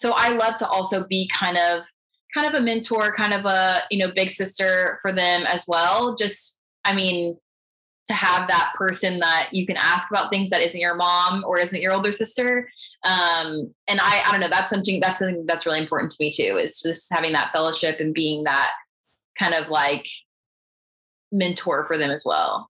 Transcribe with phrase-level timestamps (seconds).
[0.00, 1.84] so I love to also be kind of
[2.32, 6.14] kind of a mentor, kind of a, you know, big sister for them as well.
[6.14, 7.36] Just I mean,
[8.06, 11.58] to have that person that you can ask about things that isn't your mom or
[11.58, 12.66] isn't your older sister.
[13.04, 16.30] Um, and I, I don't know, that's something that's something that's really important to me
[16.30, 18.70] too, is just having that fellowship and being that
[19.38, 20.06] kind of like
[21.30, 22.69] mentor for them as well.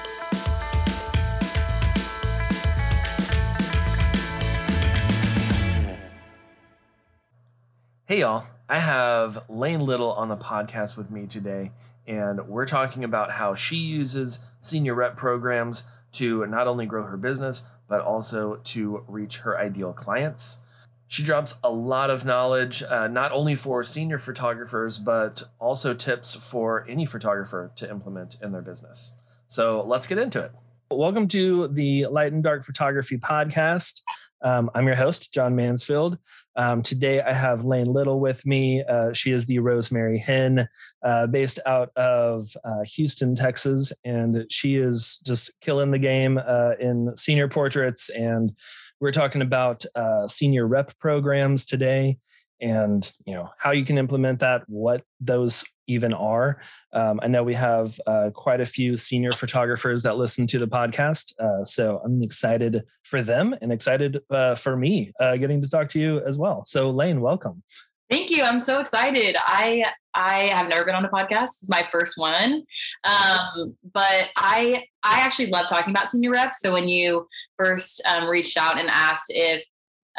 [8.11, 8.43] Hey, y'all.
[8.67, 11.71] I have Lane Little on the podcast with me today,
[12.05, 17.15] and we're talking about how she uses senior rep programs to not only grow her
[17.15, 20.61] business, but also to reach her ideal clients.
[21.07, 26.35] She drops a lot of knowledge, uh, not only for senior photographers, but also tips
[26.35, 29.17] for any photographer to implement in their business.
[29.47, 30.51] So let's get into it.
[30.91, 34.01] Welcome to the Light and Dark Photography Podcast.
[34.41, 36.17] Um, I'm your host, John Mansfield.
[36.55, 38.83] Um, today I have Lane Little with me.
[38.83, 40.67] Uh, she is the Rosemary Hen,
[41.03, 46.73] uh, based out of uh, Houston, Texas, and she is just killing the game uh,
[46.79, 48.09] in senior portraits.
[48.09, 48.53] And
[48.99, 52.17] we're talking about uh, senior rep programs today
[52.61, 56.61] and you know how you can implement that what those even are.
[56.93, 60.67] Um, i know we have uh, quite a few senior photographers that listen to the
[60.67, 65.69] podcast uh, so i'm excited for them and excited uh, for me uh, getting to
[65.69, 66.63] talk to you as well.
[66.65, 67.63] So lane welcome.
[68.11, 68.43] Thank you.
[68.43, 69.37] I'm so excited.
[69.39, 71.61] I i have never been on a podcast.
[71.61, 72.63] Is my first one.
[73.05, 76.59] Um, but i i actually love talking about senior reps.
[76.59, 77.25] So when you
[77.57, 79.65] first um, reached out and asked if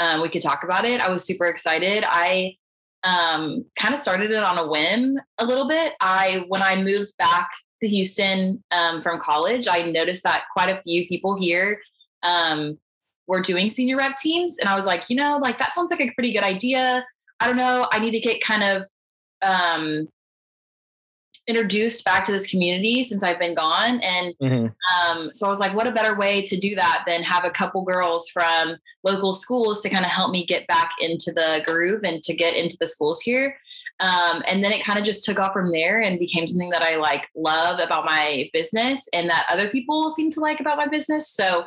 [0.02, 1.00] um, we could talk about it.
[1.00, 2.04] I was super excited.
[2.06, 2.56] I
[3.04, 5.92] um, kind of started it on a whim a little bit.
[6.00, 7.48] I when I moved back
[7.80, 11.80] to Houston um, from college, I noticed that quite a few people here
[12.22, 12.78] um,
[13.26, 16.00] were doing senior rep teams, and I was like, you know, like that sounds like
[16.00, 17.04] a pretty good idea.
[17.40, 17.88] I don't know.
[17.92, 18.88] I need to get kind of
[19.42, 20.08] um,
[21.48, 24.00] introduced back to this community since I've been gone.
[24.00, 24.66] And mm-hmm.
[25.16, 27.50] um, so I was like, what a better way to do that than have a
[27.50, 32.04] couple girls from local schools to kind of help me get back into the groove
[32.04, 33.56] and to get into the schools here.
[34.00, 36.82] Um, and then it kind of just took off from there and became something that
[36.82, 40.86] I like love about my business and that other people seem to like about my
[40.86, 41.28] business.
[41.28, 41.64] So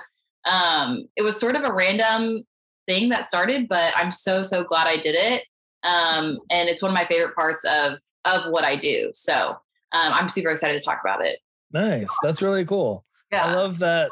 [0.52, 2.44] um, it was sort of a random
[2.88, 5.44] thing that started, but I'm so, so glad I did it.
[5.84, 9.12] Um, and it's one of my favorite parts of of what I do.
[9.14, 9.58] So
[9.96, 11.40] um, I'm super excited to talk about it.
[11.72, 12.16] Nice.
[12.24, 13.06] That's really cool.
[13.32, 13.46] Yeah.
[13.46, 14.12] I love that.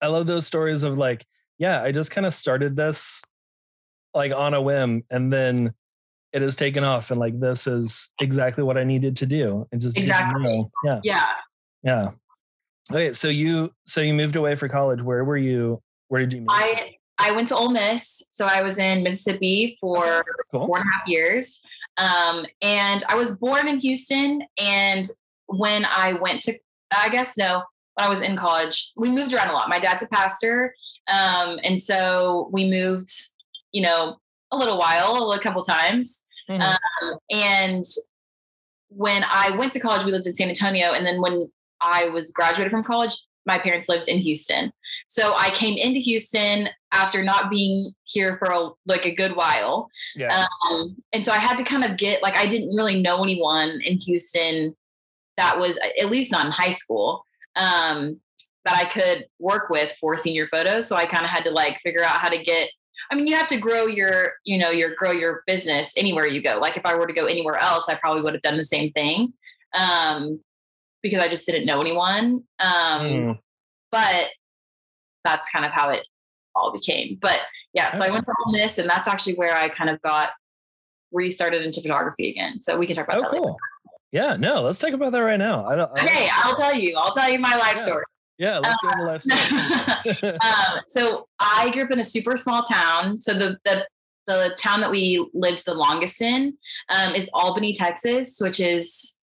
[0.00, 1.24] I love those stories of like,
[1.58, 3.22] yeah, I just kind of started this
[4.12, 5.74] like on a whim and then
[6.32, 9.66] it has taken off and like this is exactly what I needed to do.
[9.72, 10.66] And just exactly.
[10.84, 11.00] Yeah.
[11.02, 11.26] Yeah.
[11.82, 12.10] Yeah.
[12.90, 13.12] Okay.
[13.12, 15.00] So you so you moved away for college.
[15.00, 15.80] Where were you?
[16.08, 16.48] Where did you move?
[16.50, 18.28] I I went to Ole Miss.
[18.32, 20.66] So I was in Mississippi for cool.
[20.66, 21.62] four and a half years.
[21.96, 24.42] Um, and I was born in Houston.
[24.60, 25.06] And
[25.46, 26.54] when I went to,
[26.92, 27.62] I guess no,
[27.94, 29.68] when I was in college, we moved around a lot.
[29.68, 30.74] My dad's a pastor.
[31.12, 33.10] Um, and so we moved,
[33.72, 34.16] you know,
[34.50, 36.26] a little while, a couple times.
[36.48, 36.62] Mm-hmm.
[36.62, 37.84] Um, and
[38.88, 40.92] when I went to college, we lived in San Antonio.
[40.92, 41.50] And then when
[41.80, 43.16] I was graduated from college,
[43.46, 44.72] my parents lived in Houston.
[45.06, 49.90] So I came into Houston after not being here for a, like a good while.
[50.16, 50.46] Yeah.
[50.70, 53.80] Um, and so I had to kind of get like I didn't really know anyone
[53.82, 54.74] in Houston
[55.36, 57.24] that was at least not in high school
[57.56, 58.20] um,
[58.64, 60.88] that I could work with for senior photos.
[60.88, 62.70] So I kind of had to like figure out how to get.
[63.10, 66.42] I mean, you have to grow your, you know, your grow your business anywhere you
[66.42, 66.58] go.
[66.58, 68.92] Like if I were to go anywhere else, I probably would have done the same
[68.92, 69.32] thing
[69.78, 70.40] um,
[71.02, 72.44] because I just didn't know anyone.
[72.60, 73.38] Um, mm.
[73.90, 74.28] But
[75.24, 76.06] that's kind of how it
[76.54, 77.18] all became.
[77.20, 77.40] But
[77.74, 80.30] yeah, so I went to Ole Miss, and that's actually where I kind of got
[81.12, 82.58] restarted into photography again.
[82.60, 83.30] So we can talk about oh, that.
[83.30, 83.42] Cool.
[83.42, 83.56] Later.
[84.14, 85.66] Yeah, no, let's talk about that right now.
[85.66, 86.94] I don't, I don't, okay, I'll tell you.
[86.96, 87.82] I'll tell you my life yeah.
[87.82, 88.04] story.
[88.38, 93.16] Yeah, let's go into life um, so I grew up in a super small town.
[93.16, 93.84] So the the
[94.28, 96.56] the town that we lived the longest in
[96.96, 99.18] um, is Albany, Texas, which is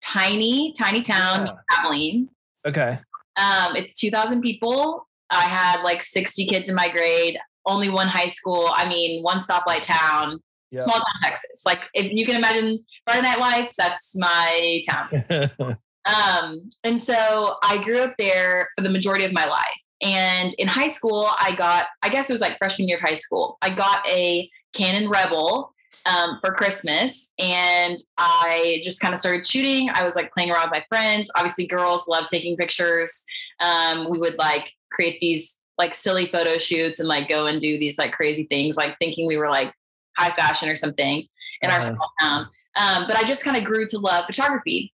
[0.00, 1.54] tiny, tiny town, yeah.
[1.76, 2.28] Abilene.
[2.66, 3.00] Okay.
[3.36, 5.06] Um, it's 2,000 people.
[5.30, 7.36] I had like 60 kids in my grade,
[7.66, 8.70] only one high school.
[8.74, 10.40] I mean, one stoplight town,
[10.70, 10.82] yep.
[10.82, 11.64] small town Texas.
[11.66, 15.48] Like if you can imagine Friday Night Lights, that's my town.
[16.06, 19.82] um, and so I grew up there for the majority of my life.
[20.00, 23.14] And in high school, I got, I guess it was like freshman year of high
[23.14, 25.74] school, I got a Canon Rebel
[26.06, 27.32] um, for Christmas.
[27.38, 29.90] And I just kind of started shooting.
[29.92, 31.30] I was like playing around with my friends.
[31.34, 33.24] Obviously, girls love taking pictures.
[33.60, 37.78] Um, we would like create these like silly photo shoots and like go and do
[37.78, 39.72] these like crazy things, like thinking we were like
[40.18, 41.26] high fashion or something
[41.62, 41.76] in uh-huh.
[41.76, 42.48] our small town.
[42.76, 44.92] Um, but I just kind of grew to love photography.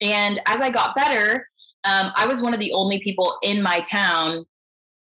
[0.00, 1.48] And as I got better,
[1.84, 4.46] um, I was one of the only people in my town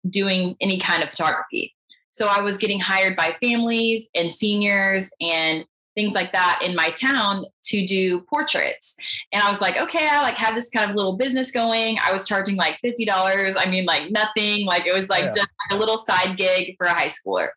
[0.10, 1.74] doing any kind of photography.
[2.10, 6.90] So I was getting hired by families and seniors and things like that in my
[6.90, 8.96] town to do portraits.
[9.32, 11.98] And I was like, okay, I like had this kind of little business going.
[12.06, 13.56] I was charging like $50.
[13.58, 14.66] I mean, like nothing.
[14.66, 15.34] Like it was like yeah.
[15.36, 17.50] just a little side gig for a high schooler.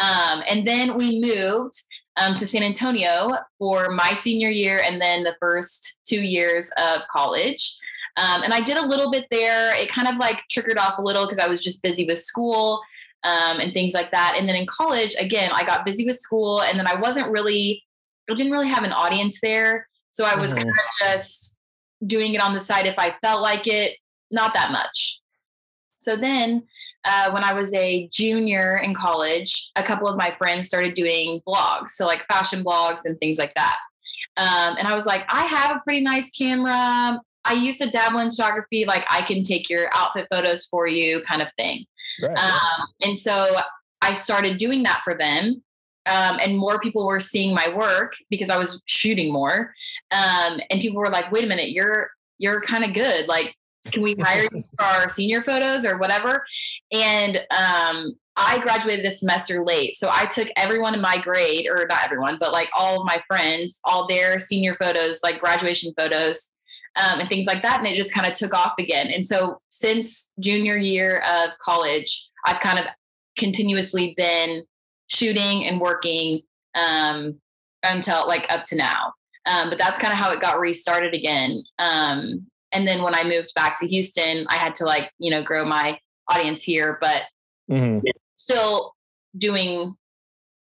[0.00, 1.74] Um, and then we moved
[2.16, 7.02] um, to San Antonio for my senior year and then the first two years of
[7.12, 7.78] college.
[8.16, 9.74] Um, and I did a little bit there.
[9.80, 12.80] It kind of like triggered off a little because I was just busy with school
[13.24, 14.36] um, and things like that.
[14.38, 17.84] And then in college, again, I got busy with school and then I wasn't really,
[18.28, 19.88] I didn't really have an audience there.
[20.10, 20.64] So I was mm-hmm.
[20.64, 21.56] kind of just
[22.06, 23.96] doing it on the side if I felt like it,
[24.30, 25.20] not that much.
[25.98, 26.64] So then
[27.04, 31.40] uh, when I was a junior in college, a couple of my friends started doing
[31.46, 31.90] blogs.
[31.90, 33.76] So like fashion blogs and things like that.
[34.36, 37.20] Um, and I was like, I have a pretty nice camera.
[37.44, 41.22] I used to dabble in photography, like I can take your outfit photos for you,
[41.28, 41.86] kind of thing.
[42.22, 42.38] Right.
[42.38, 43.56] Um, and so
[44.02, 45.62] I started doing that for them.
[46.06, 49.72] Um, and more people were seeing my work because I was shooting more.
[50.10, 53.28] Um, and people were like, wait a minute, you're, you're kind of good.
[53.28, 53.54] Like,
[53.86, 56.44] can we hire you for our senior photos or whatever?
[56.92, 59.96] And um, I graduated a semester late.
[59.96, 63.22] So I took everyone in my grade, or not everyone, but like all of my
[63.26, 66.52] friends, all their senior photos, like graduation photos,
[66.96, 67.78] um, and things like that.
[67.78, 69.08] And it just kind of took off again.
[69.08, 72.86] And so since junior year of college, I've kind of
[73.38, 74.64] continuously been
[75.08, 76.40] shooting and working
[76.74, 77.40] um,
[77.84, 79.12] until like up to now.
[79.50, 81.62] Um, but that's kind of how it got restarted again.
[81.78, 85.42] Um, and then when I moved back to Houston, I had to like, you know,
[85.42, 87.22] grow my audience here, but
[87.70, 87.98] mm-hmm.
[88.36, 88.94] still
[89.36, 89.94] doing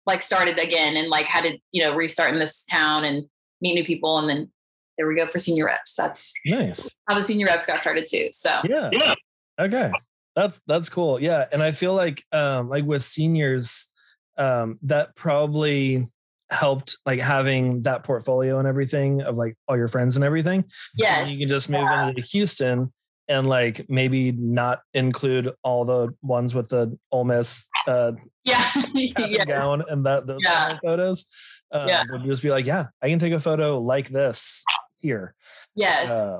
[0.04, 3.24] like started again and like had to, you know, restart in this town and
[3.60, 4.50] meet new people and then
[4.96, 5.94] there we go for senior reps.
[5.94, 6.96] That's nice.
[7.08, 8.28] How the senior reps got started too.
[8.32, 8.90] So yeah.
[8.92, 9.14] yeah.
[9.60, 9.90] Okay.
[10.34, 11.20] That's that's cool.
[11.20, 11.46] Yeah.
[11.52, 13.92] And I feel like um like with seniors,
[14.38, 16.06] um, that probably
[16.50, 20.64] helped like having that portfolio and everything of like all your friends and everything.
[20.96, 21.32] Yes.
[21.32, 22.08] you can just move yeah.
[22.08, 22.92] into Houston
[23.28, 28.12] and like maybe not include all the ones with the Ole Miss uh
[28.44, 29.44] yeah yes.
[29.44, 30.78] gown and that those yeah.
[30.82, 31.26] photos.
[31.72, 32.04] Uh, yeah.
[32.10, 34.64] would just be like, yeah, I can take a photo like this
[34.98, 35.34] here.
[35.74, 36.10] Yes.
[36.10, 36.38] Uh,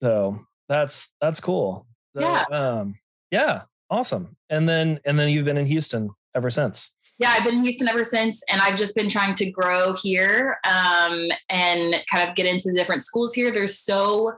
[0.00, 0.38] so
[0.68, 1.86] that's that's cool.
[2.14, 2.44] So, yeah.
[2.52, 2.94] Um,
[3.30, 3.62] yeah.
[3.90, 4.36] Awesome.
[4.50, 6.96] And then and then you've been in Houston ever since.
[7.18, 10.58] Yeah, I've been in Houston ever since, and I've just been trying to grow here
[10.64, 13.50] um, and kind of get into the different schools here.
[13.50, 14.34] There's so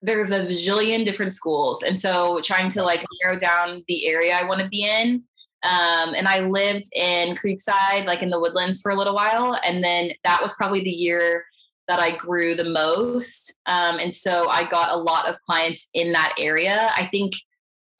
[0.00, 4.48] there's a zillion different schools, and so trying to like narrow down the area I
[4.48, 5.22] want to be in.
[5.64, 9.84] Um, and I lived in Creekside, like in the woodlands, for a little while, and
[9.84, 11.44] then that was probably the year
[11.88, 13.60] that I grew the most.
[13.66, 16.90] Um, and so I got a lot of clients in that area.
[16.96, 17.34] I think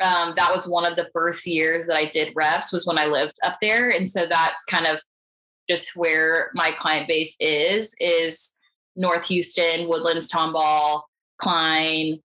[0.02, 3.06] um, that was one of the first years that I did reps was when I
[3.06, 3.90] lived up there.
[3.90, 5.00] And so that's kind of
[5.68, 8.58] just where my client base is, is
[8.96, 11.02] North Houston, Woodlands, Tomball,
[11.38, 12.20] Klein,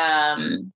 [0.00, 0.72] um,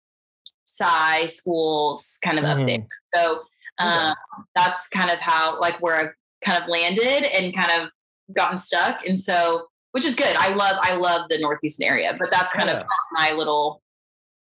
[0.64, 2.60] Cy schools kind of mm-hmm.
[2.60, 2.78] up there.
[2.78, 2.86] Mm-hmm.
[3.02, 3.42] So
[3.78, 4.42] um, okay.
[4.54, 7.88] that's kind of how, like where I've kind of landed and kind of
[8.34, 9.06] gotten stuck.
[9.06, 10.34] And so which is good.
[10.36, 12.80] I love I love the northeastern area, but that's kind yeah.
[12.80, 13.80] of my little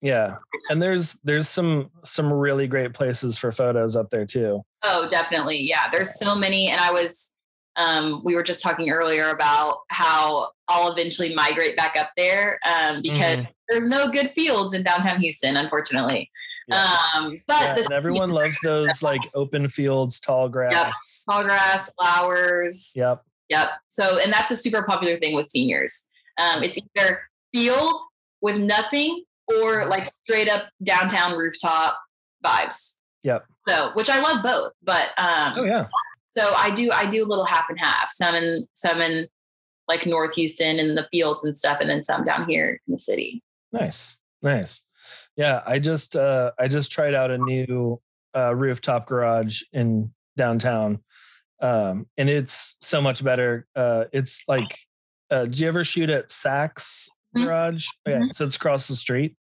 [0.02, 0.38] yeah.
[0.70, 4.64] And there's there's some some really great places for photos up there too.
[4.84, 5.62] Oh, definitely.
[5.62, 7.38] Yeah, there's so many and I was
[7.78, 13.02] um, we were just talking earlier about how I'll eventually migrate back up there um,
[13.02, 13.52] because mm-hmm.
[13.70, 16.30] there's no good fields in downtown Houston, unfortunately.
[16.68, 16.88] Yeah.
[17.16, 20.94] Um, but yeah, everyone loves those like open fields, tall grass, yep.
[21.30, 22.94] tall grass, flowers.
[22.96, 23.24] Yep.
[23.50, 23.68] Yep.
[23.88, 26.10] So, and that's a super popular thing with seniors.
[26.38, 27.22] Um, it's either
[27.54, 28.00] field
[28.42, 29.24] with nothing
[29.64, 31.98] or like straight up downtown rooftop
[32.46, 33.00] vibes.
[33.24, 33.46] Yep.
[33.68, 35.88] So, which I love both, but um Oh yeah.
[36.32, 38.12] so I do I do a little half and half.
[38.12, 39.28] Some in some in
[39.88, 42.98] like North Houston and the fields and stuff, and then some down here in the
[42.98, 43.44] city.
[43.72, 44.20] Nice.
[44.42, 44.86] Nice.
[45.36, 48.02] Yeah, I just uh I just tried out a new
[48.36, 51.00] uh rooftop garage in downtown.
[51.62, 53.68] Um and it's so much better.
[53.76, 54.80] Uh it's like
[55.30, 57.46] uh do you ever shoot at Saks Mhm.
[57.46, 57.88] garage?
[58.08, 58.34] Yeah, Mhm.
[58.36, 59.36] so it's across the street.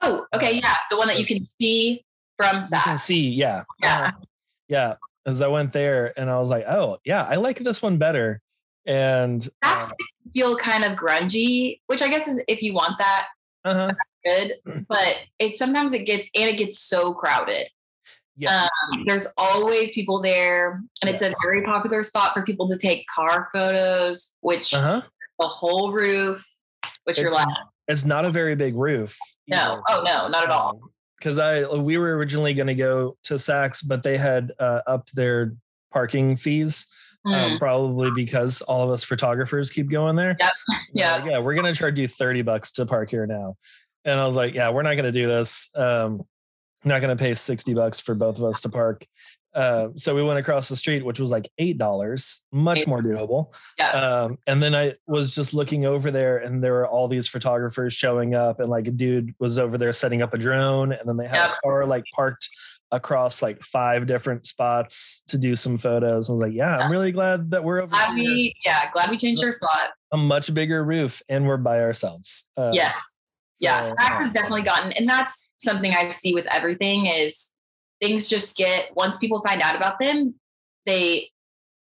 [0.00, 2.04] Oh, okay, yeah, the one that you can see
[2.36, 3.64] from You can see, yeah.
[3.80, 4.00] Yeah.
[4.00, 4.24] Uh,
[4.68, 4.94] yeah.
[5.26, 8.40] As I went there and I was like, oh yeah, I like this one better.
[8.86, 9.82] And uh,
[10.34, 13.28] feel kind of grungy, which I guess is if you want that,
[13.64, 13.92] uh-huh.
[14.24, 14.54] good.
[14.88, 17.68] But it sometimes it gets and it gets so crowded.
[18.36, 18.68] Yes.
[18.92, 23.06] Um, there's always people there, and it's a very popular spot for people to take
[23.06, 25.02] car photos, which uh-huh.
[25.38, 26.44] the whole roof,
[27.04, 27.46] which you're like,
[27.88, 29.16] It's not a very big roof.
[29.46, 30.80] no, oh no, not at all.
[31.18, 35.14] Because I we were originally going to go to Saks, but they had uh, upped
[35.14, 35.54] their
[35.92, 36.86] parking fees,
[37.26, 40.36] um, Mm, probably because all of us photographers keep going there.
[40.40, 40.52] Yep.
[40.92, 41.14] Yeah.
[41.16, 43.56] like, yeah, we're going to charge you thirty bucks to park here now,
[44.04, 45.70] and I was like, yeah, we're not going to do this.
[45.76, 46.22] Um,
[46.84, 49.06] I'm not going to pay sixty bucks for both of us to park.
[49.54, 53.54] Uh, so we went across the street, which was like eight dollars, much more doable.
[53.78, 53.90] Yeah.
[53.90, 57.92] Um, and then I was just looking over there, and there were all these photographers
[57.94, 61.16] showing up, and like a dude was over there setting up a drone, and then
[61.16, 61.50] they had Yep.
[61.50, 62.48] a car like parked
[62.92, 66.28] across like five different spots to do some photos.
[66.28, 68.30] I was like, yeah, I'm really glad that we're over glad here.
[68.30, 69.90] we, yeah, glad we changed our spot.
[70.12, 72.50] a much bigger roof, and we're by ourselves.
[72.56, 73.18] Uh, yes,
[73.60, 77.53] yeah, so, Saks uh, has definitely gotten, and that's something I see with everything is
[78.04, 80.34] things just get once people find out about them,
[80.84, 81.30] they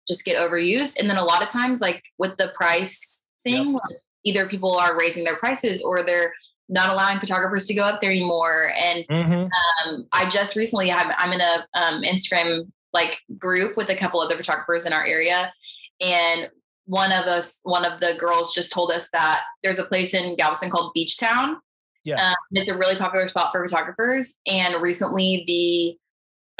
[0.07, 3.81] just get overused, and then a lot of times, like with the price thing, like,
[4.23, 6.33] either people are raising their prices or they're
[6.69, 9.49] not allowing photographers to go up there anymore, and mhm.
[9.85, 14.19] um, I just recently have, I'm in a um, Instagram like group with a couple
[14.19, 15.53] other photographers in our area,
[16.01, 16.49] and
[16.85, 20.35] one of us, one of the girls, just told us that there's a place in
[20.37, 21.57] Galveston called Beachtown.
[22.05, 22.27] Yeah.
[22.27, 25.97] um, it's a really popular spot for photographers, and recently the,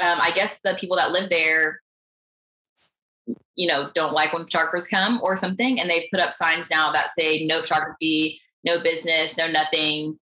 [0.00, 1.80] um, I guess the people that live there,
[3.56, 6.92] you know, don't like when photographers come or something, and they've put up signs now
[6.92, 10.18] that say no photography, no business, no nothing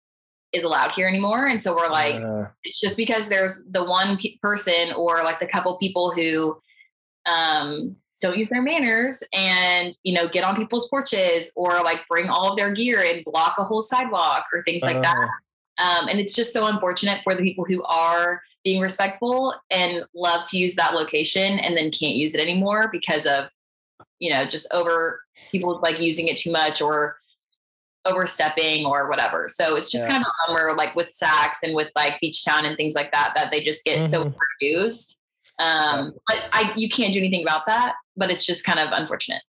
[0.53, 1.47] is allowed here anymore.
[1.47, 5.39] And so we're like, Uh, it's just because there's the one pe- person or like
[5.39, 6.57] the couple people who
[7.31, 12.29] um, don't use their manners and you know get on people's porches or like bring
[12.31, 15.17] all of their gear and block a whole sidewalk or things like that.
[15.79, 20.03] uh, Um, and it's just so unfortunate for the people who are being respectful and
[20.13, 23.45] love to use that location and then can't use it anymore because of
[24.19, 25.21] you know just over
[25.53, 27.17] people like using it too much or
[28.07, 29.49] overstepping or whatever.
[29.49, 30.15] So it's just Yeah.
[30.15, 33.33] kind of a bummer, like with Saks and with like Beachtown and things like that,
[33.37, 34.35] that they just get so Mhm.
[34.61, 35.21] confused.
[35.61, 37.95] Um, but I you can't do anything about that.
[38.17, 39.43] But it's just kind of unfortunate.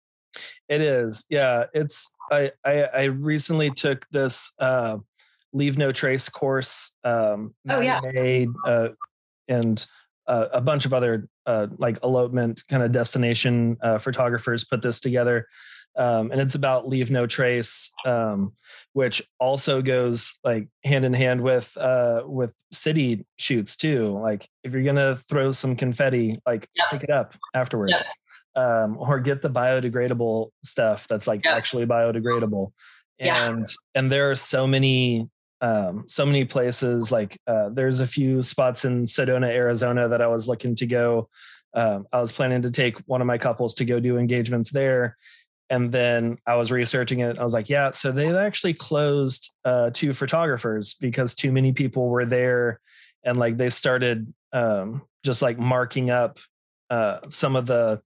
[0.69, 1.25] It is.
[1.29, 1.65] Yeah.
[1.73, 4.97] It's I I, I recently took this uh
[5.53, 7.99] leave no trace course um Oh, yeah.
[8.13, 8.89] made uh
[9.47, 9.85] and
[10.27, 14.99] uh, a bunch of other uh like elopement kind of destination uh photographers put this
[14.99, 15.47] together.
[15.95, 18.53] Um, and it's about leave no trace, um,
[18.93, 24.15] which also goes like hand in hand with uh, with city shoots too.
[24.21, 26.85] Like if you're gonna throw some confetti, like Yep.
[26.91, 28.07] pick it up afterwards
[28.55, 31.55] um, or get the biodegradable stuff that's like Yeah.
[31.55, 32.73] actually biodegradable.
[33.17, 33.49] Yeah.
[33.49, 35.27] And and there are so many
[35.61, 40.27] um, so many places like uh, there's a few spots in Sedona, Arizona that I
[40.27, 41.29] was looking to go.
[41.73, 45.15] Um, I was planning to take one of my couples to go do engagements there.
[45.69, 47.37] And then I was researching it.
[47.37, 52.07] I was like, yeah, so they actually closed uh, to photographers because too many people
[52.07, 52.79] were there,
[53.25, 56.39] and like they started um, just like marking up
[56.89, 58.01] uh, some of the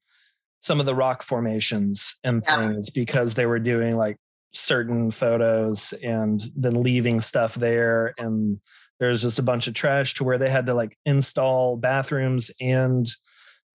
[0.61, 2.55] some of the rock formations and Yeah.
[2.55, 4.17] things because they were doing like
[4.53, 8.59] certain photos and then leaving stuff there and
[8.99, 13.07] there's just a bunch of trash to where they had to like install bathrooms and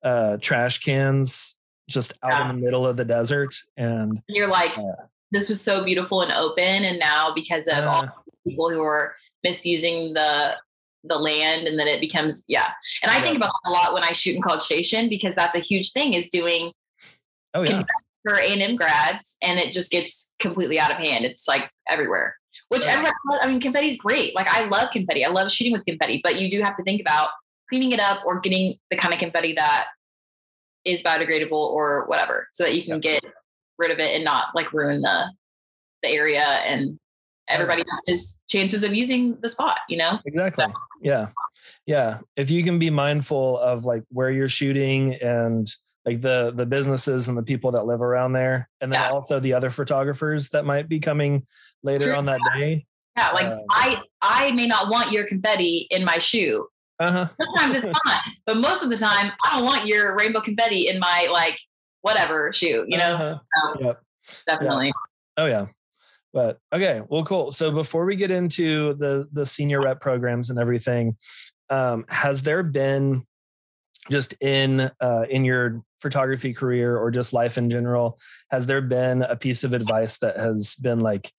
[0.05, 2.51] uh trash cans just out Yeah.
[2.51, 4.93] in the middle of the desert and And you're like, Yeah.
[5.31, 8.09] this was so beautiful and open, and now because of all Uh.
[8.45, 10.57] the people who are misusing the
[11.05, 12.69] the land, and then it becomes yeah.
[13.03, 13.25] And I Yeah.
[13.25, 16.13] think about a lot when I shoot in College Station because that's a huge thing
[16.15, 16.73] is doing
[17.55, 17.83] oh yeah
[18.27, 21.25] for A and M grads, and it just gets completely out of hand.
[21.25, 22.37] It's like everywhere.
[22.69, 23.11] Which Yeah.
[23.41, 24.35] I mean, confetti is great.
[24.35, 25.25] Like I love confetti.
[25.25, 27.29] I love shooting with confetti, but you do have to think about
[27.69, 29.87] cleaning it up or getting the kind of confetti that
[30.85, 33.21] is biodegradable or whatever, so that you can get
[33.79, 35.31] rid of it and not like ruin the
[36.03, 36.99] the area and
[37.49, 40.19] everybody has his chances of using the spot, you know?
[40.27, 40.65] Exactly.
[40.65, 40.73] So.
[41.01, 41.29] Yeah.
[41.87, 42.19] Yeah.
[42.37, 45.67] If you can be mindful of like where you're shooting and
[46.07, 48.69] like the the businesses and the people that live around there.
[48.81, 49.11] And then yeah.
[49.11, 51.45] also the other photographers that might be coming
[51.83, 52.87] later on that day.
[53.17, 56.67] Yeah like uh, i i may not want your confetti in my shoe.
[56.99, 57.27] Uh-huh.
[57.37, 60.99] sometimes it's fine but most of the time i don't want your rainbow confetti in
[60.99, 61.59] my like
[62.01, 63.05] whatever shoe you know?
[63.05, 63.39] Uh-huh.
[63.55, 64.01] so, yep.
[64.47, 64.93] definitely.
[65.37, 65.67] Oh yeah.
[66.33, 67.53] But okay well cool.
[67.53, 71.17] So before we get into the the senior rep programs and everything
[71.71, 73.27] um, has there been
[74.11, 78.19] just in uh, in your photography career or just life in general
[78.51, 81.33] has there been a piece of advice that has been like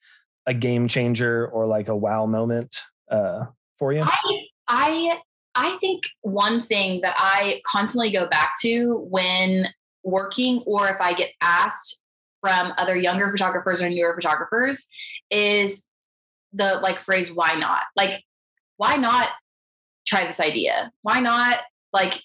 [0.45, 3.45] a game changer or like a wow moment uh,
[3.79, 4.01] for you?
[4.03, 5.19] I, I
[5.55, 9.67] i think one thing that i constantly go back to when
[10.03, 12.05] working or if i get asked
[12.41, 14.87] from other younger photographers or newer photographers
[15.29, 15.91] is
[16.53, 17.83] the like phrase why not?
[17.95, 18.23] Like
[18.77, 19.29] why not
[20.07, 20.91] try this idea?
[21.01, 21.59] Why not
[21.93, 22.21] like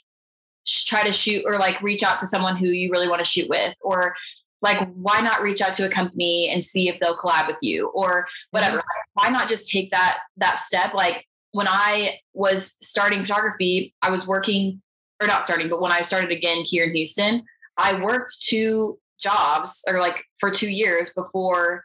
[0.66, 3.49] try to shoot or like reach out to someone who you really want to shoot
[3.49, 4.14] with or
[4.61, 7.88] like why not reach out to a company and see if they'll collab with you
[7.88, 8.76] or whatever.
[8.76, 8.76] Mm-hmm.
[8.76, 10.95] like, why not just take that that step?
[10.95, 14.83] Like when i was starting photography i was working
[15.21, 17.42] or not starting but when i started again here in houston
[17.76, 21.85] i worked two jobs or like for two years before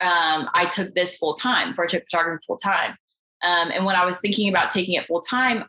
[0.00, 2.90] um, i took this full time before i took photography full time.
[3.44, 5.64] Um, and when i was thinking about taking it full time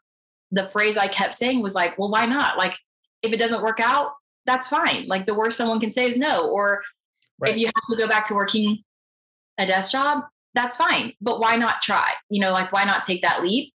[0.51, 2.57] the phrase I kept saying was like, well, why not?
[2.57, 2.77] Like,
[3.21, 4.11] if it doesn't work out,
[4.45, 5.07] that's fine.
[5.07, 6.49] Like, the worst someone can say is no.
[6.49, 6.81] Or
[7.39, 7.51] right.
[7.51, 8.83] if you have to go back to working
[9.59, 11.13] a desk job, that's fine.
[11.21, 12.11] But why not try?
[12.29, 13.73] You know, like, why not take that leap?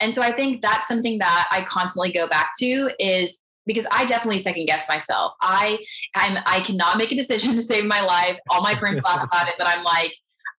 [0.00, 4.04] And so I think that's something that I constantly go back to is because I
[4.04, 5.34] definitely second guess myself.
[5.42, 5.78] I
[6.16, 8.38] I'm I cannot make a decision to save my life.
[8.48, 10.12] All my friends laugh about it, but I'm like,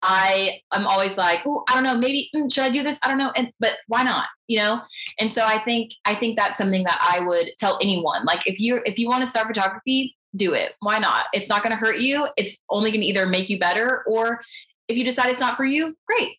[0.04, 3.00] I am always like, oh, I don't know, maybe mm, should I do this?
[3.04, 4.28] I don't know, and but why not?
[4.48, 4.82] You know.
[5.20, 8.26] And so I think I think that's something that I would tell anyone.
[8.26, 10.74] Like if you if you want to start photography, do it.
[10.80, 11.26] Why not?
[11.34, 12.28] It's not going to hurt you.
[12.38, 14.42] It's only going to either make you better, or
[14.88, 16.38] if you decide it's not for you, great,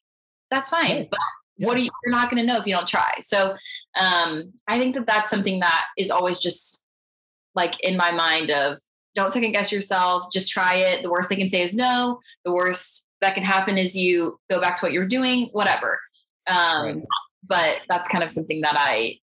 [0.51, 1.07] that's fine.
[1.11, 1.21] But
[1.57, 1.67] yeah.
[1.67, 1.91] what are you?
[2.05, 3.13] You're not going to know if you don't try.
[3.21, 3.51] So
[4.01, 6.87] um, I think that that's something that is always just
[7.55, 8.79] like in my mind of
[9.15, 10.33] don't second guess yourself.
[10.33, 11.03] Just try it.
[11.03, 12.21] The worst they can say is no.
[12.45, 15.99] The worst that can happen is you go back to what you're doing, whatever.
[16.49, 17.03] Um, right.
[17.47, 19.19] But that's kind of something that I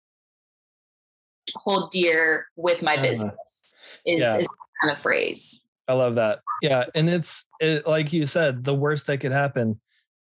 [1.56, 3.04] hold dear with my uh-huh.
[3.04, 3.66] business
[4.06, 4.38] is, yeah.
[4.38, 4.48] is
[4.82, 5.68] kind of phrase.
[5.88, 6.40] I love that.
[6.62, 6.86] Yeah.
[6.96, 9.80] And it's it, like you said, the worst that could happen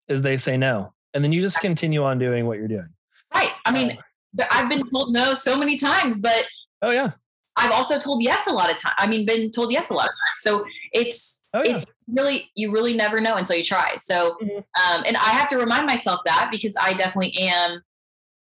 [0.07, 0.93] is they say no.
[1.13, 2.89] And then you just continue on doing what you're doing.
[3.33, 3.49] Right.
[3.65, 3.97] I mean,
[4.39, 6.43] uh, I've been told no so many times, but
[6.81, 7.11] oh yeah.
[7.57, 8.95] I've also told yes a lot of times.
[8.97, 10.37] I mean, been told yes a lot of times.
[10.37, 11.75] So it's oh, yeah.
[11.75, 13.95] it's really you really never know until you try.
[13.97, 14.57] So mm-hmm.
[14.57, 17.81] um, and I have to remind myself that because I definitely am.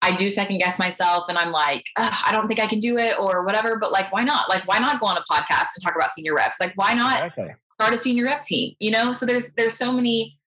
[0.01, 3.19] I do second guess myself, and I'm like, I don't think I can do it
[3.19, 3.77] or whatever.
[3.77, 4.47] But like, why not?
[4.47, 6.61] Like, why not go on a podcast and talk about senior reps?
[6.61, 7.53] Like, why not okay.
[7.69, 8.75] start a senior rep team?
[8.79, 10.37] You know, so there's there's so many,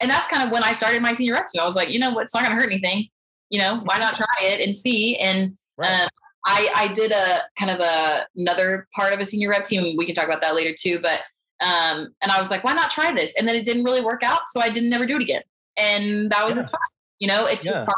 [0.00, 1.62] and that's kind of when I started my senior rep team.
[1.62, 2.24] I was like, you know what?
[2.24, 3.08] It's not going to hurt anything.
[3.48, 5.16] You know, why not try it and see?
[5.18, 6.02] And right.
[6.02, 6.08] um,
[6.44, 9.96] I, I did a kind of a another part of a senior rep team.
[9.96, 10.98] We can talk about that later too.
[11.02, 11.20] But
[11.62, 13.34] um, and I was like, why not try this?
[13.36, 15.42] And then it didn't really work out, so I didn't never do it again.
[15.78, 16.62] And that was yeah.
[16.64, 16.80] fun.
[17.18, 17.84] You know, it's yeah.
[17.84, 17.96] part,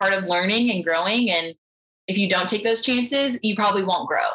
[0.00, 1.30] part of learning and growing.
[1.30, 1.54] And
[2.06, 4.28] if you don't take those chances, you probably won't grow.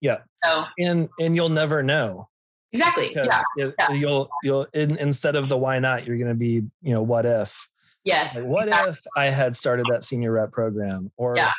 [0.00, 0.18] Yeah.
[0.44, 2.28] So, and and you'll never know.
[2.72, 3.12] Exactly.
[3.14, 3.42] Yeah.
[3.56, 3.92] It, yeah.
[3.92, 7.26] You'll you'll in, instead of the why not, you're going to be you know what
[7.26, 7.68] if.
[8.04, 8.34] Yes.
[8.34, 8.92] Like, what exactly.
[8.92, 11.50] if I had started that senior rep program, or yeah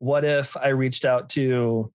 [0.00, 1.92] what if I reached out to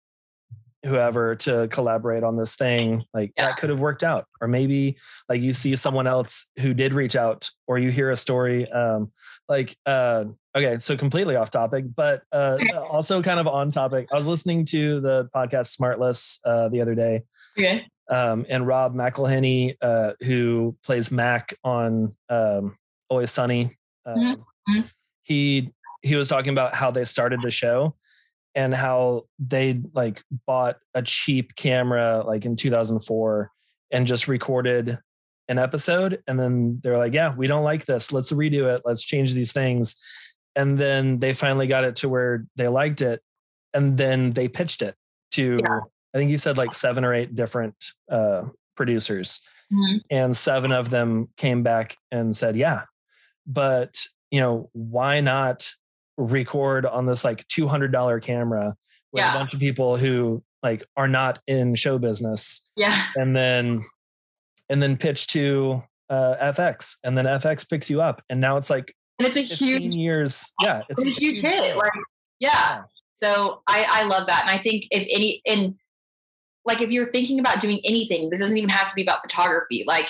[0.85, 3.47] whoever to collaborate on this thing like yeah.
[3.47, 4.97] that could have worked out or maybe
[5.29, 9.13] like you see someone else who did reach out or you hear a story um
[9.49, 10.25] like uh
[10.57, 12.59] okay so completely off topic but uh
[12.91, 16.95] also kind of on topic i was listening to the podcast smartless uh the other
[16.95, 17.23] day
[17.59, 22.77] okay um and rob mcelhenney uh who plays mac on um
[23.11, 24.81] always sunny um, mm-hmm.
[25.21, 27.95] he he was talking about how they started the show
[28.55, 33.51] and how they like bought a cheap camera like in 2004
[33.93, 34.99] and just recorded
[35.49, 38.13] an episode and then they're like yeah we don't like this.
[38.13, 38.83] Let's redo it.
[38.85, 39.97] Let's change these things.
[40.57, 43.23] And then they finally got it to where they liked it
[43.73, 44.97] and then they pitched it
[45.31, 45.81] to yeah.
[46.13, 47.77] i think you said like seven or eight different
[48.11, 48.43] uh,
[48.75, 49.99] producers mm-hmm.
[50.11, 52.83] and seven of them came back and said yeah.
[53.47, 55.73] But you know why not
[56.21, 58.77] record on this like $200 camera
[59.13, 59.31] with yeah.
[59.31, 62.69] a bunch of people who like are not in show business.
[62.77, 63.07] Yeah.
[63.17, 63.83] And then
[64.69, 68.71] and then pitch to uh, FX, and then FX picks you up, and now it's
[68.71, 70.53] like and it's a huge years.
[70.61, 71.77] Yeah, it's, it's a, huge, huge hit.
[71.77, 71.93] Like,
[72.39, 72.51] yeah.
[72.53, 72.83] yeah.
[73.15, 75.75] So I I love that, and I think if any and
[76.65, 79.85] like if you're thinking about doing anything, this doesn't even have to be about photography.
[79.87, 80.07] Like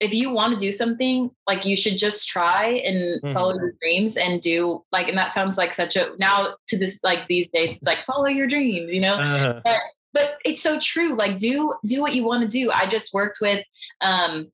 [0.00, 3.32] if you want to do something, like you should just try and mm-hmm.
[3.32, 7.00] follow your dreams and do like, and that sounds like such a now to this
[7.02, 9.14] like these days, it's like follow your dreams, you know.
[9.14, 9.60] Uh-huh.
[9.64, 9.80] But
[10.12, 11.14] but it's so true.
[11.14, 12.70] Like do do what you want to do.
[12.70, 13.64] I just worked with
[14.04, 14.50] um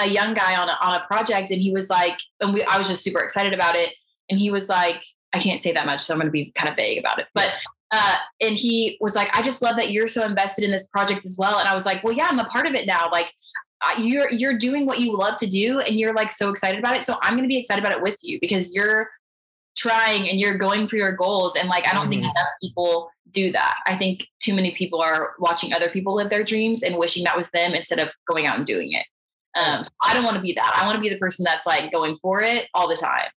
[0.00, 2.78] a young guy on a, on a project, and he was like, and we I
[2.78, 3.90] was just super excited about it,
[4.28, 5.02] and he was like,
[5.32, 7.28] I can't say that much, so I'm going to be kind of vague about it,
[7.34, 7.50] but.
[7.90, 11.24] Uh, and he was like, I just love that you're so invested in this project
[11.24, 11.58] as well.
[11.58, 13.08] And I was like, well, yeah, I'm a part of it now.
[13.10, 13.32] Like,
[13.98, 17.02] you're you're doing what you love to do and you're like so excited about it.
[17.02, 19.08] So i'm going to be excited about it with you because you're
[19.76, 21.56] trying and you're going for your goals.
[21.56, 22.30] And like i don't mm think mm-hmm.
[22.30, 23.78] enough people do that.
[23.86, 27.36] I think too many people are watching other people live their dreams and wishing that
[27.36, 29.04] was them instead of going out and doing it.
[29.58, 30.78] Um, so i don't want to be that.
[30.80, 33.30] I want to be the person that's like going for it all the time.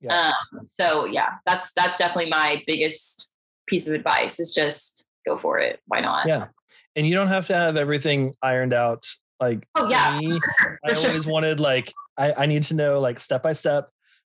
[0.00, 0.32] Yeah.
[0.54, 3.34] Um, so yeah that's that's definitely my biggest
[3.66, 5.80] piece of advice is just go for it.
[5.86, 6.26] Why not?
[6.26, 6.46] Yeah.
[6.96, 9.06] And you don't have to have everything ironed out
[9.40, 10.32] like, oh yeah, me,
[10.84, 11.10] I sure.
[11.10, 13.90] always wanted like I, I need to know like step by step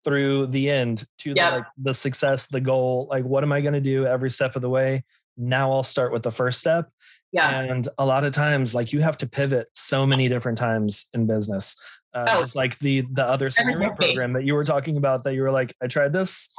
[0.03, 1.49] through the end to yep.
[1.49, 3.07] the, like the success, the goal.
[3.09, 5.03] Like, what am I going to do every step of the way?
[5.37, 6.89] Now I'll start with the first step.
[7.31, 7.61] Yeah.
[7.61, 11.27] And a lot of times, like you have to pivot so many different times in
[11.27, 11.75] business.
[12.13, 12.45] Uh, oh.
[12.55, 15.87] like the the other program that you were talking about that you were like, I
[15.87, 16.49] tried this,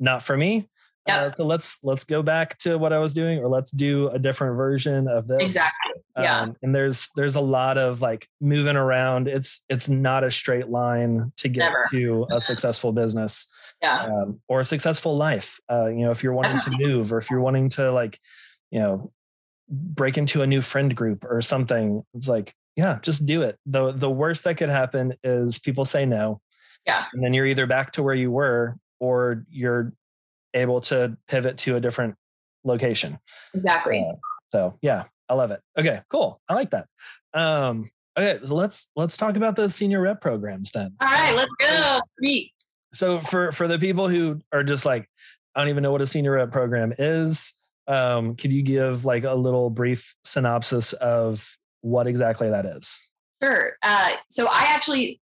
[0.00, 0.68] not for me.
[1.06, 1.18] Yep.
[1.18, 4.18] Uh, so let's let's go back to what I was doing, or let's do a
[4.18, 5.42] different version of this.
[5.42, 5.92] Exactly.
[6.18, 6.40] Yeah.
[6.40, 9.28] Um, and there's there's a lot of like moving around.
[9.28, 11.86] It's it's not a straight line to get Never.
[11.90, 13.52] to a successful business.
[13.82, 14.04] Yeah.
[14.04, 15.60] Um, or a successful life.
[15.70, 18.18] Uh, you know, if you're wanting to move, or if you're wanting to like,
[18.70, 19.12] you know,
[19.68, 23.58] break into a new friend group or something, it's like, yeah, just do it.
[23.66, 26.40] the The worst that could happen is people say no.
[26.86, 27.04] Yeah.
[27.12, 29.92] And then you're either back to where you were, or you're
[30.54, 32.14] able to pivot to a different
[32.64, 33.18] location.
[33.54, 34.06] Exactly.
[34.08, 34.14] Uh,
[34.52, 35.60] so yeah, I love it.
[35.78, 36.40] Okay, cool.
[36.48, 36.86] I like that.
[37.32, 37.88] Um,
[38.18, 40.94] okay, so let's let's talk about those senior rep programs then.
[41.00, 42.00] All right, let's go.
[42.18, 42.52] Sweet.
[42.92, 45.08] So for for the people who are just like,
[45.54, 47.54] I don't even know what a senior rep program is.
[47.86, 53.08] Um, could you give like a little brief synopsis of what exactly that is?
[53.42, 53.72] Sure.
[53.82, 55.20] Uh, so I actually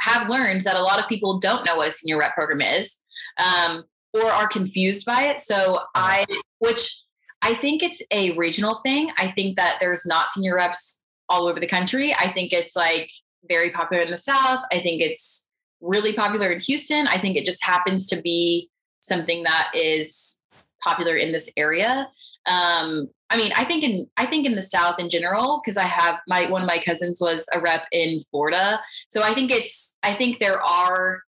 [0.00, 3.00] have learned that a lot of people don't know what a senior rep program is.
[3.38, 3.84] Um,
[4.14, 5.40] or are confused by it.
[5.40, 6.24] So I,
[6.60, 7.02] which
[7.42, 9.10] I think it's a regional thing.
[9.18, 12.14] I think that there's not senior reps all over the country.
[12.14, 13.10] I think it's like
[13.48, 14.60] very popular in the South.
[14.72, 17.06] I think it's really popular in Houston.
[17.08, 20.44] I think it just happens to be something that is
[20.82, 22.08] popular in this area.
[22.46, 25.84] Um, I mean, I think in I think in the South in general, because I
[25.84, 29.98] have my one of my cousins was a rep in Florida, so I think it's
[30.02, 31.22] I think there are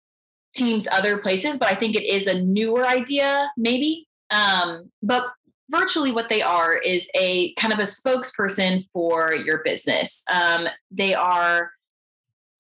[0.57, 4.09] teams other places, but I think it is a newer idea, maybe.
[4.31, 5.25] Um, but
[5.71, 10.23] virtually what they are is a kind of a spokesperson for your business.
[10.33, 11.71] Um, they are,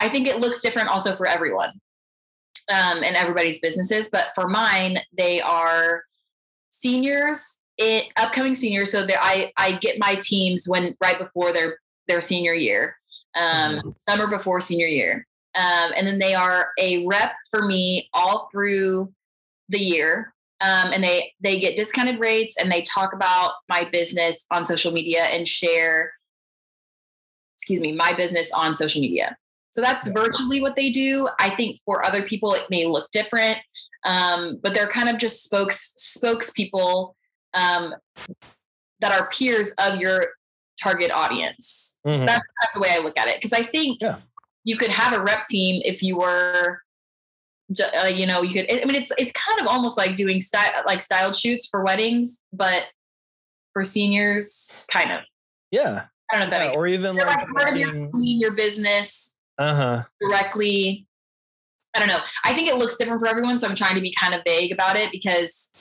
[0.00, 1.72] I think it looks different also for everyone
[2.70, 6.04] um, and everybody's businesses, but for mine, they are
[6.70, 8.90] seniors, it, upcoming seniors.
[8.90, 11.78] So that I I get my teams when right before their
[12.08, 12.96] their senior year,
[13.36, 13.90] um, mm-hmm.
[13.98, 15.26] summer before senior year.
[15.56, 19.12] Um, and then they are a rep for me all through
[19.68, 20.34] the year.
[20.60, 24.90] Um, and they they get discounted rates and they talk about my business on social
[24.90, 26.12] media and share
[27.54, 29.36] excuse me my business on social media.
[29.72, 31.28] So that's virtually what they do.
[31.38, 33.58] I think for other people it may look different.
[34.04, 37.12] Um, but they're kind of just spokes spokespeople
[37.54, 37.94] um,
[39.00, 40.26] that are peers of your
[40.82, 42.00] target audience.
[42.06, 42.24] Mm-hmm.
[42.26, 43.36] that's kind of the way i look at it.
[43.36, 44.16] Because i think yeah
[44.66, 46.82] you could have a rep team if you were
[47.80, 50.70] uh, you know you could i mean it's it's kind of almost like doing style
[50.84, 52.84] like styled shoots for weddings but
[53.76, 55.20] for seniors kind of.
[55.70, 56.06] Yeah.
[56.32, 59.42] I don't know if that yeah, or even like, like part of your, your business
[59.58, 60.02] uh-huh.
[60.18, 61.06] directly.
[61.94, 62.16] I don't know.
[62.42, 64.72] I think it looks different for everyone so i'm trying to be kind of vague
[64.72, 65.74] about it because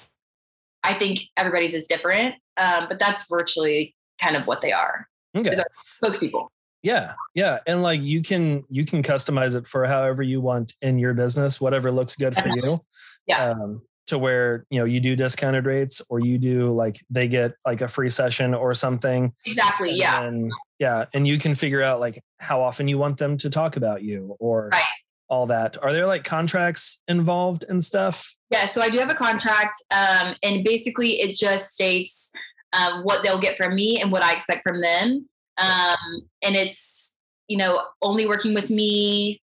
[0.84, 5.08] i think everybody's is different um, but that's virtually kind of what they are.
[5.36, 5.54] Okay.
[5.93, 6.48] Spokespeople
[6.86, 11.00] yeah, yeah, and like you can you can customize it for however you want in
[11.00, 12.80] your business, whatever looks good for you.
[13.26, 13.50] Yeah.
[13.50, 17.56] Um, to where you know you do discounted rates or you do like they get
[17.65, 19.34] like a free session or something.
[19.48, 19.89] Exactly.
[19.89, 20.21] And yeah.
[20.21, 23.78] Then, yeah, and you can figure out like how often you want them to talk
[23.78, 24.84] about you or right.
[25.28, 25.82] all that.
[25.82, 28.32] Are there like contracts involved and stuff?
[28.52, 32.32] Yeah, so I do have a contract, um, and basically it just states
[32.74, 37.20] um, what they'll get from me and what I expect from them um, and it's
[37.48, 39.41] you know, only working with me,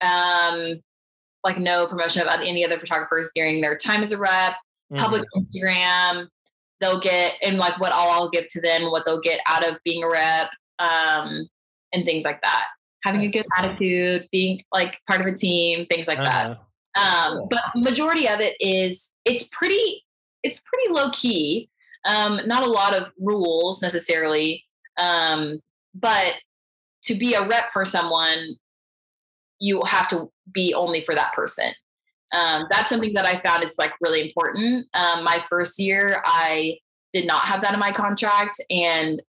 [0.00, 0.80] um,
[1.44, 4.52] like no promotion of any other photographers during their time as a rep,
[4.92, 4.96] mm-hmm.
[4.96, 6.26] public Instagram.
[6.80, 9.78] They'll get and like what all I'll give to them, what they'll get out of
[9.84, 10.48] being a rep,
[10.78, 11.48] um,
[11.92, 12.64] and things like that.
[13.04, 13.34] Having nice.
[13.34, 16.56] a good attitude, being like part of a team, things like uh-huh.
[16.56, 16.60] that.
[16.96, 20.04] Um, but majority of it is it's pretty
[20.42, 21.70] it's pretty low key.
[22.06, 24.64] Um, not a lot of rules necessarily.
[24.98, 25.60] Um,
[25.94, 26.34] but
[27.04, 28.38] to be a rep for someone,
[29.58, 31.72] you have to be only for that person.
[32.34, 34.86] Um, that's something that I found is like really important.
[34.94, 36.78] Um, my first year, I
[37.12, 39.22] did not have that in my contract, and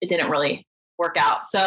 [0.00, 0.66] it didn't really
[0.98, 1.46] work out.
[1.46, 1.58] So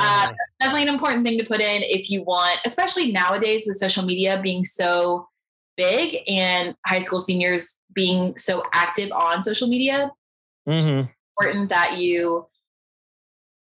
[0.00, 0.32] uh, uh-huh.
[0.58, 4.40] definitely an important thing to put in if you want, especially nowadays with social media
[4.42, 5.28] being so
[5.76, 10.10] big and high school seniors being so active on social media.
[10.66, 11.08] Mm-hmm.
[11.38, 12.46] Important that you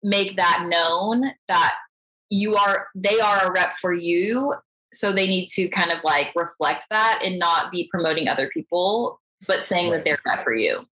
[0.03, 1.75] make that known that
[2.29, 4.53] you are they are a rep for you.
[4.93, 9.19] So they need to kind of like reflect that and not be promoting other people
[9.47, 10.85] but saying that they're rep for you.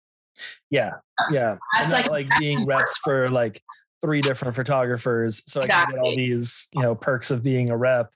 [0.70, 0.92] Yeah.
[1.18, 1.56] Uh, yeah.
[1.78, 3.62] that's like, like being reps for like
[4.02, 5.72] three different photographers so exactly.
[5.72, 8.10] i can get all these you know perks of being a rep.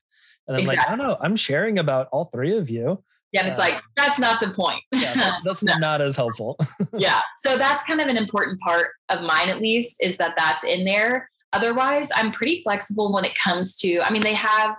[0.46, 0.98] And i'm exactly.
[0.98, 3.80] like oh no i'm sharing about all three of you yeah, and it's uh, like
[3.96, 4.80] that's not the point.
[4.92, 5.74] yeah, that's no.
[5.78, 6.56] not as helpful.
[6.96, 10.64] yeah, so that's kind of an important part of mine, at least, is that that's
[10.64, 11.28] in there.
[11.52, 14.00] Otherwise, I'm pretty flexible when it comes to.
[14.00, 14.76] I mean, they have,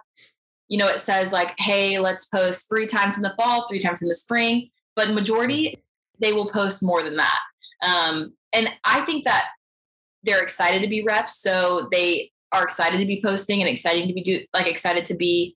[0.67, 4.01] you know, it says like, hey, let's post three times in the fall, three times
[4.01, 5.81] in the spring, but majority
[6.19, 7.39] they will post more than that.
[7.81, 9.49] Um, and I think that
[10.23, 14.13] they're excited to be reps, so they are excited to be posting and exciting to
[14.13, 15.55] be do like excited to be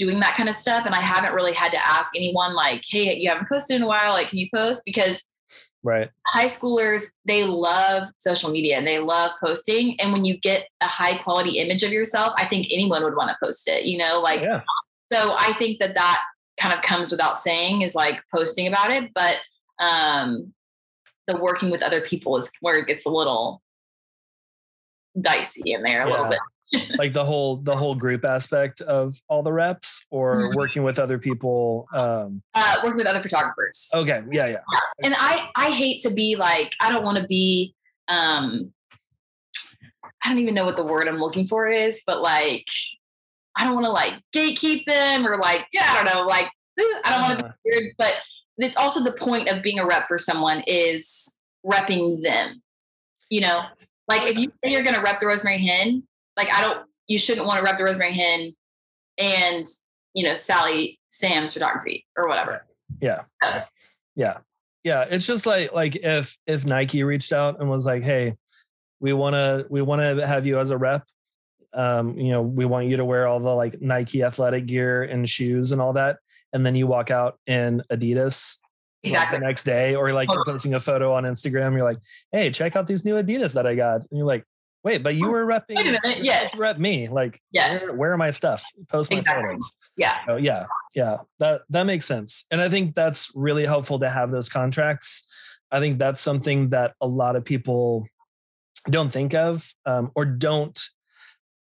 [0.00, 0.86] doing that kind of stuff.
[0.86, 3.86] And I haven't really had to ask anyone like, hey, you haven't posted in a
[3.86, 4.82] while, like, can you post?
[4.84, 5.26] Because
[5.82, 10.66] right high schoolers they love social media and they love posting and when you get
[10.82, 13.96] a high quality image of yourself i think anyone would want to post it you
[13.96, 14.60] know like yeah.
[15.10, 16.22] so i think that that
[16.60, 19.36] kind of comes without saying is like posting about it but
[19.82, 20.52] um
[21.26, 23.62] the working with other people is where it gets a little
[25.18, 26.10] dicey in there a yeah.
[26.10, 26.40] little bit
[26.98, 30.56] like the whole the whole group aspect of all the reps or mm-hmm.
[30.56, 34.58] working with other people um uh working with other photographers okay yeah yeah
[35.02, 37.74] and i i hate to be like i don't want to be
[38.08, 38.72] um
[40.24, 42.66] i don't even know what the word i'm looking for is but like
[43.56, 46.46] i don't want to like gatekeep them or like yeah i don't know like
[46.78, 47.56] i don't want to be uh-huh.
[47.64, 48.14] weird but
[48.58, 52.62] it's also the point of being a rep for someone is repping them
[53.28, 53.62] you know
[54.06, 56.02] like if you say you're going to rep the rosemary hen
[56.36, 58.52] like I don't you shouldn't want to rep the rosemary hen
[59.18, 59.66] and
[60.14, 62.66] you know Sally Sam's photography or whatever.
[63.00, 63.22] Yeah.
[64.16, 64.38] Yeah.
[64.84, 65.06] Yeah.
[65.08, 68.36] It's just like like if if Nike reached out and was like, hey,
[69.00, 71.04] we wanna we wanna have you as a rep.
[71.72, 75.28] Um, you know, we want you to wear all the like Nike athletic gear and
[75.28, 76.18] shoes and all that.
[76.52, 78.58] And then you walk out in Adidas
[79.02, 81.98] exactly like the next day, or like you're posting a photo on Instagram, you're like,
[82.32, 84.04] hey, check out these new Adidas that I got.
[84.10, 84.44] And you're like,
[84.82, 85.76] Wait, but you were repping.
[85.76, 86.24] Wait a minute.
[86.24, 86.56] Yes.
[86.56, 87.08] Rep me.
[87.08, 87.90] Like, yes.
[87.90, 88.64] Where, where, are my stuff?
[88.88, 89.44] Post my exactly.
[89.44, 89.74] photos.
[89.96, 90.18] Yeah.
[90.26, 90.64] Oh, yeah.
[90.94, 91.18] Yeah.
[91.38, 95.26] That that makes sense, and I think that's really helpful to have those contracts.
[95.70, 98.06] I think that's something that a lot of people
[98.88, 100.78] don't think of um, or don't.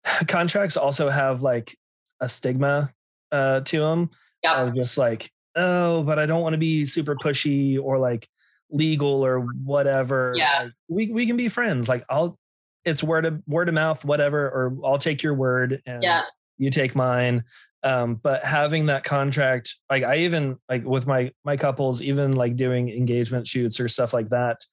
[0.28, 1.78] Contracts also have like
[2.20, 2.94] a stigma
[3.32, 4.10] uh, to them.
[4.44, 4.72] Yeah.
[4.76, 8.28] Just like, oh, but I don't want to be super pushy or like
[8.70, 10.34] legal or whatever.
[10.36, 10.64] Yeah.
[10.64, 11.88] Like, we we can be friends.
[11.88, 12.38] Like I'll
[12.86, 16.22] it's word of word of mouth, whatever, or I'll take your word and yeah.
[16.58, 17.44] you take mine.
[17.84, 22.56] Um, but having that contract, like I even like with my my couples, even like
[22.56, 24.66] doing engagement shoots or stuff like that,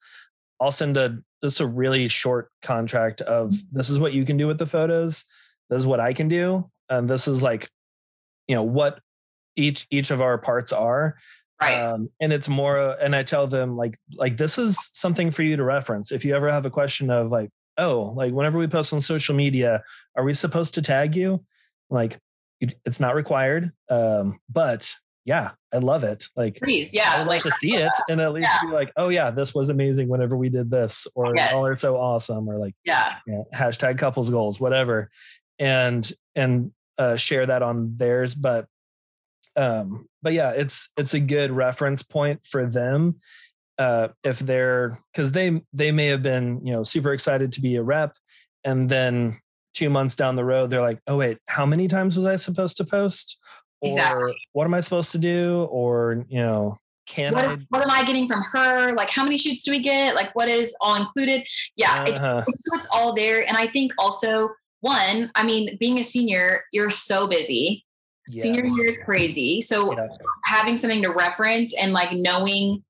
[0.59, 4.47] I'll send a just a really short contract of this is what you can do
[4.47, 5.25] with the photos,
[5.69, 7.67] this is what I can do, and this is like,
[8.47, 8.99] you know, what
[9.55, 11.15] each each of our parts are.
[11.61, 11.77] Right.
[11.77, 15.57] Um, and it's more and i tell them like like this is something for you
[15.57, 18.93] to reference if you ever have a question of like oh, like whenever we post
[18.93, 19.83] on social media,
[20.15, 21.43] are we supposed to tag you?
[21.89, 22.17] Like,
[22.59, 23.71] it's not required.
[23.89, 24.93] Um, but
[25.25, 26.25] yeah, I love it.
[26.35, 28.69] Like, please, yeah, I'd like, to see it and at least yeah.
[28.69, 31.51] be like, oh yeah, this was amazing whenever we did this, or yes.
[31.51, 35.09] y'all are so awesome, or like, yeah, you know, hashtag couples goals, whatever,
[35.59, 38.33] and and uh, share that on theirs.
[38.35, 38.67] But
[39.55, 43.15] um, but yeah, it's it's a good reference point for them
[43.81, 47.75] uh, if they're because they they may have been you know super excited to be
[47.75, 48.15] a rep,
[48.63, 49.39] and then
[49.73, 52.77] two months down the road they're like, oh wait, how many times was I supposed
[52.77, 53.39] to post?
[53.81, 54.35] Or exactly.
[54.53, 55.67] what am I supposed to do?
[55.71, 57.51] Or you know, can what, I?
[57.53, 58.93] Is, what am I getting from her?
[58.93, 60.13] Like, how many shoots do we get?
[60.13, 61.43] Like, what is all included?
[61.75, 62.43] Yeah, uh-huh.
[62.47, 63.47] it, it's, so it's all there.
[63.47, 64.49] And I think also
[64.81, 67.83] one, I mean, being a senior, you're so busy.
[68.29, 68.43] Yes.
[68.43, 69.61] Senior year is crazy.
[69.61, 70.07] So yeah.
[70.45, 72.83] having something to reference and like knowing,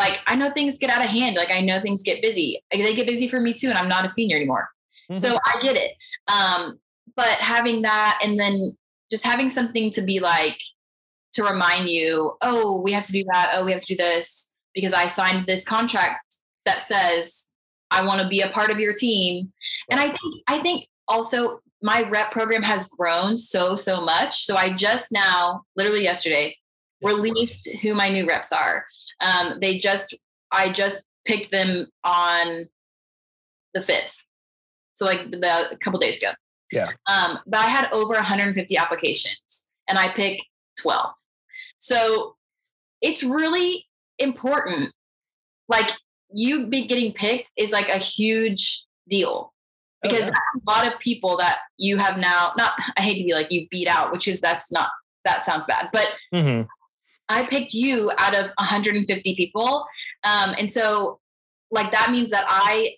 [0.00, 1.36] like I know things get out of hand.
[1.36, 2.60] Like I know things get busy.
[2.72, 4.68] Like, they get busy for me too, and I'm not a senior anymore.
[5.10, 5.18] Mm-hmm.
[5.18, 5.92] So I get it.
[6.26, 6.80] Um,
[7.16, 8.76] but having that and then
[9.12, 10.58] just having something to be like
[11.34, 13.52] to remind you, oh, we have to do that.
[13.54, 17.52] Oh, we have to do this because I signed this contract that says
[17.90, 19.52] I want to be a part of your team.
[19.90, 24.44] And I think I think also my rep program has grown so so much.
[24.44, 26.56] So I just now, literally yesterday,
[27.02, 28.84] released who my new reps are.
[29.20, 30.16] Um, they just
[30.52, 32.66] I just picked them on
[33.74, 34.14] the fifth,
[34.92, 36.32] so like the a couple days ago.
[36.72, 36.90] Yeah.
[37.10, 40.42] Um, but I had over 150 applications, and I picked
[40.80, 41.12] 12.
[41.78, 42.36] So
[43.00, 43.86] it's really
[44.18, 44.92] important.
[45.68, 45.90] Like
[46.32, 50.60] you be getting picked is like a huge deal oh, because oh, yeah.
[50.66, 53.66] a lot of people that you have now not i hate to be like you
[53.70, 54.88] beat out which is that's not
[55.24, 56.62] that sounds bad but mm-hmm.
[57.30, 59.86] I picked you out of 150 people
[60.24, 61.18] um, and so
[61.70, 62.94] like that means that i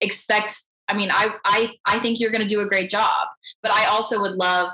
[0.00, 0.54] expect
[0.88, 3.28] i mean i i i think you're going to do a great job
[3.62, 4.72] but i also would love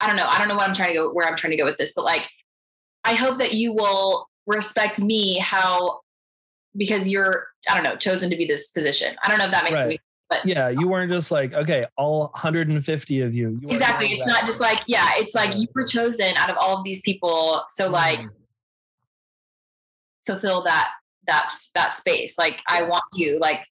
[0.00, 1.56] i don't know i don't know what i'm trying to go where i'm trying to
[1.56, 2.22] go with this but like
[3.04, 6.00] i hope that you will respect me how
[6.76, 9.14] because you're I don't know chosen to be this position.
[9.22, 9.98] I don't know if that makes right.
[10.32, 13.58] But yeah, you weren't just like okay, all 150 of you.
[13.60, 14.08] you exactly.
[14.12, 17.02] It's not just like yeah, it's like you were chosen out of all of these
[17.02, 17.62] people.
[17.68, 18.30] So like mm.
[20.26, 20.90] fulfill that
[21.26, 22.38] that that space.
[22.38, 23.64] Like I want you like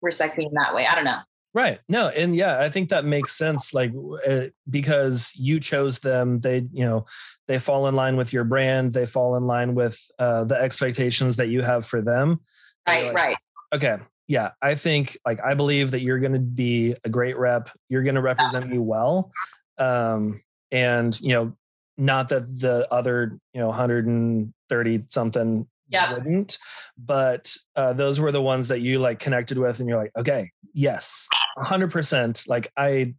[0.00, 0.86] respect me in that way.
[0.86, 1.18] I don't know.
[1.52, 1.80] Right.
[1.88, 3.74] No, and yeah, I think that makes sense.
[3.74, 3.92] Like
[4.26, 7.06] uh, because you chose them, they you know
[7.48, 8.92] they fall in line with your brand.
[8.92, 12.40] They fall in line with uh, the expectations that you have for them.
[12.86, 13.06] Right.
[13.06, 13.36] Like, right.
[13.72, 13.98] Okay.
[14.30, 17.68] Yeah, I think like I believe that you're going to be a great rep.
[17.88, 19.32] You're going to represent me well,
[19.76, 20.40] um,
[20.70, 21.56] and you know,
[21.98, 26.10] not that the other you know 130 something yep.
[26.14, 26.58] wouldn't.
[26.96, 30.52] But uh, those were the ones that you like connected with, and you're like, okay,
[30.74, 32.44] yes, hundred percent.
[32.46, 33.14] Like I,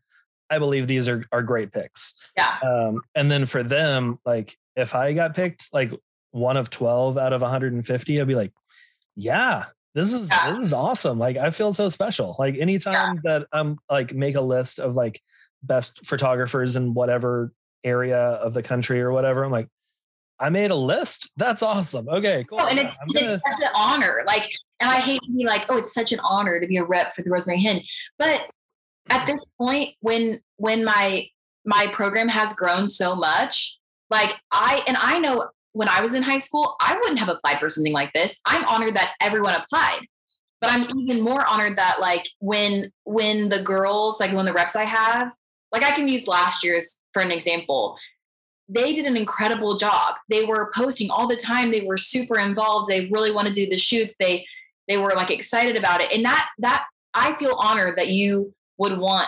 [0.49, 2.31] I believe these are are great picks.
[2.37, 2.57] Yeah.
[2.63, 5.91] Um, and then for them, like if I got picked like
[6.31, 8.53] one of twelve out of 150, I'd be like,
[9.17, 10.53] yeah, this is yeah.
[10.53, 11.19] this is awesome.
[11.19, 12.35] Like I feel so special.
[12.39, 13.21] Like anytime yeah.
[13.23, 15.21] that I'm like make a list of like
[15.63, 17.51] best photographers in whatever
[17.83, 19.67] area of the country or whatever, I'm like,
[20.39, 21.31] I made a list.
[21.37, 22.07] That's awesome.
[22.09, 22.59] Okay, cool.
[22.61, 23.25] Oh, and it's, gonna...
[23.25, 24.21] it's such an honor.
[24.25, 24.49] Like,
[24.79, 27.13] and I hate to be like, oh, it's such an honor to be a rep
[27.13, 27.81] for the Rosemary Hen.
[28.17, 28.49] But
[29.09, 29.31] at mm-hmm.
[29.31, 31.27] this point, when when my
[31.65, 36.23] my program has grown so much, like I and I know when I was in
[36.23, 38.39] high school, I wouldn't have applied for something like this.
[38.45, 40.01] I'm honored that everyone applied.
[40.59, 44.75] But I'm even more honored that like when when the girls, like when the reps
[44.75, 45.33] I have,
[45.71, 47.97] like I can use last year's for an example
[48.73, 50.15] they did an incredible job.
[50.29, 51.71] They were posting all the time.
[51.71, 52.89] They were super involved.
[52.89, 54.15] They really want to do the shoots.
[54.17, 54.45] They
[54.87, 56.11] they were like excited about it.
[56.13, 59.27] And that that I feel honored that you would want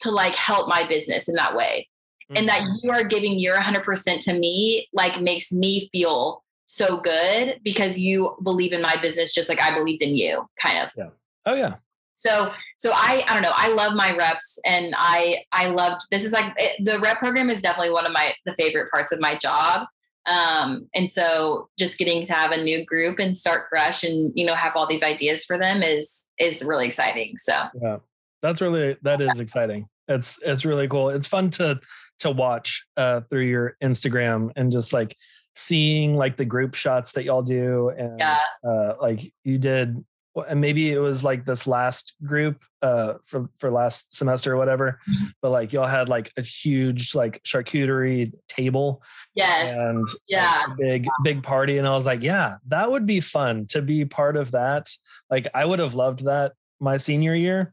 [0.00, 1.88] to like help my business in that way.
[2.30, 2.36] Mm-hmm.
[2.36, 2.74] And that mm-hmm.
[2.82, 8.36] you are giving your 100% to me like makes me feel so good because you
[8.42, 10.92] believe in my business just like I believed in you kind of.
[10.96, 11.10] Yeah.
[11.44, 11.74] Oh yeah.
[12.14, 16.24] So so I I don't know I love my reps and I I loved this
[16.24, 19.20] is like it, the rep program is definitely one of my the favorite parts of
[19.20, 19.86] my job.
[20.26, 24.46] Um, and so just getting to have a new group and start fresh and you
[24.46, 27.36] know have all these ideas for them is is really exciting.
[27.38, 27.96] So yeah,
[28.40, 29.88] that's really that is exciting.
[30.06, 31.08] It's it's really cool.
[31.08, 31.80] It's fun to
[32.22, 35.16] to watch uh, through your Instagram and just like
[35.54, 38.38] seeing like the group shots that y'all do and yeah.
[38.66, 40.02] uh, like you did
[40.48, 44.98] and maybe it was like this last group uh for for last semester or whatever
[45.08, 45.26] mm-hmm.
[45.42, 49.02] but like y'all had like a huge like charcuterie table
[49.34, 53.20] yes and yeah like, big big party and i was like yeah that would be
[53.20, 54.88] fun to be part of that
[55.30, 57.72] like i would have loved that my senior year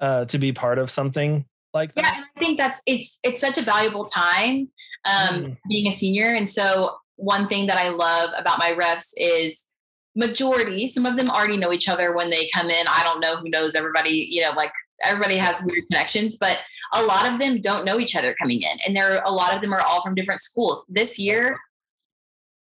[0.00, 2.04] uh to be part of something like that.
[2.04, 4.68] yeah i think that's it's it's such a valuable time
[5.04, 5.56] um mm.
[5.68, 9.70] being a senior and so one thing that i love about my reps is
[10.16, 13.36] majority some of them already know each other when they come in i don't know
[13.36, 14.70] who knows everybody you know like
[15.02, 16.58] everybody has weird connections but
[16.94, 19.54] a lot of them don't know each other coming in and there are a lot
[19.54, 21.58] of them are all from different schools this year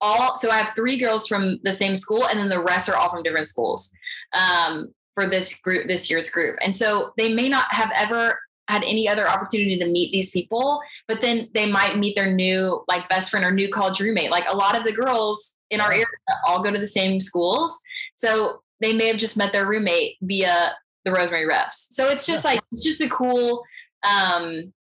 [0.01, 2.95] all so i have three girls from the same school and then the rest are
[2.95, 3.95] all from different schools
[4.33, 8.35] um, for this group this year's group and so they may not have ever
[8.67, 12.83] had any other opportunity to meet these people, but then they might meet their new
[12.87, 14.31] like best friend or new college roommate.
[14.31, 16.05] Like a lot of the girls in our area
[16.47, 17.81] all go to the same schools.
[18.15, 20.71] So they may have just met their roommate via
[21.05, 21.89] the Rosemary reps.
[21.91, 23.63] So it's just like it's just a cool
[24.03, 24.73] um,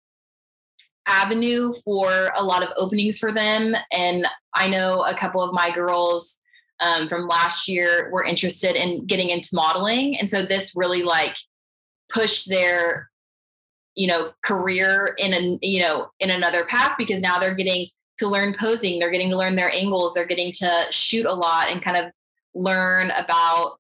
[1.07, 3.75] avenue for a lot of openings for them.
[3.91, 6.39] And I know a couple of my girls
[6.79, 11.35] um, from last year were interested in getting into modeling, and so this really like
[12.11, 13.10] pushed their
[13.95, 17.87] you know career in a you know in another path because now they're getting
[18.17, 21.69] to learn posing they're getting to learn their angles they're getting to shoot a lot
[21.69, 22.11] and kind of
[22.53, 23.77] learn about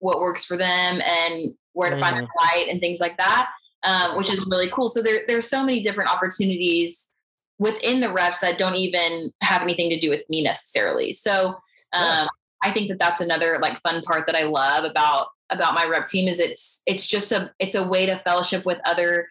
[0.00, 2.00] what works for them and where to mm.
[2.00, 3.48] find the light and things like that
[3.84, 7.12] um, which is really cool so there, there's so many different opportunities
[7.58, 11.48] within the reps that don't even have anything to do with me necessarily so
[11.92, 12.26] um, yeah.
[12.62, 16.06] i think that that's another like fun part that i love about about my rep
[16.06, 19.26] team is it's it's just a it's a way to fellowship with other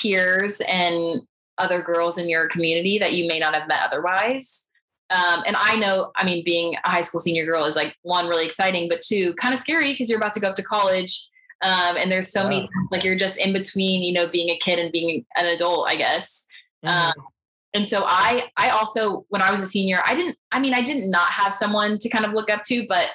[0.00, 1.20] peers and
[1.58, 4.70] other girls in your community that you may not have met otherwise.
[5.10, 8.28] Um, and I know, I mean, being a high school senior girl is like one
[8.28, 11.28] really exciting, but two kind of scary because you're about to go up to college.
[11.62, 14.78] Um, and there's so many like you're just in between, you know, being a kid
[14.78, 16.46] and being an adult, I guess.
[16.84, 17.20] Mm-hmm.
[17.20, 17.26] Um,
[17.74, 20.80] and so I, I also, when I was a senior, I didn't, I mean, I
[20.80, 23.08] did not have someone to kind of look up to, but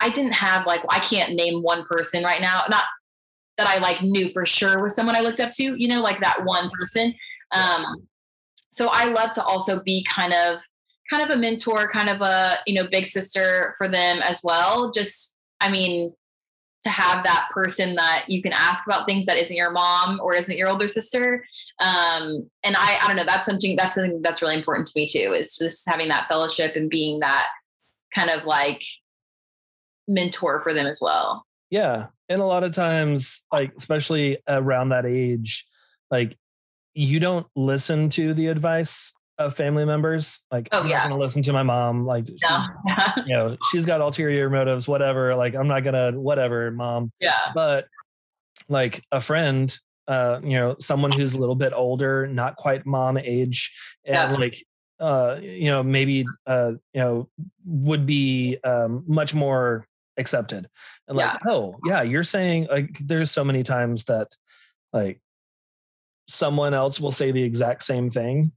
[0.00, 2.62] I didn't have like, I can't name one person right now.
[2.70, 2.84] Not
[3.58, 6.20] that I like knew for sure was someone I looked up to, you know, like
[6.20, 7.14] that one person.
[7.52, 8.08] Um,
[8.70, 10.60] so I love to also be kind of
[11.10, 14.90] kind of a mentor, kind of a, you know, big sister for them as well.
[14.90, 16.14] Just, I mean,
[16.84, 20.34] to have that person that you can ask about things that isn't your mom or
[20.34, 21.44] isn't your older sister.
[21.80, 25.06] Um, and I, I don't know, that's something, that's something that's really important to me
[25.06, 27.48] too, is just having that fellowship and being that
[28.14, 28.82] kind of like
[30.06, 31.44] mentor for them as well.
[31.70, 32.06] Yeah.
[32.28, 35.66] And a lot of times, like, especially around that age,
[36.10, 36.36] like
[36.94, 40.44] you don't listen to the advice of family members.
[40.50, 40.96] Like, oh, I'm yeah.
[40.96, 42.04] not going to listen to my mom.
[42.04, 42.64] Like, no.
[43.26, 45.34] you know, she's got ulterior motives, whatever.
[45.36, 47.12] Like, I'm not going to, whatever, mom.
[47.20, 47.38] Yeah.
[47.54, 47.86] But
[48.68, 49.76] like a friend,
[50.08, 53.72] uh, you know, someone who's a little bit older, not quite mom age,
[54.04, 54.36] and yeah.
[54.36, 54.64] like,
[54.98, 57.28] uh, you know, maybe, uh, you know,
[57.64, 59.86] would be um, much more
[60.18, 60.68] accepted.
[61.06, 61.50] And like, yeah.
[61.50, 64.36] oh, yeah, you're saying like, there's so many times that
[64.92, 65.20] like
[66.26, 68.52] someone else will say the exact same thing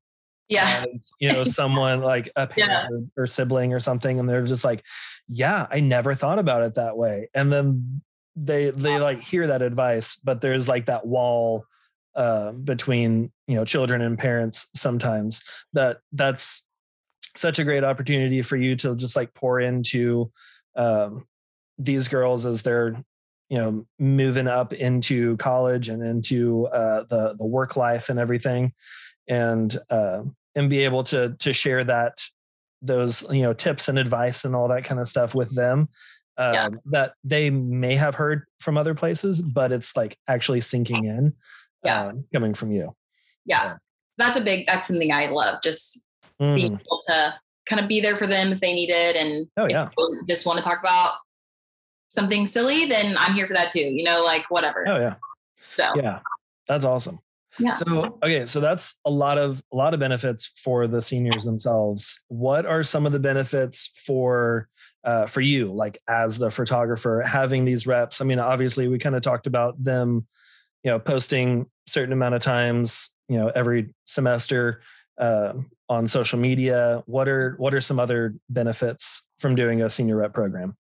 [0.52, 2.88] yeah as, you know someone like a parent yeah.
[3.16, 4.86] or, or, sibling or something and they're just like
[5.28, 8.02] yeah i never thought about it that way and then
[8.36, 11.66] they they like hear that advice but there's like that wall
[12.14, 16.68] uh, between you know children and parents sometimes that that's
[17.38, 20.30] such a great opportunity for you to just like pour into
[20.76, 21.26] um,
[21.84, 22.96] these girls as they're
[23.50, 28.74] you know moving up into college and into uh, the the work life and everything
[29.28, 30.22] and uh,
[30.56, 32.24] and be able to to share that
[32.82, 35.90] those you know tips and advice and all that kind of stuff with them
[36.38, 36.70] uh, yeah.
[36.86, 41.34] that they may have heard from other places but it's like actually sinking in
[41.84, 42.96] yeah uh, coming from you
[43.46, 43.76] yeah
[44.18, 46.06] that's a big that's something i love just
[46.42, 46.56] mm.
[46.56, 47.34] being able to
[47.68, 49.90] kind of be there for them if they need it and oh yeah
[50.28, 51.14] just want to talk about
[52.12, 53.80] something silly, then I'm here for that too.
[53.80, 54.86] You know, like whatever.
[54.88, 55.16] Oh yeah.
[55.58, 56.20] So yeah,
[56.68, 57.20] that's awesome.
[57.60, 57.74] Yeah.
[57.74, 62.24] So okay, so that's a lot of a lot of benefits for the seniors themselves.
[62.28, 64.70] What are some of the benefits for
[65.04, 68.22] uh, for you, like as the photographer, having these reps?
[68.22, 70.28] I mean, obviously, we kind of talked about them,
[70.84, 74.82] you know, posting certain amount of times, you know, every semester
[75.20, 75.54] uh,
[75.90, 77.04] on social media.
[77.06, 80.78] What are what are some other benefits from doing a senior rep program?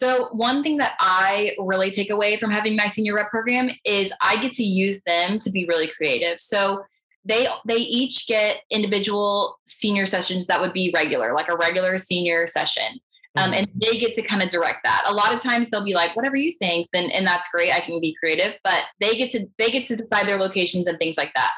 [0.00, 4.12] So, one thing that I really take away from having my senior rep program is
[4.22, 6.40] I get to use them to be really creative.
[6.40, 6.84] So,
[7.24, 12.46] they they each get individual senior sessions that would be regular, like a regular senior
[12.46, 13.00] session.
[13.36, 13.78] Um, and mm-hmm.
[13.80, 15.04] they get to kind of direct that.
[15.06, 17.72] A lot of times they'll be like, whatever you think, then and that's great.
[17.72, 20.98] I can be creative, but they get to they get to decide their locations and
[20.98, 21.50] things like that.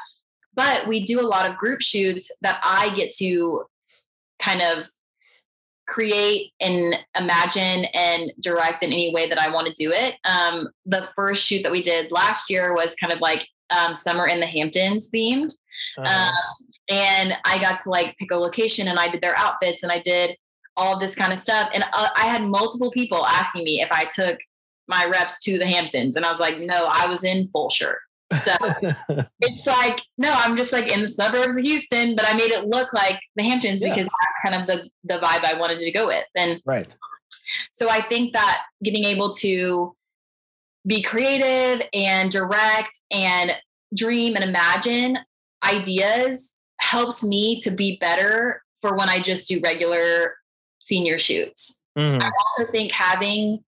[0.54, 3.64] But we do a lot of group shoots that I get to
[4.42, 4.90] kind of
[5.90, 10.14] create and imagine and direct in any way that I want to do it.
[10.24, 14.26] Um, the first shoot that we did last year was kind of like um, summer
[14.26, 15.52] in the Hamptons themed.
[15.98, 16.28] Uh-huh.
[16.28, 19.90] Um, and I got to like pick a location and I did their outfits and
[19.90, 20.36] I did
[20.76, 21.68] all this kind of stuff.
[21.74, 24.38] And uh, I had multiple people asking me if I took
[24.88, 26.16] my reps to the Hamptons.
[26.16, 27.94] And I was like, no, I was in Fulshear.
[28.32, 28.52] So
[29.40, 32.66] it's like, no, I'm just like in the suburbs of Houston, but I made it
[32.66, 33.92] look like the Hamptons yeah.
[33.92, 36.24] because that's kind of the, the vibe I wanted to go with.
[36.36, 36.86] And right.
[37.72, 39.94] So I think that getting able to
[40.86, 43.52] be creative and direct and
[43.94, 45.18] dream and imagine
[45.64, 50.34] ideas helps me to be better for when I just do regular
[50.78, 51.86] senior shoots.
[51.98, 52.22] Mm.
[52.22, 53.62] I also think having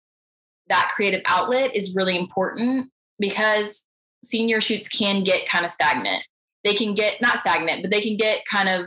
[0.70, 2.90] that creative outlet is really important
[3.20, 3.91] because
[4.24, 6.24] senior shoots can get kind of stagnant.
[6.64, 8.86] They can get not stagnant, but they can get kind of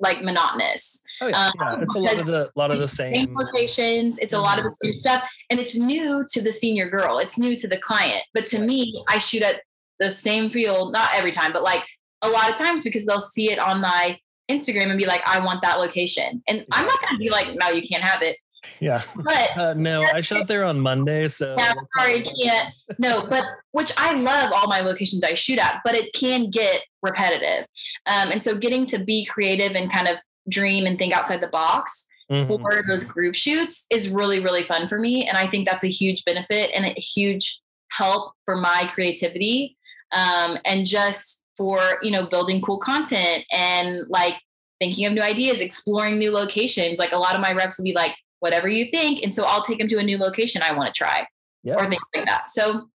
[0.00, 1.02] like monotonous.
[1.20, 1.80] Oh yeah, um, yeah.
[1.82, 3.12] it's a lot of the lot of the same.
[3.12, 4.18] same locations.
[4.18, 7.18] It's a lot of the same stuff, and it's new to the senior girl.
[7.18, 8.22] It's new to the client.
[8.34, 9.62] But to me, I shoot at
[10.00, 11.82] the same field, not every time, but like
[12.22, 14.18] a lot of times because they'll see it on my
[14.50, 17.48] Instagram and be like, "I want that location," and I'm not going to be like,
[17.54, 18.36] "No, you can't have it."
[18.80, 19.02] Yeah.
[19.16, 22.74] But uh, no, I shot there on Monday, so yeah, sorry, can't.
[22.98, 26.84] No, but which I love all my locations I shoot at, but it can get
[27.02, 27.66] repetitive.
[28.06, 30.16] Um, and so getting to be creative and kind of
[30.48, 32.48] dream and think outside the box mm-hmm.
[32.48, 35.26] for those group shoots is really, really fun for me.
[35.26, 39.76] And I think that's a huge benefit and a huge help for my creativity.
[40.12, 44.34] Um, and just for, you know, building cool content and like
[44.80, 46.98] thinking of new ideas, exploring new locations.
[46.98, 49.22] Like a lot of my reps will be like, whatever you think.
[49.22, 51.26] And so I'll take them to a new location I want to try
[51.62, 51.74] yeah.
[51.74, 52.50] or things like that.
[52.50, 52.88] So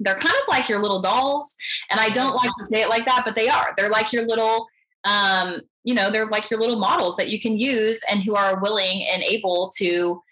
[0.00, 1.56] they're kind of like your little dolls.
[1.90, 3.72] And I don't like to say it like that, but they are.
[3.76, 4.66] They're like your little,
[5.04, 8.60] um, you know, they're like your little models that you can use and who are
[8.60, 10.22] willing and able to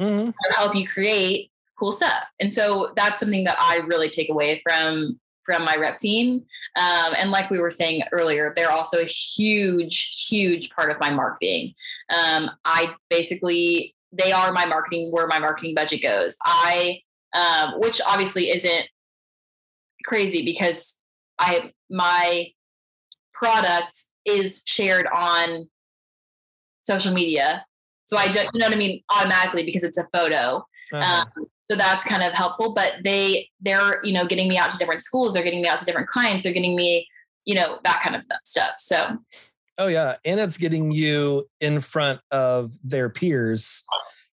[0.00, 0.30] mm-hmm.
[0.54, 2.24] help you create cool stuff.
[2.40, 5.18] And so that's something that I really take away from
[5.50, 6.44] from my rep team.
[6.76, 11.10] Um, and like we were saying earlier, they're also a huge, huge part of my
[11.10, 11.74] marketing.
[12.12, 16.38] Um, I basically, they are my marketing, where my marketing budget goes.
[16.44, 17.00] I,
[17.36, 18.88] um, which obviously isn't
[20.04, 21.02] crazy because
[21.40, 22.52] I, my
[23.34, 25.68] product is shared on
[26.84, 27.66] social media.
[28.04, 30.64] So I don't, you know what I mean, automatically because it's a photo.
[30.92, 31.24] Uh-huh.
[31.38, 34.76] Um, so that's kind of helpful but they they're you know getting me out to
[34.76, 37.06] different schools they're getting me out to different clients they're getting me
[37.44, 39.16] you know that kind of stuff so.
[39.78, 43.84] Oh yeah and it's getting you in front of their peers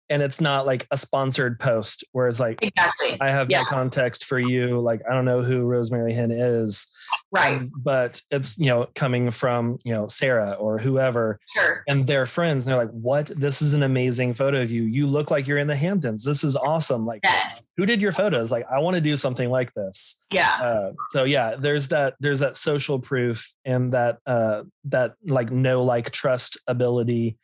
[0.09, 3.17] and it's not like a sponsored post whereas like exactly.
[3.19, 3.59] I have yeah.
[3.59, 6.91] no context for you like i don't know who rosemary hen is
[7.31, 7.53] right.
[7.53, 11.83] um, but it's you know coming from you know sarah or whoever sure.
[11.87, 13.27] and their friends and they're like what?
[13.35, 14.83] This is an amazing photo of you.
[14.83, 16.23] You look like you're in the hamptons.
[16.23, 17.05] This is awesome.
[17.05, 17.71] Like yes.
[17.77, 18.51] who did your photos?
[18.51, 20.23] Like i want to do something like this.
[20.31, 20.51] Yeah.
[20.51, 25.83] Uh, so yeah there's that there's that social proof and that uh that like no
[25.83, 27.37] like trust ability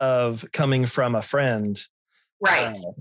[0.00, 1.82] of coming from a friend
[2.40, 2.76] Right.
[2.76, 2.92] Uh,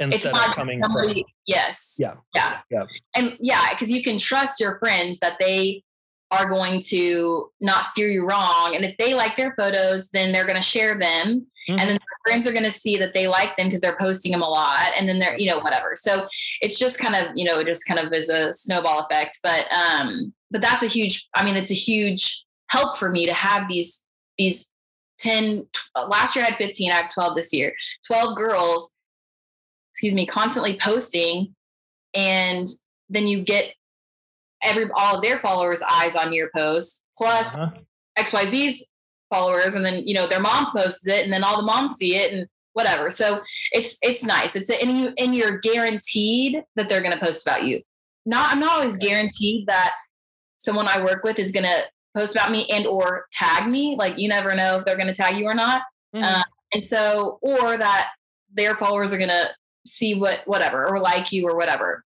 [0.00, 1.96] instead it's not coming somebody, from yes.
[1.98, 2.14] Yeah.
[2.34, 2.58] Yeah.
[2.70, 2.84] Yeah.
[3.16, 5.82] And yeah because you can trust your friends that they
[6.30, 10.44] are going to not steer you wrong and if they like their photos then they're
[10.44, 11.70] going to share them mm-hmm.
[11.70, 14.32] and then their friends are going to see that they like them because they're posting
[14.32, 15.92] them a lot and then they're you know whatever.
[15.94, 16.26] So
[16.60, 19.66] it's just kind of you know it just kind of is a snowball effect but
[19.72, 23.68] um but that's a huge i mean it's a huge help for me to have
[23.68, 24.08] these
[24.38, 24.72] these
[25.20, 25.66] 10
[26.08, 27.72] last year I had 15 I have 12 this year.
[28.06, 28.94] 12 girls
[29.92, 31.54] excuse me constantly posting
[32.14, 32.66] and
[33.08, 33.74] then you get
[34.62, 37.78] every all of their followers eyes on your posts plus uh-huh.
[38.18, 38.88] xyz's
[39.30, 42.16] followers and then you know their mom posts it and then all the moms see
[42.16, 42.46] it and
[42.78, 43.10] whatever.
[43.10, 43.40] So
[43.72, 44.54] it's it's nice.
[44.54, 47.82] It's a, and you and you're guaranteed that they're going to post about you.
[48.24, 49.94] Not i'm not always guaranteed that
[50.58, 51.78] someone i work with is going to
[52.18, 55.14] post about me and or tag me like you never know if they're going to
[55.14, 55.82] tag you or not
[56.14, 56.24] mm-hmm.
[56.24, 56.42] uh,
[56.72, 58.10] and so or that
[58.52, 59.48] their followers are going to
[59.86, 62.04] see what whatever or like you or whatever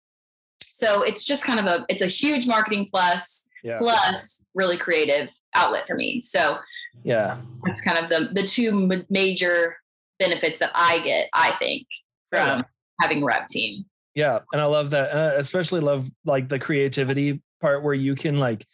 [0.62, 3.78] so it's just kind of a it's a huge marketing plus yeah.
[3.78, 6.58] plus really creative outlet for me so
[7.04, 9.76] yeah that's kind of the the two major
[10.20, 11.88] benefits that i get i think
[12.30, 12.62] from yeah.
[13.02, 13.84] having a rep team
[14.14, 18.16] yeah and i love that and i especially love like the creativity part where you
[18.16, 18.66] can like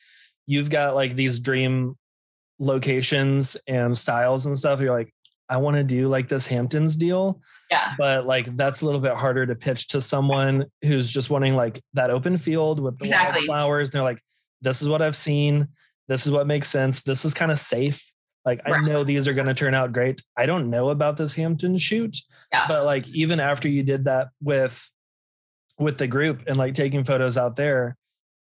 [0.51, 1.95] you've got like these dream
[2.59, 4.81] locations and styles and stuff.
[4.81, 5.13] You're like,
[5.47, 7.39] I want to do like this Hamptons deal.
[7.71, 7.93] Yeah.
[7.97, 11.81] But like that's a little bit harder to pitch to someone who's just wanting like
[11.93, 13.45] that open field with the exactly.
[13.45, 13.89] flowers.
[13.89, 14.21] And they're like,
[14.61, 15.69] this is what I've seen.
[16.09, 17.01] This is what makes sense.
[17.01, 18.03] This is kind of safe.
[18.43, 18.75] Like right.
[18.75, 20.21] I know these are going to turn out great.
[20.35, 22.17] I don't know about this Hampton shoot,
[22.51, 22.65] yeah.
[22.67, 24.85] but like even after you did that with
[25.79, 27.95] with the group and like taking photos out there,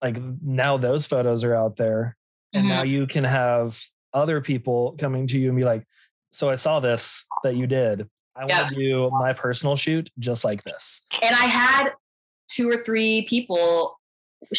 [0.06, 2.16] like now those photos are out there
[2.54, 2.70] and mm-hmm.
[2.70, 3.82] now you can have
[4.14, 5.84] other people coming to you and be like
[6.32, 8.08] so i saw this that you did.
[8.38, 11.08] I want to do my personal shoot just like this.
[11.22, 11.90] And i had
[12.50, 14.00] two or three people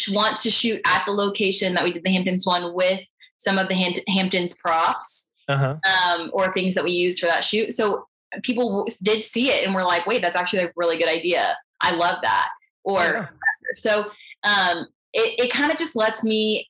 [0.09, 3.05] want to shoot at the location that we did the hamptons one with
[3.37, 5.75] some of the hamptons props uh-huh.
[6.17, 7.71] um, or things that we used for that shoot.
[7.71, 8.05] So
[8.43, 11.55] people did see it and were like wait that's actually a really good idea.
[11.79, 12.49] I love that.
[12.83, 13.27] Or yeah.
[13.73, 14.11] so
[14.43, 16.67] um, it, it kind of just lets me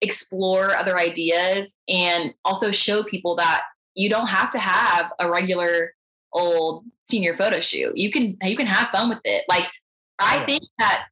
[0.00, 3.62] explore other ideas and also show people that
[3.94, 5.94] you don't have to have a regular
[6.32, 7.96] old senior photo shoot.
[7.96, 9.44] You can you can have fun with it.
[9.48, 9.64] Like
[10.18, 10.46] I yeah.
[10.46, 11.06] think that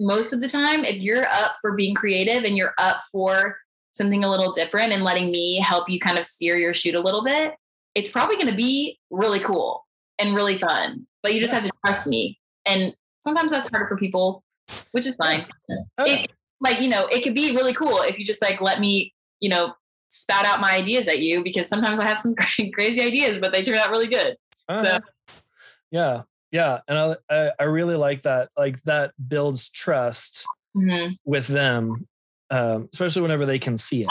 [0.00, 3.56] most of the time, if you're up for being creative and you're up for
[3.92, 7.00] something a little different and letting me help you kind of steer your shoot a
[7.00, 7.54] little bit,
[7.94, 9.86] it's probably going to be really cool
[10.18, 11.06] and really fun.
[11.22, 11.60] But you just yeah.
[11.60, 12.38] have to trust me.
[12.66, 14.42] And sometimes that's harder for people,
[14.92, 15.46] which is fine.
[15.98, 16.04] Oh.
[16.04, 19.12] It, like, you know, it could be really cool if you just like let me,
[19.40, 19.74] you know,
[20.08, 22.34] spout out my ideas at you because sometimes I have some
[22.72, 24.36] crazy ideas, but they turn out really good.
[24.68, 24.82] Uh-huh.
[24.82, 24.98] So,
[25.90, 26.22] yeah,
[26.54, 28.48] yeah, and I I really like that.
[28.56, 30.46] Like that builds trust
[30.76, 31.14] mm-hmm.
[31.24, 32.06] with them,
[32.50, 34.08] um, especially whenever they can see it.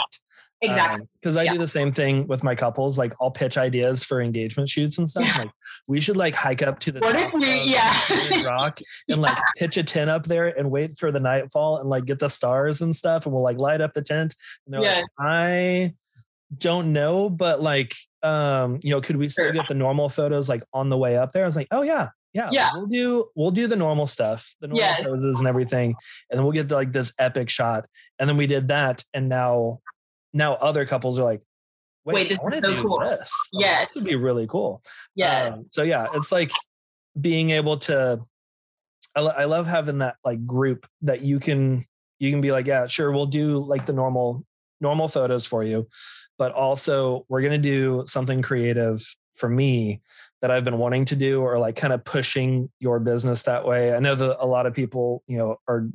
[0.62, 1.06] Exactly.
[1.20, 1.52] Because um, I yeah.
[1.52, 2.96] do the same thing with my couples.
[2.96, 5.24] Like I'll pitch ideas for engagement shoots and stuff.
[5.26, 5.38] Yeah.
[5.38, 5.50] Like
[5.86, 7.94] we should like hike up to the what top we, yeah.
[8.44, 12.06] rock and like pitch a tent up there and wait for the nightfall and like
[12.06, 13.26] get the stars and stuff.
[13.26, 14.34] And we'll like light up the tent.
[14.66, 14.96] And they're yeah.
[14.96, 15.94] like, I
[16.56, 20.62] don't know, but like, um, you know, could we still get the normal photos like
[20.72, 21.42] on the way up there?
[21.42, 22.70] I was like, oh yeah, yeah, yeah.
[22.74, 25.02] We'll do we'll do the normal stuff, the normal yes.
[25.02, 25.94] poses and everything,
[26.30, 27.86] and then we'll get to, like this epic shot.
[28.18, 29.80] And then we did that, and now
[30.34, 31.40] now other couples are like,
[32.04, 33.00] wait, wait this is so cool.
[33.00, 33.32] This.
[33.52, 34.82] Yes, this would be really cool.
[35.14, 35.54] Yeah.
[35.54, 36.50] Um, so yeah, it's like
[37.18, 38.20] being able to.
[39.16, 41.86] I, I love having that like group that you can
[42.18, 44.44] you can be like, yeah, sure, we'll do like the normal
[44.80, 45.88] normal photos for you,
[46.36, 49.02] but also we're gonna do something creative
[49.34, 50.02] for me
[50.44, 53.94] that I've been wanting to do or like kind of pushing your business that way.
[53.94, 55.88] I know that a lot of people, you know, are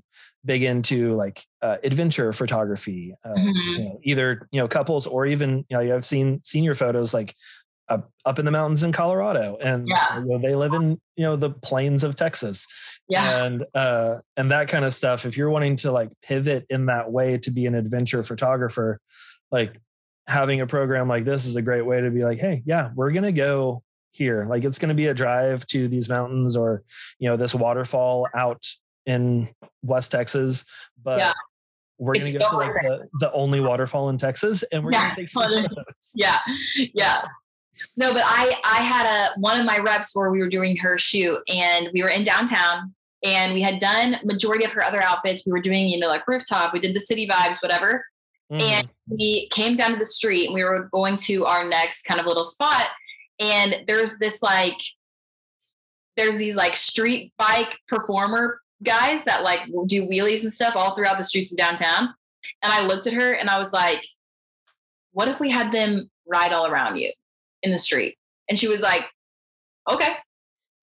[0.43, 3.79] big into like uh, adventure photography, uh, mm-hmm.
[3.79, 7.35] you know, either, you know, couples or even, you know, I've seen senior photos like
[7.89, 10.17] up, up in the mountains in Colorado and yeah.
[10.17, 12.65] you know, they live in, you know, the plains of Texas.
[13.07, 13.45] Yeah.
[13.45, 15.27] And, uh, and that kind of stuff.
[15.27, 18.99] If you're wanting to like pivot in that way to be an adventure photographer,
[19.51, 19.79] like
[20.25, 23.11] having a program like this is a great way to be like, hey, yeah, we're
[23.11, 24.45] gonna go here.
[24.49, 26.83] Like it's gonna be a drive to these mountains or
[27.19, 28.65] you know this waterfall out
[29.05, 29.49] in
[29.83, 30.65] West Texas,
[31.01, 31.33] but yeah.
[31.97, 35.03] we're gonna go to like the, the, only waterfall in Texas, and we're yeah.
[35.03, 36.11] gonna take some photos.
[36.15, 36.37] Yeah,
[36.75, 37.23] yeah.
[37.95, 40.97] No, but I I had a one of my reps where we were doing her
[40.97, 42.93] shoot, and we were in downtown,
[43.23, 45.45] and we had done majority of her other outfits.
[45.45, 46.73] We were doing you know like rooftop.
[46.73, 48.03] We did the city vibes, whatever.
[48.51, 48.61] Mm.
[48.61, 52.19] And we came down to the street and we were going to our next kind
[52.19, 52.87] of little spot.
[53.39, 54.77] And there's this like,
[56.17, 61.17] there's these like street bike performer guys that like do wheelies and stuff all throughout
[61.17, 62.13] the streets of downtown.
[62.61, 64.03] And I looked at her and I was like,
[65.11, 67.11] what if we had them ride all around you
[67.63, 68.17] in the street?
[68.49, 69.03] And she was like,
[69.89, 70.13] okay.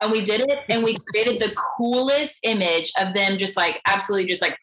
[0.01, 4.29] And we did it and we created the coolest image of them just like absolutely
[4.29, 4.59] just like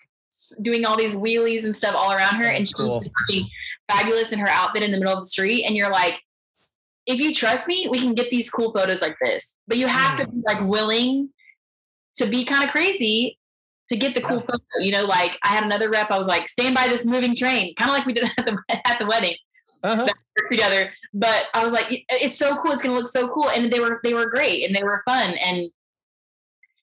[0.62, 3.00] doing all these wheelies and stuff all around her, and she's cool.
[3.00, 3.48] just looking
[3.88, 5.64] fabulous in her outfit in the middle of the street.
[5.66, 6.22] And you're like,
[7.06, 9.60] if you trust me, we can get these cool photos like this.
[9.68, 10.26] But you have mm.
[10.26, 11.30] to be like willing
[12.16, 13.38] to be kind of crazy
[13.90, 14.64] to get the cool photo.
[14.80, 16.12] You know, like I had another rep.
[16.12, 18.58] I was like, stand by this moving train, kind of like we did at the
[18.70, 19.36] at the wedding.
[19.82, 20.06] Uh-huh.
[20.52, 23.80] together but i was like it's so cool it's gonna look so cool and they
[23.80, 25.70] were they were great and they were fun and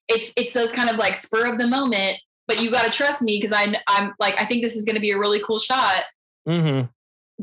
[0.09, 2.17] it's it's those kind of like spur of the moment
[2.51, 4.97] but you got to trust me because I I'm like I think this is going
[4.97, 6.03] to be a really cool shot.
[6.49, 6.87] Mm-hmm.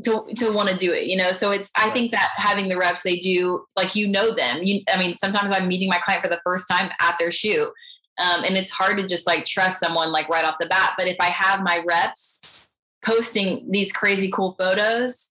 [0.04, 1.28] To, to want to do it, you know.
[1.28, 4.62] So it's I think that having the reps, they do like you know them.
[4.62, 7.66] You, I mean, sometimes I'm meeting my client for the first time at their shoot,
[8.18, 10.94] um, and it's hard to just like trust someone like right off the bat.
[10.96, 12.66] But if I have my reps
[13.04, 15.30] posting these crazy cool photos,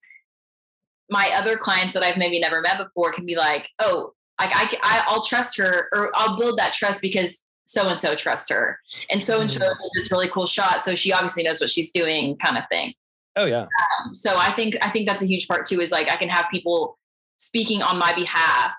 [1.09, 4.77] my other clients that I've maybe never met before can be like, oh, like I,
[4.83, 8.79] I I'll trust her or I'll build that trust because so and so trusts her,
[9.09, 9.59] and so and so
[9.93, 12.93] this really cool shot, so she obviously knows what she's doing, kind of thing.
[13.37, 13.61] Oh yeah.
[13.61, 15.79] Um, so I think I think that's a huge part too.
[15.79, 16.97] Is like I can have people
[17.37, 18.73] speaking on my behalf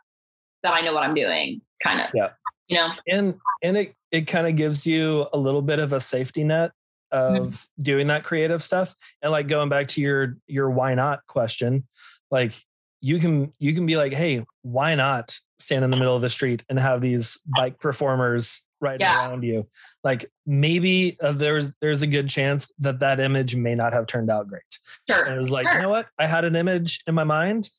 [0.64, 2.08] that I know what I'm doing, kind of.
[2.12, 2.30] Yeah.
[2.66, 2.88] You know.
[3.08, 6.72] And and it it kind of gives you a little bit of a safety net
[7.12, 7.36] mm-hmm.
[7.36, 7.82] of mm-hmm.
[7.82, 11.86] doing that creative stuff, and like going back to your your why not question,
[12.30, 12.52] like
[13.00, 16.28] you can you can be like, hey, why not stand in the middle of the
[16.28, 19.28] street and have these bike performers right yeah.
[19.28, 19.66] around you?
[20.04, 24.30] Like maybe uh, there's there's a good chance that that image may not have turned
[24.30, 24.62] out great.
[25.10, 25.24] Sure.
[25.24, 25.76] And it was like, sure.
[25.76, 26.06] you know what?
[26.18, 27.70] I had an image in my mind.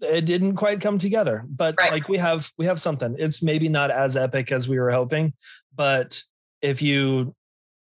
[0.00, 1.92] It didn't quite come together, but right.
[1.92, 3.14] like we have we have something.
[3.18, 5.32] It's maybe not as epic as we were hoping,
[5.74, 6.20] but
[6.60, 7.34] if you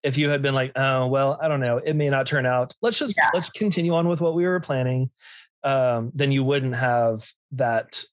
[0.03, 2.73] if you had been like, oh well, I don't know, it may not turn out.
[2.81, 3.29] Let's just yeah.
[3.33, 5.11] let's continue on with what we were planning
[5.63, 8.03] um, then you wouldn't have that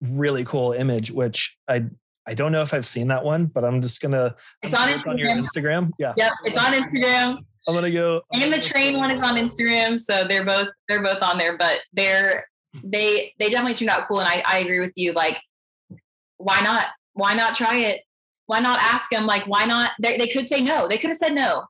[0.00, 1.84] really cool image, which I
[2.26, 4.34] I don't know if I've seen that one, but I'm just gonna.
[4.62, 5.10] It's on Instagram.
[5.10, 5.90] on your Instagram.
[5.98, 6.12] Yeah.
[6.16, 7.38] Yep, it's on Instagram.
[7.68, 8.22] I'm gonna go.
[8.32, 11.56] And the train one is on Instagram, so they're both they're both on there.
[11.56, 12.44] But they're
[12.84, 14.20] they they definitely turned out cool.
[14.20, 15.12] And I, I agree with you.
[15.12, 15.40] Like,
[16.38, 16.86] why not?
[17.14, 18.02] Why not try it?
[18.46, 19.26] Why not ask them?
[19.26, 19.92] Like, why not?
[20.00, 20.88] They, they could say no.
[20.88, 21.64] They could have said no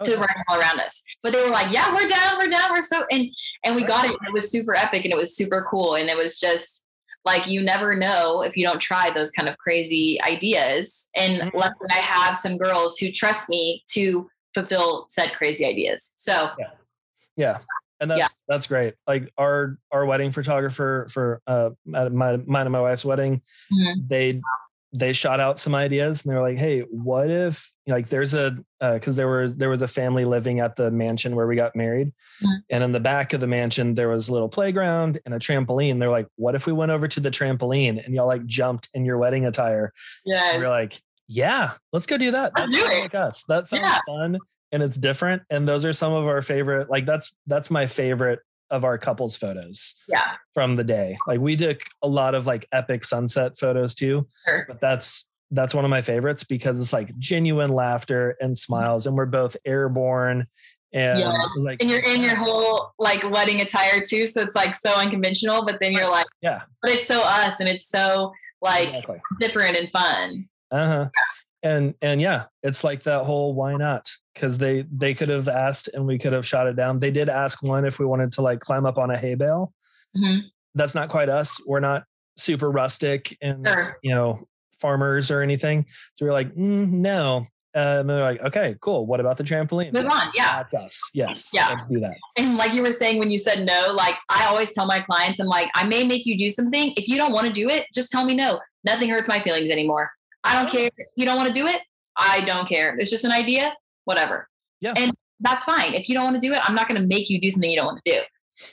[0.00, 0.12] okay.
[0.12, 2.82] to running all around us, but they were like, yeah, we're down, we're down, we're
[2.82, 3.26] so and
[3.64, 4.12] and we got it.
[4.26, 6.85] It was super epic and it was super cool and it was just
[7.26, 11.10] like you never know if you don't try those kind of crazy ideas.
[11.16, 11.58] And mm-hmm.
[11.58, 16.14] luckily, I have some girls who trust me to fulfill said crazy ideas.
[16.16, 16.70] So yeah,
[17.36, 17.56] yeah
[18.00, 18.28] and that's yeah.
[18.48, 23.40] that's great like our our wedding photographer for uh my mine and my wife's wedding
[23.72, 24.00] mm-hmm.
[24.06, 24.38] they
[24.92, 28.56] they shot out some ideas and they were like hey what if like there's a
[28.80, 31.74] because uh, there was there was a family living at the mansion where we got
[31.74, 32.08] married
[32.42, 32.54] mm-hmm.
[32.70, 35.98] and in the back of the mansion there was a little playground and a trampoline.
[35.98, 39.04] They're like what if we went over to the trampoline and y'all like jumped in
[39.04, 39.92] your wedding attire?
[40.24, 42.54] Yeah we're like yeah let's go do that.
[42.54, 43.44] That sounds like us.
[43.48, 43.98] That sounds yeah.
[44.06, 44.38] fun
[44.72, 45.42] and it's different.
[45.50, 48.40] And those are some of our favorite like that's that's my favorite
[48.70, 52.66] of our couples photos yeah from the day like we took a lot of like
[52.72, 54.64] epic sunset photos too sure.
[54.68, 59.16] but that's that's one of my favorites because it's like genuine laughter and smiles and
[59.16, 60.46] we're both airborne
[60.92, 61.46] and yeah.
[61.58, 65.64] like and you're in your whole like wedding attire too so it's like so unconventional
[65.64, 69.20] but then you're like yeah but it's so us and it's so like exactly.
[69.38, 71.08] different and fun uh-huh
[71.66, 75.88] and and yeah it's like that whole why not because they they could have asked
[75.94, 78.42] and we could have shot it down they did ask one if we wanted to
[78.42, 79.72] like climb up on a hay bale
[80.16, 80.46] mm-hmm.
[80.74, 82.04] that's not quite us we're not
[82.36, 83.98] super rustic and sure.
[84.02, 84.46] you know
[84.80, 87.44] farmers or anything so we're like mm, no
[87.74, 89.04] uh, and they're like, okay, cool.
[89.04, 89.92] What about the trampoline?
[89.92, 90.32] Move on.
[90.34, 90.62] Yeah.
[90.62, 91.10] That's us.
[91.12, 91.50] Yes.
[91.52, 91.68] Yeah.
[91.68, 92.14] Let's do that.
[92.38, 95.40] And like you were saying, when you said no, like I always tell my clients,
[95.40, 96.94] I'm like, I may make you do something.
[96.96, 98.60] If you don't want to do it, just tell me no.
[98.86, 100.10] Nothing hurts my feelings anymore.
[100.46, 100.88] I don't care.
[101.16, 101.82] You don't want to do it.
[102.16, 102.96] I don't care.
[102.98, 103.74] It's just an idea,
[104.04, 104.48] whatever.
[104.80, 104.94] Yeah.
[104.96, 105.94] And that's fine.
[105.94, 107.70] If you don't want to do it, I'm not going to make you do something
[107.70, 108.20] you don't want to do.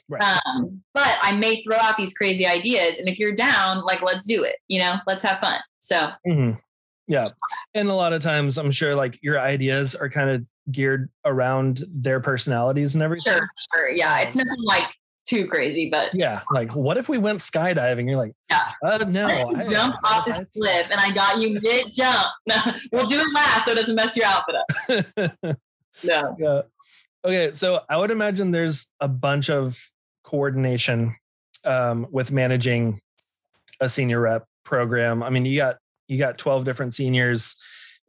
[0.07, 0.23] Right.
[0.23, 2.99] Um, but I may throw out these crazy ideas.
[2.99, 5.59] And if you're down, like, let's do it, you know, let's have fun.
[5.79, 6.51] So, mm-hmm.
[7.07, 7.25] yeah.
[7.73, 11.83] And a lot of times I'm sure like your ideas are kind of geared around
[11.89, 13.33] their personalities and everything.
[13.33, 13.47] Sure.
[13.75, 13.89] Sure.
[13.89, 14.21] Yeah.
[14.21, 14.85] It's nothing like
[15.25, 18.07] too crazy, but yeah, like what if we went skydiving?
[18.07, 21.59] You're like, yeah, uh, no, I, jump I, off this cliff and I got you
[21.61, 22.27] mid jump.
[22.47, 22.55] No,
[22.91, 25.57] we'll do it last so it doesn't mess your outfit up.
[26.03, 26.35] no.
[26.37, 26.61] Yeah.
[27.25, 29.79] Okay, so I would imagine there's a bunch of
[30.23, 31.15] coordination
[31.65, 32.99] um, with managing
[33.79, 35.23] a senior rep program.
[35.23, 37.55] I mean, you got you got 12 different seniors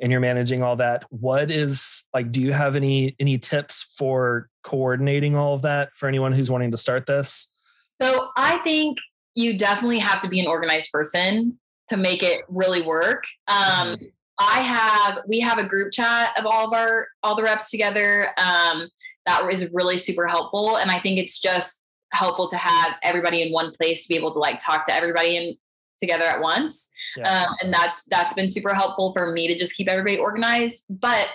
[0.01, 4.49] and you're managing all that what is like do you have any any tips for
[4.65, 7.53] coordinating all of that for anyone who's wanting to start this?
[8.01, 8.99] So i think
[9.35, 11.59] you definitely have to be an organized person
[11.89, 13.25] to make it really work.
[13.49, 14.05] Um, mm-hmm.
[14.39, 18.27] i have we have a group chat of all of our all the reps together
[18.39, 18.89] um,
[19.27, 20.79] that is really super helpful.
[20.79, 24.33] And i think it's just helpful to have everybody in one place to be able
[24.33, 25.57] to like talk to everybody and
[25.99, 26.91] together at once.
[27.17, 27.29] Yeah.
[27.29, 30.87] um, and that's that's been super helpful for me to just keep everybody organized.
[30.89, 31.29] But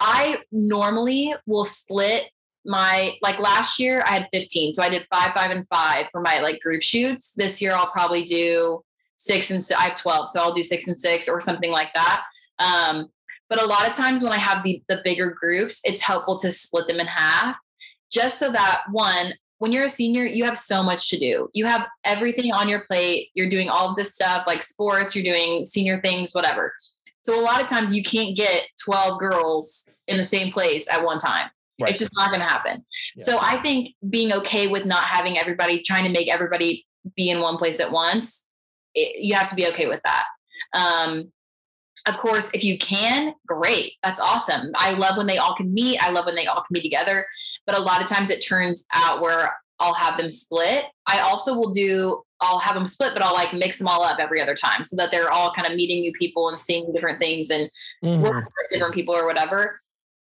[0.00, 2.30] i normally will split
[2.66, 6.20] my like last year i had 15 so i did five five and five for
[6.20, 8.82] my like group shoots this year i'll probably do
[9.16, 12.22] six and i have 12 so i'll do six and six or something like that
[12.58, 13.08] um,
[13.48, 16.50] but a lot of times when i have the the bigger groups it's helpful to
[16.50, 17.56] split them in half
[18.10, 21.48] just so that one when you're a senior, you have so much to do.
[21.54, 23.30] You have everything on your plate.
[23.34, 26.74] You're doing all of this stuff like sports, you're doing senior things, whatever.
[27.22, 31.02] So a lot of times you can't get 12 girls in the same place at
[31.02, 31.50] one time.
[31.80, 31.90] Right.
[31.90, 32.84] It's just not going to happen.
[33.16, 33.24] Yeah.
[33.24, 37.40] So I think being okay with not having everybody trying to make everybody be in
[37.40, 38.50] one place at once,
[38.94, 40.24] it, you have to be okay with that.
[40.74, 41.32] Um,
[42.08, 43.92] of course, if you can, great.
[44.02, 44.70] That's awesome.
[44.76, 45.98] I love when they all can meet.
[46.02, 47.24] I love when they all can be together
[47.66, 49.50] but a lot of times it turns out where
[49.80, 50.84] I'll have them split.
[51.06, 54.18] I also will do I'll have them split, but I'll like mix them all up
[54.18, 57.18] every other time so that they're all kind of meeting new people and seeing different
[57.18, 57.68] things and
[58.04, 58.22] mm-hmm.
[58.22, 59.80] working with different people or whatever.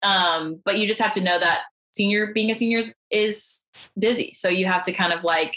[0.04, 1.64] Um, but you just have to know that
[1.96, 4.32] senior being a senior is busy.
[4.34, 5.56] So you have to kind of like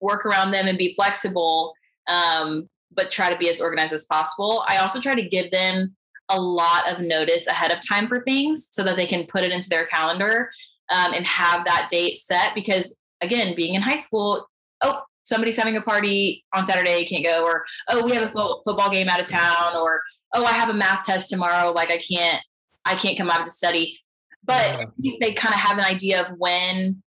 [0.00, 1.74] work around them and be flexible,
[2.08, 4.64] um, but try to be as organized as possible.
[4.68, 5.96] I also try to give them
[6.28, 9.52] a lot of notice ahead of time for things so that they can put it
[9.52, 10.50] into their calendar
[10.90, 14.46] um, and have that date set because again being in high school
[14.82, 18.60] oh somebody's having a party on saturday can't go or oh we have a fo-
[18.64, 20.02] football game out of town or
[20.34, 22.42] oh i have a math test tomorrow like i can't
[22.84, 23.98] i can't come out to study
[24.44, 27.02] but at least they kind of have an idea of when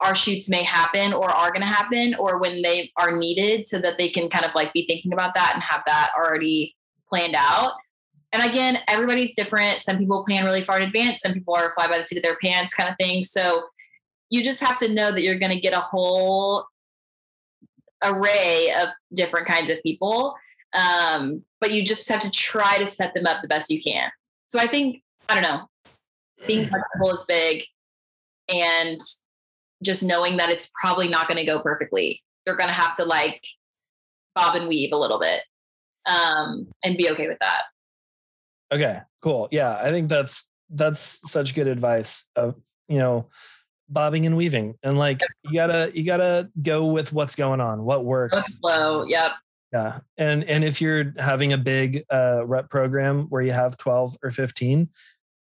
[0.00, 3.78] our shoots may happen or are going to happen or when they are needed so
[3.78, 6.76] that they can kind of like be thinking about that and have that already
[7.08, 7.72] planned out
[8.32, 9.80] and again, everybody's different.
[9.80, 11.22] Some people plan really far in advance.
[11.22, 13.24] Some people are fly by the seat of their pants kind of thing.
[13.24, 13.62] So
[14.30, 16.66] you just have to know that you're going to get a whole
[18.04, 20.34] array of different kinds of people.
[20.74, 24.10] Um, but you just have to try to set them up the best you can.
[24.48, 25.68] So I think, I don't know,
[26.46, 27.64] being flexible is big
[28.52, 29.00] and
[29.82, 32.22] just knowing that it's probably not going to go perfectly.
[32.46, 33.42] You're going to have to like
[34.34, 35.42] bob and weave a little bit
[36.06, 37.62] um, and be okay with that.
[38.72, 39.48] Okay, cool.
[39.50, 42.56] Yeah, I think that's that's such good advice of
[42.88, 43.28] you know
[43.88, 48.04] bobbing and weaving and like you gotta you gotta go with what's going on what
[48.04, 49.30] works slow yep
[49.76, 54.16] yeah and and if you're having a big uh rep program where you have 12
[54.22, 54.88] or 15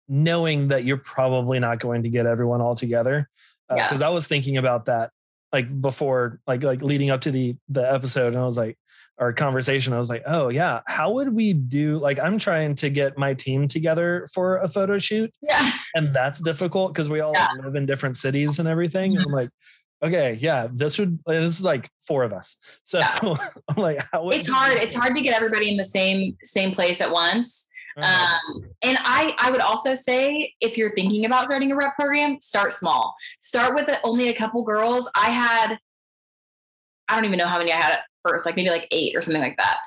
[0.08, 3.30] knowing that you're probably not going to get everyone all together
[3.70, 4.08] because uh, yeah.
[4.08, 5.12] i was thinking about that
[5.54, 8.78] like before like like leading up to the the episode and i was like
[9.18, 12.90] our conversation i was like oh yeah how would we do like i'm trying to
[12.90, 17.34] get my team together for a photo shoot yeah and that's difficult because we all
[17.36, 17.50] yeah.
[17.64, 19.20] live in different cities and everything mm-hmm.
[19.20, 19.50] and i'm like
[20.04, 23.20] okay yeah this would this is like four of us so yeah.
[23.70, 27.12] i'm like it's hard it's hard to get everybody in the same same place at
[27.12, 28.38] once uh-huh.
[28.56, 32.40] Um, and I, I would also say if you're thinking about starting a rep program,
[32.40, 33.16] start small.
[33.40, 35.12] Start with only a couple girls.
[35.16, 35.78] I had,
[37.10, 39.22] I don't even know how many I had at first, like maybe like eight or
[39.22, 39.78] something like that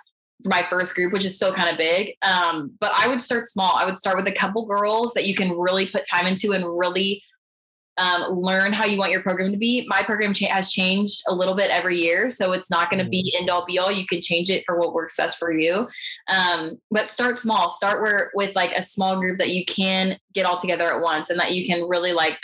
[0.42, 2.14] for my first group, which is still kind of big.
[2.22, 3.72] Um, but I would start small.
[3.76, 6.78] I would start with a couple girls that you can really put time into and
[6.78, 7.22] really
[7.96, 9.86] um, learn how you want your program to be.
[9.88, 13.08] My program cha- has changed a little bit every year, so it's not going to
[13.08, 13.42] be mm-hmm.
[13.42, 13.92] end all be all.
[13.92, 15.86] You can change it for what works best for you.
[16.28, 17.70] Um, but start small.
[17.70, 21.30] Start where with like a small group that you can get all together at once,
[21.30, 22.38] and that you can really like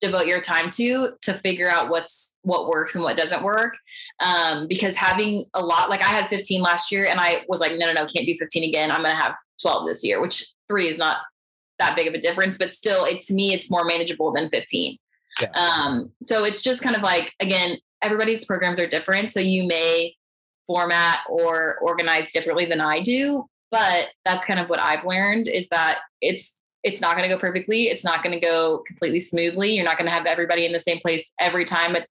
[0.00, 3.74] devote your time to to figure out what's what works and what doesn't work.
[4.20, 7.72] Um, because having a lot, like I had 15 last year, and I was like,
[7.72, 8.90] no, no, no, can't do 15 again.
[8.90, 11.18] I'm going to have 12 this year, which three is not
[11.78, 14.96] that big of a difference, but still, it to me, it's more manageable than 15.
[15.40, 15.50] Yeah.
[15.50, 20.14] Um, so it's just kind of like again, everybody's programs are different, so you may
[20.66, 25.68] format or organize differently than I do, but that's kind of what I've learned is
[25.68, 27.84] that it's it's not going to go perfectly.
[27.84, 29.70] It's not going to go completely smoothly.
[29.70, 32.06] You're not going to have everybody in the same place every time at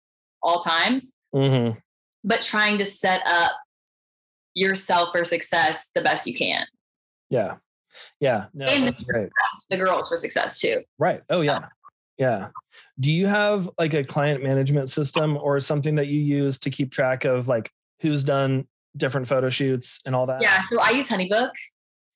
[0.42, 1.16] all times.
[1.34, 1.76] Mm-hmm.
[2.22, 3.52] But trying to set up
[4.54, 6.66] yourself for success the best you can.
[7.30, 7.56] Yeah.
[8.20, 8.46] Yeah.
[8.54, 10.80] No, and the, girls for success too.
[10.98, 11.22] Right.
[11.30, 11.66] Oh yeah.
[12.18, 12.48] Yeah.
[12.98, 16.92] Do you have like a client management system or something that you use to keep
[16.92, 18.66] track of like who's done
[18.96, 20.42] different photo shoots and all that?
[20.42, 20.60] Yeah.
[20.60, 21.50] So I use Honeybook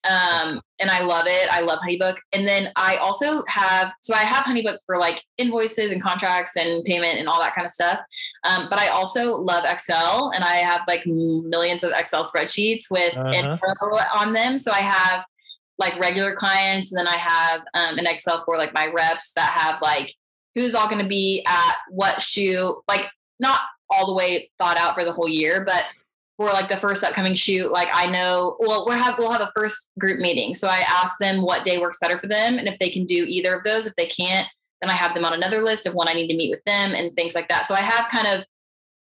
[0.05, 1.49] um, and I love it.
[1.51, 2.17] I love Honeybook.
[2.33, 6.85] And then I also have, so I have Honeybook for like invoices and contracts and
[6.85, 8.01] payment and all that kind of stuff.
[8.45, 13.17] Um, but I also love Excel and I have like millions of Excel spreadsheets with
[13.17, 13.31] uh-huh.
[13.31, 13.67] info
[14.19, 14.59] on them.
[14.59, 15.25] So I have
[15.79, 19.51] like regular clients, and then I have um, an Excel for like my reps that
[19.51, 20.15] have like
[20.55, 23.07] who's all going to be at what shoot, like
[23.41, 23.61] not
[23.91, 25.85] all the way thought out for the whole year, but
[26.37, 29.53] for like the first upcoming shoot, like I know, well, we'll have we'll have a
[29.57, 30.55] first group meeting.
[30.55, 33.25] So I ask them what day works better for them, and if they can do
[33.29, 33.87] either of those.
[33.87, 34.47] If they can't,
[34.81, 36.95] then I have them on another list of when I need to meet with them
[36.95, 37.67] and things like that.
[37.67, 38.45] So I have kind of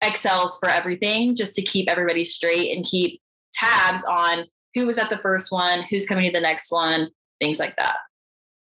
[0.00, 3.20] Excels for everything just to keep everybody straight and keep
[3.52, 7.08] tabs on who was at the first one, who's coming to the next one,
[7.40, 7.96] things like that.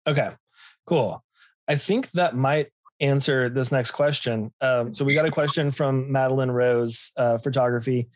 [0.08, 0.32] Okay,
[0.86, 1.24] cool.
[1.68, 2.70] I think that might
[3.00, 4.52] answer this next question.
[4.62, 8.08] Um, so we got a question from Madeline Rose uh, Photography,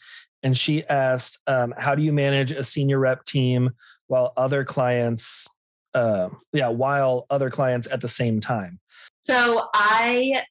[0.43, 3.71] and she asked, um, "How do you manage a senior rep team
[4.07, 5.49] while other clients,
[5.93, 8.79] uh, yeah, while other clients at the same time?"
[9.21, 10.43] So I,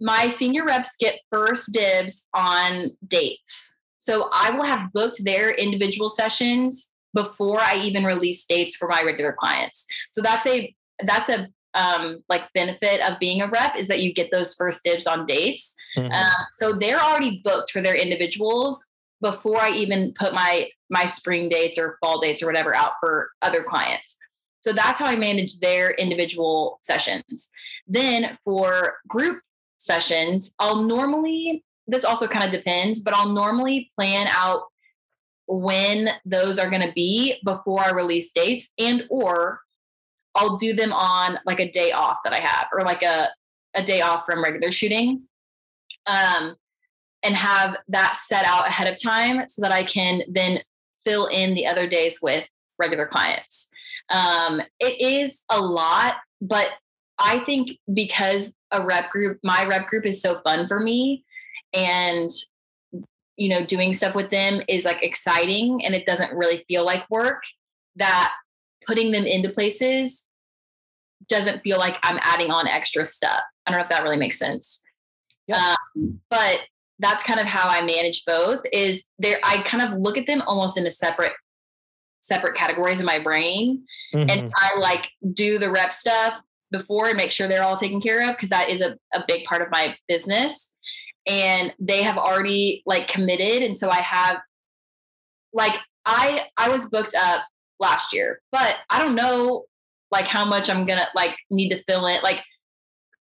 [0.00, 3.79] my senior reps get first dibs on dates.
[4.00, 9.02] So I will have booked their individual sessions before I even release dates for my
[9.04, 9.86] regular clients.
[10.10, 10.74] So that's a
[11.04, 14.82] that's a um, like benefit of being a rep is that you get those first
[14.84, 15.76] dibs on dates.
[15.96, 16.10] Mm-hmm.
[16.12, 18.90] Uh, so they're already booked for their individuals
[19.20, 23.30] before I even put my my spring dates or fall dates or whatever out for
[23.42, 24.16] other clients.
[24.60, 27.50] So that's how I manage their individual sessions.
[27.86, 29.42] Then for group
[29.76, 34.62] sessions, I'll normally this also kind of depends, but I'll normally plan out
[35.46, 39.60] when those are going to be before I release dates and or
[40.36, 43.28] I'll do them on like a day off that I have or like a
[43.74, 45.22] a day off from regular shooting.
[46.06, 46.56] Um
[47.22, 50.60] and have that set out ahead of time so that I can then
[51.04, 52.46] fill in the other days with
[52.78, 53.70] regular clients.
[54.10, 56.68] Um, it is a lot, but
[57.18, 61.24] I think because a rep group, my rep group is so fun for me
[61.74, 62.30] and
[63.36, 67.08] you know doing stuff with them is like exciting and it doesn't really feel like
[67.10, 67.42] work
[67.96, 68.32] that
[68.86, 70.32] putting them into places
[71.28, 74.38] doesn't feel like i'm adding on extra stuff i don't know if that really makes
[74.38, 74.84] sense
[75.50, 75.74] yeah.
[75.96, 76.60] Um, but
[76.98, 80.42] that's kind of how I manage both is there I kind of look at them
[80.42, 81.32] almost in a separate
[82.20, 83.82] separate categories in my brain
[84.14, 84.28] mm-hmm.
[84.28, 86.34] and I like do the rep stuff
[86.70, 89.44] before and make sure they're all taken care of because that is a, a big
[89.46, 90.78] part of my business
[91.26, 94.40] and they have already like committed and so I have
[95.52, 95.74] like
[96.06, 97.42] I I was booked up
[97.78, 99.64] last year but I don't know
[100.10, 102.40] like how much I'm gonna like need to fill in like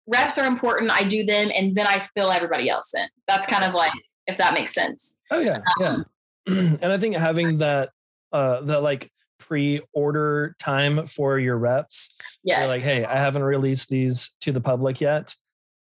[0.06, 0.90] reps are important.
[0.90, 3.06] I do them and then I fill everybody else in.
[3.26, 3.92] That's kind of like
[4.26, 5.22] if that makes sense.
[5.30, 6.04] Oh yeah, um,
[6.46, 6.54] yeah.
[6.82, 7.90] and I think having that
[8.32, 12.16] uh the like pre-order time for your reps.
[12.42, 12.64] Yeah.
[12.66, 15.34] Like, hey, I haven't released these to the public yet.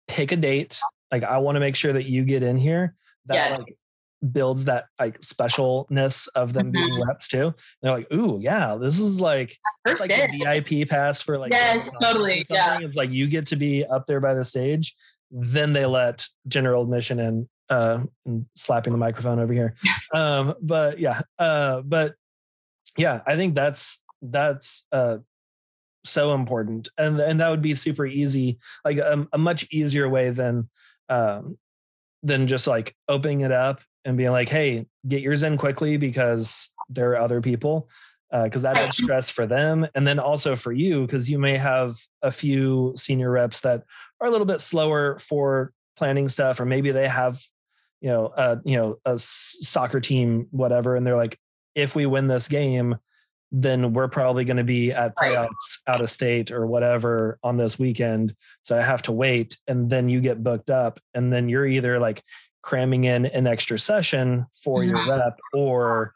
[0.08, 0.80] Pick a date.
[1.10, 2.94] Like I want to make sure that you get in here.
[3.26, 3.58] That yes.
[3.58, 3.66] like
[4.32, 6.72] builds that like specialness of them mm-hmm.
[6.72, 7.46] being reps too.
[7.46, 9.56] And they're like, ooh, yeah, this is like
[9.86, 12.44] it's like a VIP pass for like yes, totally.
[12.50, 14.94] Yeah, it's like you get to be up there by the stage.
[15.30, 17.48] Then they let general admission in.
[17.68, 18.00] Uh,
[18.56, 19.74] slapping the microphone over here.
[20.12, 22.16] Um, but yeah, uh, but
[22.98, 25.18] yeah, I think that's that's uh
[26.04, 30.30] so important, and and that would be super easy, like a, a much easier way
[30.30, 30.68] than
[31.10, 31.58] um
[32.22, 36.74] than just like opening it up and being like, hey, get yours in quickly because
[36.88, 37.88] there are other people.
[38.32, 41.56] Because uh, that adds stress for them, and then also for you, because you may
[41.56, 43.82] have a few senior reps that
[44.20, 47.42] are a little bit slower for planning stuff, or maybe they have,
[48.00, 51.40] you know, a you know a soccer team, whatever, and they're like,
[51.74, 52.98] if we win this game,
[53.52, 57.78] then we're probably going to be at payouts out of state or whatever on this
[57.78, 58.34] weekend.
[58.62, 59.58] So I have to wait.
[59.66, 61.00] And then you get booked up.
[61.14, 62.22] And then you're either like
[62.62, 64.90] cramming in an extra session for mm-hmm.
[64.90, 66.14] your rep or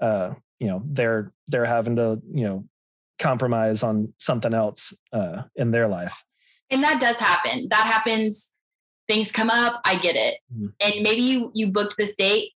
[0.00, 2.64] uh, you know they're they're having to you know
[3.18, 6.24] compromise on something else uh, in their life
[6.70, 8.56] and that does happen that happens
[9.08, 10.66] things come up i get it mm-hmm.
[10.80, 12.52] and maybe you you booked this date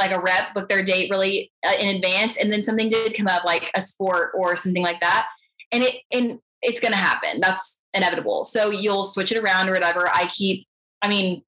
[0.00, 3.28] like a rep book their date really uh, in advance and then something did come
[3.28, 5.26] up like a sport or something like that
[5.72, 9.72] and it and it's going to happen that's inevitable so you'll switch it around or
[9.72, 10.66] whatever i keep
[11.02, 11.42] i mean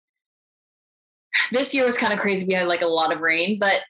[1.50, 2.46] this year was kind of crazy.
[2.46, 3.80] We had like a lot of rain, but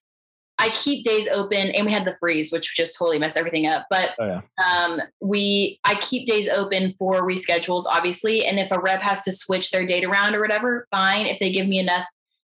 [0.59, 3.87] I keep days open and we had the freeze, which just totally messed everything up.
[3.91, 4.41] But oh, yeah.
[4.65, 8.45] um, we, I keep days open for reschedules, obviously.
[8.45, 11.27] And if a rep has to switch their date around or whatever, fine.
[11.27, 12.07] If they give me enough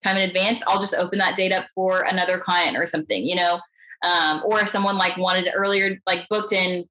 [0.05, 3.37] time in advance, I'll just open that date up for another client or something, you
[3.37, 3.59] know?
[4.05, 6.85] Um, or if someone like wanted earlier, like booked in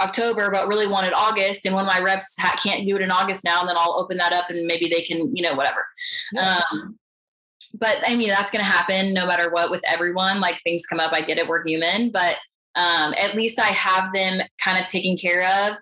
[0.00, 3.10] October, but really wanted August, and one of my reps ha- can't do it in
[3.10, 5.86] August now, and then I'll open that up and maybe they can, you know, whatever.
[6.32, 6.60] Yeah.
[6.72, 6.98] Um,
[7.78, 10.40] but I mean, that's going to happen no matter what with everyone.
[10.40, 12.36] Like things come up, I get it, we're human, but
[12.76, 15.76] um, at least I have them kind of taken care of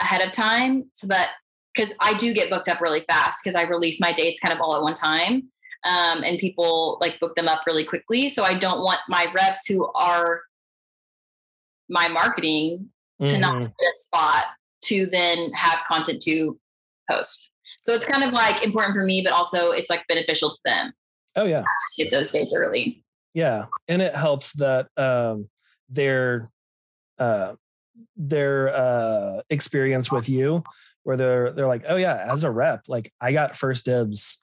[0.00, 1.30] ahead of time so that
[1.74, 4.60] because I do get booked up really fast because I release my dates kind of
[4.60, 5.48] all at one time.
[5.84, 8.28] Um, and people like book them up really quickly.
[8.28, 10.42] So I don't want my reps who are
[11.88, 13.32] my marketing mm-hmm.
[13.32, 13.64] to not mm-hmm.
[13.64, 14.44] get a spot
[14.84, 16.58] to then have content to
[17.10, 17.52] post.
[17.84, 20.92] So it's kind of like important for me, but also it's like beneficial to them.
[21.36, 21.64] Oh yeah.
[21.96, 23.04] Get those dates early.
[23.34, 23.66] Yeah.
[23.86, 25.48] And it helps that um
[25.88, 26.50] their
[27.18, 27.54] uh
[28.16, 30.62] their uh experience with you
[31.04, 34.42] where they're they're like, oh yeah, as a rep, like I got first dibs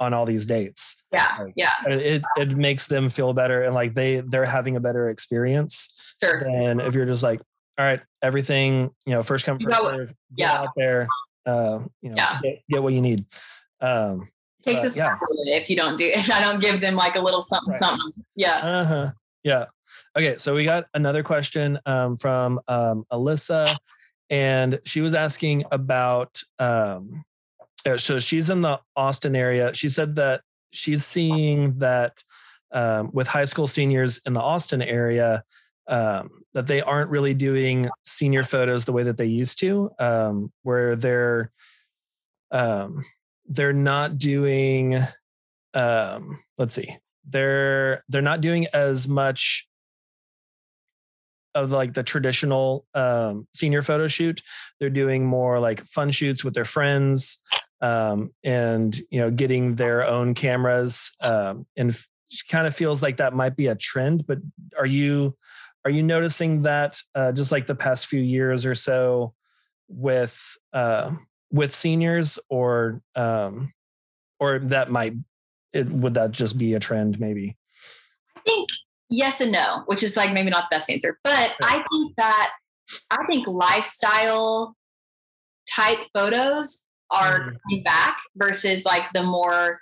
[0.00, 1.02] on all these dates.
[1.12, 1.28] Yeah.
[1.38, 1.74] Like, yeah.
[1.86, 6.40] It it makes them feel better and like they they're having a better experience sure.
[6.40, 7.40] than if you're just like,
[7.78, 10.52] all right, everything, you know, first come, first serve, yeah.
[10.52, 11.06] out there,
[11.46, 12.40] uh, you know, yeah.
[12.42, 13.24] get, get what you need.
[13.80, 14.28] Um,
[14.62, 15.16] takes this yeah.
[15.46, 17.78] if you don't do if I don't give them like a little something right.
[17.78, 18.24] something.
[18.34, 18.56] Yeah.
[18.56, 19.12] Uh-huh.
[19.44, 19.66] Yeah.
[20.16, 23.74] Okay, so we got another question um, from um, Alyssa,
[24.28, 26.42] and she was asking about.
[26.58, 27.29] Um, uh,
[27.96, 29.74] so she's in the Austin area.
[29.74, 32.22] She said that she's seeing that
[32.72, 35.44] um, with high school seniors in the Austin area,
[35.88, 40.52] um, that they aren't really doing senior photos the way that they used to, um,
[40.62, 41.50] where they're
[42.52, 43.04] um,
[43.50, 44.98] they're not doing
[45.74, 46.96] um let's see
[47.28, 49.68] they're they're not doing as much
[51.54, 54.42] of like the traditional um, senior photo shoot
[54.78, 57.42] they're doing more like fun shoots with their friends
[57.80, 62.08] um, and you know getting their own cameras um, and f-
[62.48, 64.38] kind of feels like that might be a trend but
[64.78, 65.36] are you
[65.84, 69.34] are you noticing that uh, just like the past few years or so
[69.88, 71.12] with uh,
[71.50, 73.72] with seniors or um
[74.38, 75.14] or that might
[75.72, 77.56] it, would that just be a trend maybe?
[78.36, 78.68] I think
[79.10, 82.52] yes and no which is like maybe not the best answer but i think that
[83.10, 84.76] i think lifestyle
[85.68, 87.56] type photos are mm.
[87.62, 89.80] coming back versus like the more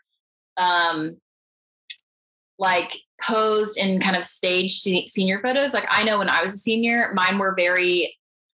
[0.56, 1.16] um
[2.58, 5.74] like posed and kind of staged senior photos.
[5.74, 8.16] Like I know when I was a senior, mine were very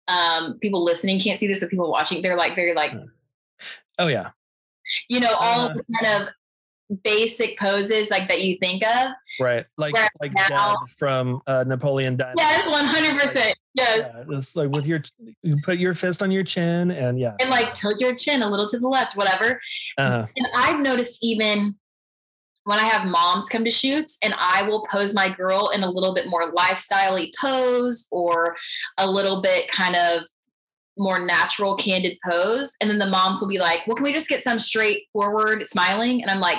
[0.09, 2.93] um people listening can't see this, but people watching, they're like very like
[3.99, 4.31] oh yeah.
[5.09, 6.29] You know, all uh, kind of
[7.03, 9.13] basic poses like that you think of.
[9.39, 9.67] Right.
[9.77, 12.37] Like Where like now, from uh, Napoleon Dynamite.
[12.39, 13.53] Yes, 100%.
[13.79, 14.17] Yes.
[14.19, 15.03] Yeah, it's like with your
[15.43, 17.35] you put your fist on your chin and yeah.
[17.41, 19.61] And like tilt your chin a little to the left, whatever.
[19.97, 20.27] Uh-huh.
[20.37, 21.77] And I've noticed even
[22.65, 25.91] when I have moms come to shoots and I will pose my girl in a
[25.91, 28.57] little bit more lifestyle pose or
[28.99, 30.25] a little bit kind of
[30.99, 32.77] more natural, candid pose.
[32.81, 36.21] And then the moms will be like, well, can we just get some straightforward smiling?
[36.21, 36.59] And I'm like,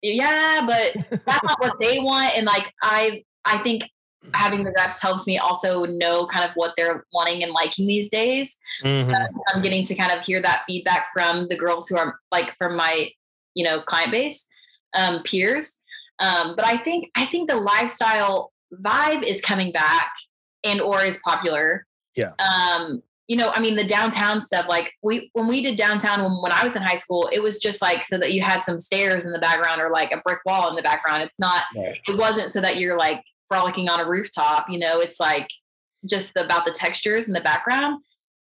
[0.00, 2.36] yeah, but that's not what they want.
[2.36, 3.82] And like, I, I think
[4.34, 8.08] having the reps helps me also know kind of what they're wanting and liking these
[8.08, 8.58] days.
[8.84, 9.10] Mm-hmm.
[9.10, 12.54] Uh, I'm getting to kind of hear that feedback from the girls who are like
[12.58, 13.10] from my,
[13.54, 14.48] you know, client base
[14.98, 15.82] um, peers.
[16.20, 20.10] Um, but I think I think the lifestyle vibe is coming back
[20.64, 21.86] and or is popular.
[22.16, 22.32] Yeah.
[22.38, 26.32] Um, you know, I mean, the downtown stuff, like we, when we did downtown when,
[26.42, 28.80] when I was in high school, it was just like so that you had some
[28.80, 31.22] stairs in the background or like a brick wall in the background.
[31.22, 32.00] It's not, right.
[32.08, 35.48] it wasn't so that you're like frolicking on a rooftop, you know, it's like
[36.08, 38.02] just the, about the textures in the background.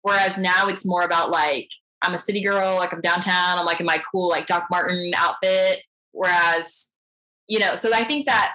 [0.02, 1.68] Whereas now it's more about like,
[2.02, 5.12] I'm a city girl, like I'm downtown, I'm like in my cool, like Doc Marten
[5.16, 5.82] outfit.
[6.12, 6.96] Whereas,
[7.46, 8.52] you know, so I think that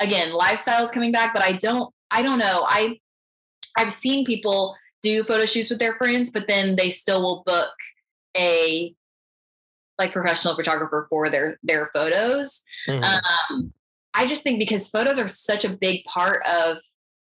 [0.00, 2.64] again, lifestyle is coming back, but I don't, I don't know.
[2.66, 2.98] I,
[3.76, 7.72] I've seen people do photo shoots with their friends, but then they still will book
[8.36, 8.94] a
[9.98, 12.62] like professional photographer for their their photos.
[12.88, 13.04] Mm-hmm.
[13.54, 13.72] Um,
[14.14, 16.78] I just think because photos are such a big part of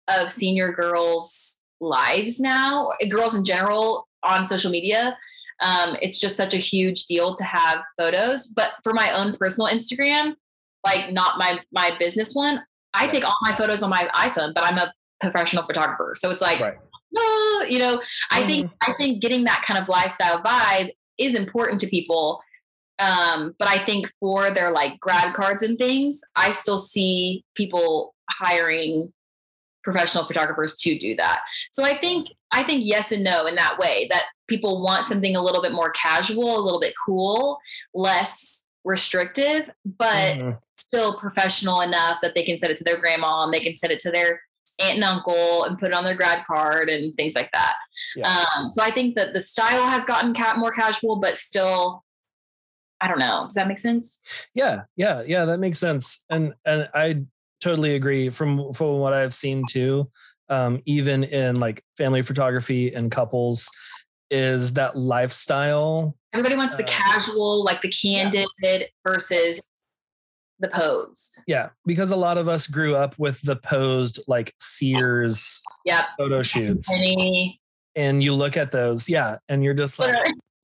[0.08, 5.16] of senior girls' lives now, girls in general on social media.
[5.60, 8.46] Um, it's just such a huge deal to have photos.
[8.46, 10.34] But for my own personal Instagram,
[10.84, 12.62] like not my my business one,
[12.94, 16.12] I take all my photos on my iPhone, but I'm a professional photographer.
[16.14, 16.74] So it's like, right.
[17.16, 18.00] oh, you know,
[18.30, 18.90] I think mm-hmm.
[18.90, 22.42] I think getting that kind of lifestyle vibe is important to people.
[22.99, 28.14] Um, but I think for their like grad cards and things, I still see people
[28.30, 29.12] hiring
[29.84, 31.40] professional photographers to do that.
[31.72, 35.36] So I think I think yes and no in that way that people want something
[35.36, 37.59] a little bit more casual, a little bit cool,
[37.94, 40.51] less restrictive, but mm-hmm.
[40.70, 43.92] still professional enough that they can send it to their grandma and they can send
[43.92, 44.40] it to their
[44.78, 47.74] aunt and uncle and put it on their grad card and things like that.
[48.14, 48.28] Yeah.
[48.28, 52.05] Um, so I think that the style has gotten more casual, but still,
[53.01, 53.44] I don't know.
[53.44, 54.22] Does that make sense?
[54.55, 55.44] Yeah, yeah, yeah.
[55.44, 56.24] That makes sense.
[56.30, 57.24] And and I
[57.61, 60.11] totally agree from from what I've seen too.
[60.49, 63.68] Um, even in like family photography and couples,
[64.30, 66.16] is that lifestyle.
[66.32, 68.86] Everybody wants the uh, casual, like the candid yeah.
[69.05, 69.82] versus
[70.59, 71.42] the posed.
[71.47, 76.05] Yeah, because a lot of us grew up with the posed like Sears yep.
[76.18, 76.88] photo shoots.
[77.94, 80.14] And you look at those, yeah, and you're just like,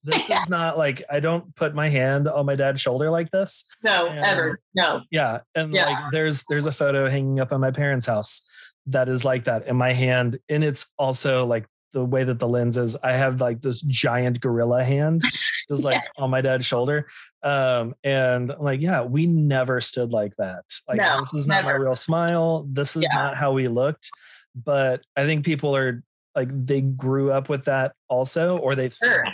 [0.05, 3.65] this is not like I don't put my hand on my dad's shoulder like this.
[3.85, 4.59] No, and, ever.
[4.75, 5.03] No.
[5.11, 5.41] Yeah.
[5.55, 5.85] And yeah.
[5.85, 8.49] like there's there's a photo hanging up on my parents' house
[8.87, 10.39] that is like that in my hand.
[10.49, 14.41] And it's also like the way that the lens is, I have like this giant
[14.41, 15.23] gorilla hand
[15.69, 16.23] just like yeah.
[16.23, 17.07] on my dad's shoulder.
[17.43, 20.65] Um, and I'm like, yeah, we never stood like that.
[20.89, 21.79] Like no, this is not never.
[21.79, 22.67] my real smile.
[22.69, 23.15] This is yeah.
[23.15, 24.11] not how we looked.
[24.55, 26.03] But I think people are
[26.35, 29.25] like they grew up with that also, or they've sure.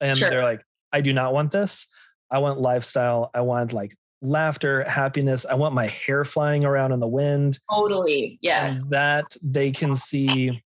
[0.00, 0.30] And sure.
[0.30, 0.62] they're like,
[0.92, 1.88] I do not want this.
[2.30, 3.30] I want lifestyle.
[3.34, 5.46] I want like laughter, happiness.
[5.46, 7.58] I want my hair flying around in the wind.
[7.70, 8.38] Totally.
[8.42, 8.82] Yes.
[8.82, 10.62] And that they can see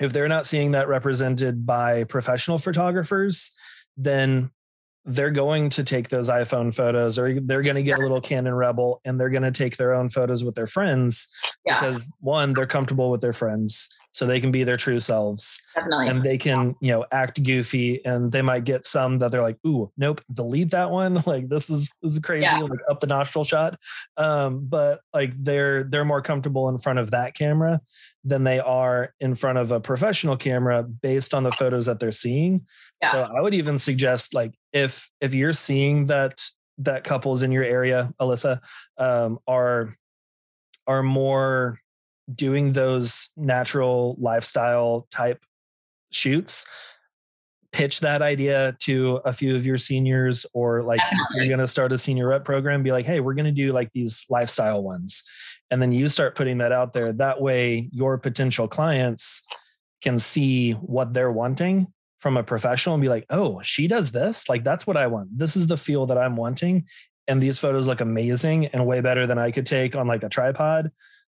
[0.00, 3.54] if they're not seeing that represented by professional photographers,
[3.96, 4.50] then
[5.08, 8.54] they're going to take those iPhone photos or they're going to get a little Canon
[8.54, 11.28] Rebel and they're going to take their own photos with their friends
[11.66, 11.80] yeah.
[11.80, 15.62] because one, they're comfortable with their friends so they can be their true selves.
[15.74, 16.08] Definitely.
[16.08, 19.58] And they can, you know, act goofy and they might get some that they're like,
[19.66, 21.22] ooh, nope, delete that one.
[21.28, 22.56] Like this is this is crazy, yeah.
[22.56, 23.78] like up the nostril shot.
[24.16, 27.82] Um, but like they're they're more comfortable in front of that camera
[28.24, 32.12] than they are in front of a professional camera based on the photos that they're
[32.12, 32.62] seeing.
[33.02, 33.12] Yeah.
[33.12, 36.42] So I would even suggest like if if you're seeing that
[36.78, 38.60] that couples in your area, Alyssa,
[38.96, 39.96] um, are
[40.86, 41.78] are more
[42.32, 45.44] doing those natural lifestyle type
[46.10, 46.66] shoots
[47.72, 51.00] pitch that idea to a few of your seniors or like
[51.34, 53.72] you're going to start a senior rep program be like hey we're going to do
[53.72, 55.22] like these lifestyle ones.
[55.70, 57.12] And then you start putting that out there.
[57.12, 59.46] That way your potential clients
[60.02, 61.88] can see what they're wanting
[62.18, 65.28] from a professional and be like oh she does this like that's what i want
[65.36, 66.84] this is the feel that i'm wanting
[67.28, 70.28] and these photos look amazing and way better than I could take on like a
[70.28, 70.90] tripod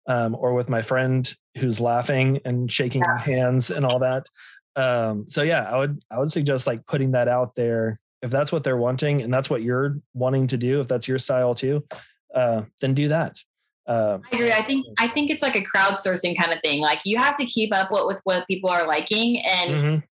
[0.07, 3.17] um, or with my friend who's laughing and shaking yeah.
[3.17, 4.29] hands and all that.
[4.75, 8.51] Um, so yeah, I would I would suggest like putting that out there if that's
[8.51, 10.81] what they're wanting and that's what you're wanting to do.
[10.81, 11.85] If that's your style too,
[12.35, 13.37] uh, then do that.
[13.87, 14.51] Uh, I agree.
[14.51, 16.81] I think I think it's like a crowdsourcing kind of thing.
[16.81, 20.05] Like you have to keep up what with what people are liking, and mm-hmm.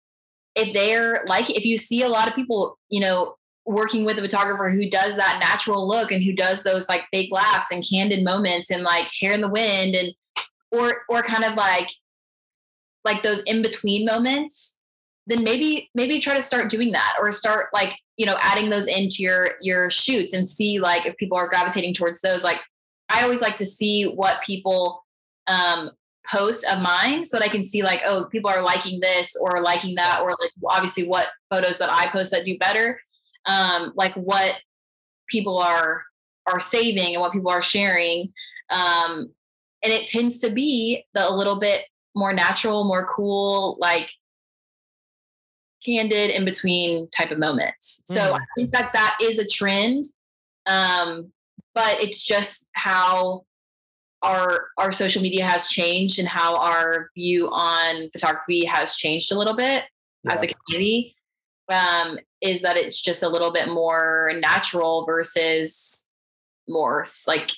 [0.61, 3.35] If they're like, if you see a lot of people, you know,
[3.67, 7.31] working with a photographer who does that natural look and who does those like fake
[7.31, 10.13] laughs and candid moments and like hair in the wind and
[10.73, 11.89] or or kind of like
[13.05, 14.81] like those in between moments
[15.27, 18.89] then maybe maybe try to start doing that or start like you know adding those
[18.89, 22.43] into your your shoots and see like if people are gravitating towards those.
[22.45, 22.59] Like
[23.09, 25.05] i always like to see what people
[25.47, 25.91] um
[26.31, 29.61] post of mine so that i can see like oh people are liking this or
[29.61, 33.01] liking that or like obviously what photos that i post that do better
[33.47, 34.61] um, like what
[35.29, 36.03] people are
[36.47, 38.33] are saving and what people are sharing.
[38.71, 39.33] Um,
[39.83, 41.83] and it tends to be the a little bit
[42.15, 44.11] more natural, more cool, like
[45.85, 48.03] candid in between type of moments.
[48.07, 48.35] So mm.
[48.35, 50.05] I think that that is a trend.
[50.67, 51.33] Um,
[51.75, 53.45] but it's just how
[54.23, 59.39] our our social media has changed and how our view on photography has changed a
[59.39, 59.85] little bit
[60.25, 60.33] yeah.
[60.33, 61.15] as a community
[61.71, 66.11] um, is that it's just a little bit more natural versus
[66.69, 67.51] more like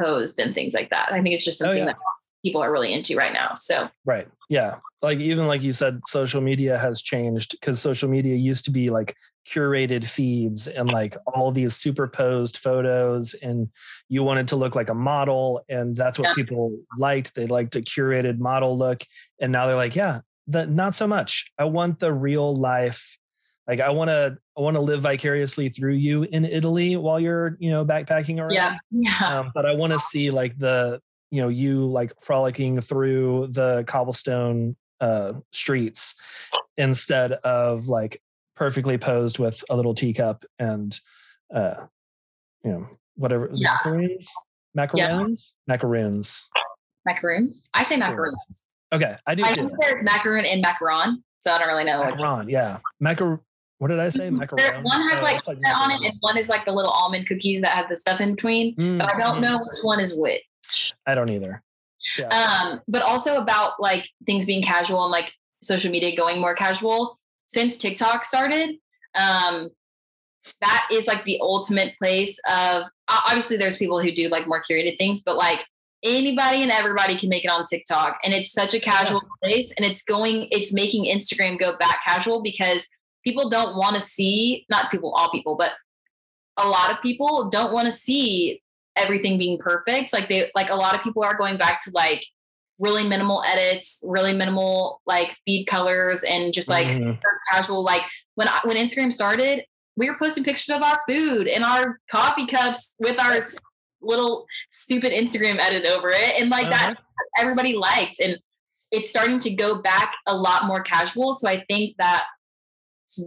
[0.00, 1.12] posed and things like that.
[1.12, 1.92] I think it's just oh, something oh, yeah.
[1.92, 1.98] that
[2.44, 3.54] people are really into right now.
[3.54, 8.34] So right, yeah, like even like you said, social media has changed because social media
[8.34, 9.14] used to be like
[9.50, 13.68] curated feeds and like all these superposed photos and
[14.08, 16.34] you wanted to look like a model and that's what yeah.
[16.34, 19.02] people liked they liked a curated model look
[19.40, 23.18] and now they're like yeah that not so much i want the real life
[23.70, 27.56] like I want to I want to live vicariously through you in Italy while you're
[27.60, 28.50] you know backpacking around.
[28.50, 29.38] Yeah, yeah.
[29.38, 31.00] Um, but I want to see like the
[31.30, 38.20] you know you like frolicking through the cobblestone uh, streets instead of like
[38.60, 41.00] perfectly posed with a little teacup and
[41.54, 41.86] uh,
[42.62, 43.70] you know whatever yeah.
[43.72, 44.30] macaroons
[44.74, 45.74] macaroons yeah.
[45.74, 46.50] macaroons
[47.06, 47.68] macaroons.
[47.72, 48.74] I say macaroons.
[48.92, 49.44] Okay, I do.
[49.44, 52.02] I think there's macaroon and macaron, so I don't really know.
[52.02, 53.40] Macaron, yeah, macar
[53.78, 54.28] what did I say?
[54.28, 54.84] Macaron.
[54.84, 57.62] One has oh, like, like on it, and one is like the little almond cookies
[57.62, 58.76] that have the stuff in between.
[58.76, 58.98] Mm-hmm.
[58.98, 59.42] But I don't mm-hmm.
[59.42, 60.92] know which one is which.
[61.06, 61.62] I don't either.
[62.18, 62.28] Yeah.
[62.28, 65.32] Um, but also about like things being casual and like
[65.62, 67.19] social media going more casual.
[67.50, 68.76] Since TikTok started,
[69.18, 69.70] um,
[70.60, 74.96] that is like the ultimate place of obviously there's people who do like more curated
[74.98, 75.58] things, but like
[76.04, 78.18] anybody and everybody can make it on TikTok.
[78.22, 82.40] And it's such a casual place and it's going, it's making Instagram go back casual
[82.40, 82.88] because
[83.24, 85.72] people don't want to see not people all people but
[86.56, 88.62] a lot of people don't want to see
[88.96, 92.24] everything being perfect like they like a lot of people are going back to like
[92.80, 97.12] really minimal edits really minimal like feed colors and just like mm-hmm.
[97.52, 98.02] casual like
[98.34, 99.64] when I, when instagram started
[99.96, 103.40] we were posting pictures of our food and our coffee cups with our
[104.00, 106.94] little stupid instagram edit over it and like uh-huh.
[106.94, 106.96] that
[107.38, 108.38] everybody liked and
[108.90, 112.24] it's starting to go back a lot more casual so i think that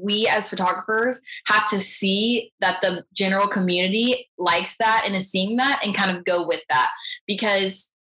[0.02, 5.58] we as photographers have to see that the general community likes that and is seeing
[5.58, 6.90] that and kind of go with that
[7.28, 7.96] because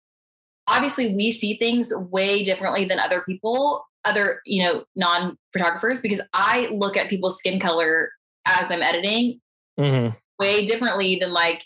[0.68, 6.20] obviously we see things way differently than other people other you know non photographers because
[6.32, 8.10] i look at people's skin color
[8.46, 9.40] as i'm editing
[9.78, 10.14] mm-hmm.
[10.38, 11.64] way differently than like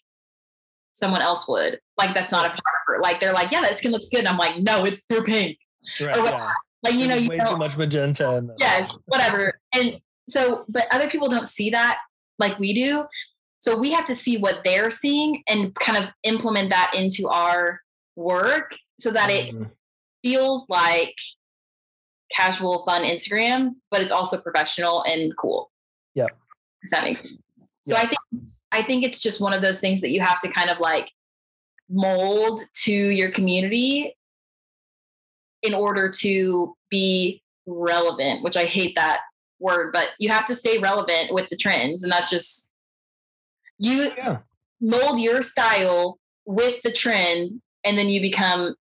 [0.93, 4.09] someone else would like that's not a photographer like they're like yeah that skin looks
[4.09, 5.59] good and i'm like no it's through pink
[6.01, 6.51] right, or yeah.
[6.83, 8.37] Like you know, you way too much magenta.
[8.37, 9.59] And, yes, whatever.
[9.73, 11.99] And so, but other people don't see that
[12.39, 13.05] like we do.
[13.59, 17.81] So we have to see what they're seeing and kind of implement that into our
[18.16, 18.73] work
[19.03, 19.65] so that it mm-hmm.
[20.23, 21.16] feels like
[22.31, 25.70] casual, fun Instagram, but it's also professional and cool.
[26.15, 26.27] Yeah.
[26.83, 27.70] If that makes sense.
[27.83, 30.39] So I think it's, I think it's just one of those things that you have
[30.41, 31.11] to kind of like
[31.91, 34.15] mold to your community
[35.62, 39.20] in order to be relevant, which I hate that
[39.59, 42.05] word, but you have to stay relevant with the trends.
[42.05, 42.73] And that's just
[43.79, 44.39] you yeah.
[44.81, 48.77] mold your style with the trend and then you become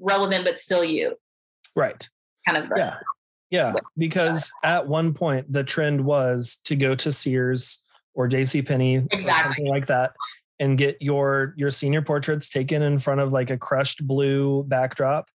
[0.00, 1.16] relevant but still you.
[1.76, 2.08] Right.
[2.46, 2.96] Kind of yeah.
[3.50, 3.74] Yeah.
[3.96, 9.42] Because at one point the trend was to go to Sears or JC Penney exactly.
[9.42, 10.12] something like that
[10.58, 15.28] and get your your senior portraits taken in front of like a crushed blue backdrop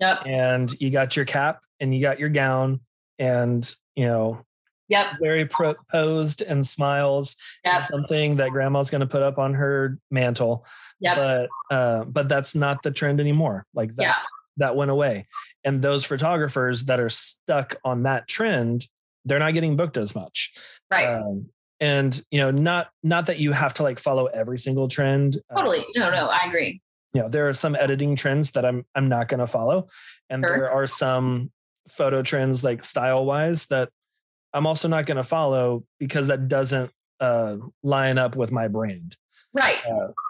[0.00, 0.18] Yep.
[0.26, 2.80] And you got your cap and you got your gown
[3.18, 4.44] and, you know,
[4.90, 5.06] Yep.
[5.22, 7.36] Very pro- posed and smiles.
[7.64, 7.84] Yep.
[7.84, 10.66] something that grandma's going to put up on her mantle.
[11.00, 11.16] Yep.
[11.16, 13.64] But uh, but that's not the trend anymore.
[13.72, 14.14] Like that Yeah.
[14.58, 15.26] that went away.
[15.64, 18.86] And those photographers that are stuck on that trend,
[19.24, 20.52] they're not getting booked as much.
[20.90, 21.06] Right.
[21.06, 21.46] Um,
[21.80, 25.38] and you know, not not that you have to like follow every single trend.
[25.50, 25.84] Uh, totally.
[25.96, 26.82] No, no, I agree.
[27.14, 29.88] you know there are some editing trends that i'm i'm not going to follow
[30.28, 30.56] and Sure.
[30.58, 31.50] there are some
[31.88, 33.88] photo trends like style wise that
[34.52, 36.90] i'm also not going to follow because that doesn't
[37.20, 39.16] uh, line up with my brand
[39.52, 39.76] Right.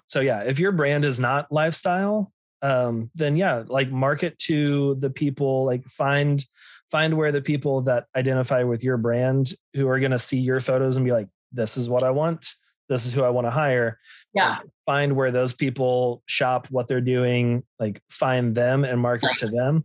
[0.07, 2.31] so yeah if your brand is not lifestyle
[2.63, 6.43] um, then yeah like market to the people like find
[6.91, 10.59] find where the people that identify with your brand who are going to see your
[10.59, 12.53] photos and be like this is what i want
[12.89, 13.97] this is who i want to hire
[14.33, 14.57] Yeah.
[14.85, 19.37] find where those people shop what they're doing like find them and market Right.
[19.37, 19.83] to them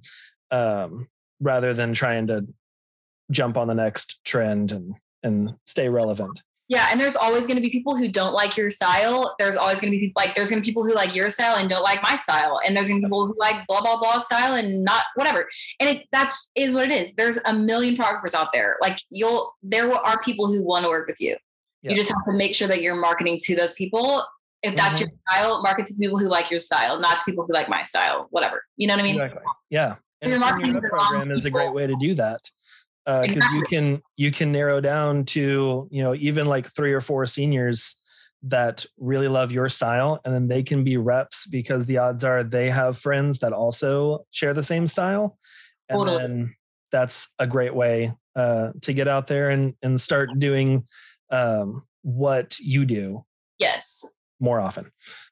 [0.50, 1.08] um,
[1.40, 2.46] rather than trying to
[3.30, 7.62] jump on the next trend and and stay relevant Yeah, and there's always going to
[7.62, 9.34] be people who don't like your style.
[9.38, 11.30] There's always going to be people like there's going to be people who like your
[11.30, 13.80] style and don't like my style, and there's going to be people who like blah
[13.80, 15.48] blah blah style and not whatever.
[15.80, 17.14] And it that's is what it is.
[17.14, 18.76] There's a million photographers out there.
[18.80, 21.36] Like you'll there are people who want to work with you.
[21.82, 21.90] Yeah.
[21.90, 24.24] You just have to make sure that you're marketing to those people.
[24.62, 25.08] If that's mm-hmm.
[25.08, 27.84] your style, market to people who like your style, not to people who like my
[27.84, 28.26] style.
[28.30, 28.64] Whatever.
[28.76, 29.20] You know what I mean?
[29.20, 32.14] exactly yeah and You're marketing to the wrong program is a great way to do
[32.14, 32.40] that
[33.06, 33.62] because you Exactly.
[33.62, 38.02] can you can narrow down to you know even like three or four seniors
[38.42, 42.42] that really love your style and then they can be reps because the odds are
[42.44, 45.38] they have friends that also share the same style
[45.88, 46.18] and Totally.
[46.18, 46.54] then
[46.90, 50.84] that's a great way uh, to get out there and and start doing
[51.30, 53.24] um, what you do
[53.58, 54.18] Yes.
[54.40, 54.90] more often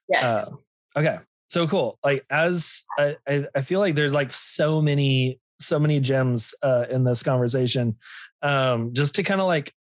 [0.09, 0.51] Yes.
[0.95, 1.19] uh, okay.
[1.47, 1.99] So cool.
[2.03, 7.03] Like as I, I feel like there's like so many, so many gems uh, in
[7.03, 7.95] this conversation.
[8.41, 9.73] Um, just to kind of like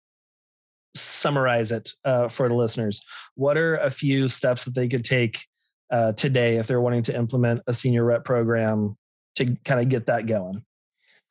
[0.95, 5.47] summarize it uh, for the listeners, what are a few steps that they could take
[5.91, 8.97] uh, today if they're wanting to implement a senior rep program
[9.37, 10.65] to kind of get that going?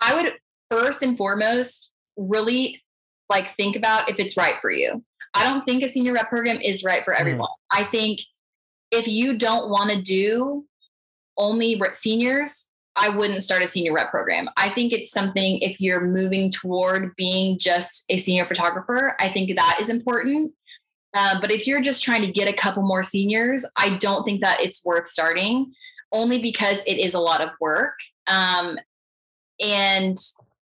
[0.01, 0.33] I would
[0.69, 2.81] first and foremost really
[3.29, 5.03] like think about if it's right for you.
[5.33, 7.49] I don't think a senior rep program is right for everyone.
[7.71, 8.19] I think
[8.91, 10.65] if you don't want to do
[11.37, 14.49] only seniors, I wouldn't start a senior rep program.
[14.57, 19.55] I think it's something if you're moving toward being just a senior photographer, I think
[19.57, 20.53] that is important.
[21.15, 24.41] Uh, but if you're just trying to get a couple more seniors, I don't think
[24.41, 25.73] that it's worth starting
[26.11, 27.95] only because it is a lot of work.
[28.27, 28.77] Um,
[29.61, 30.17] and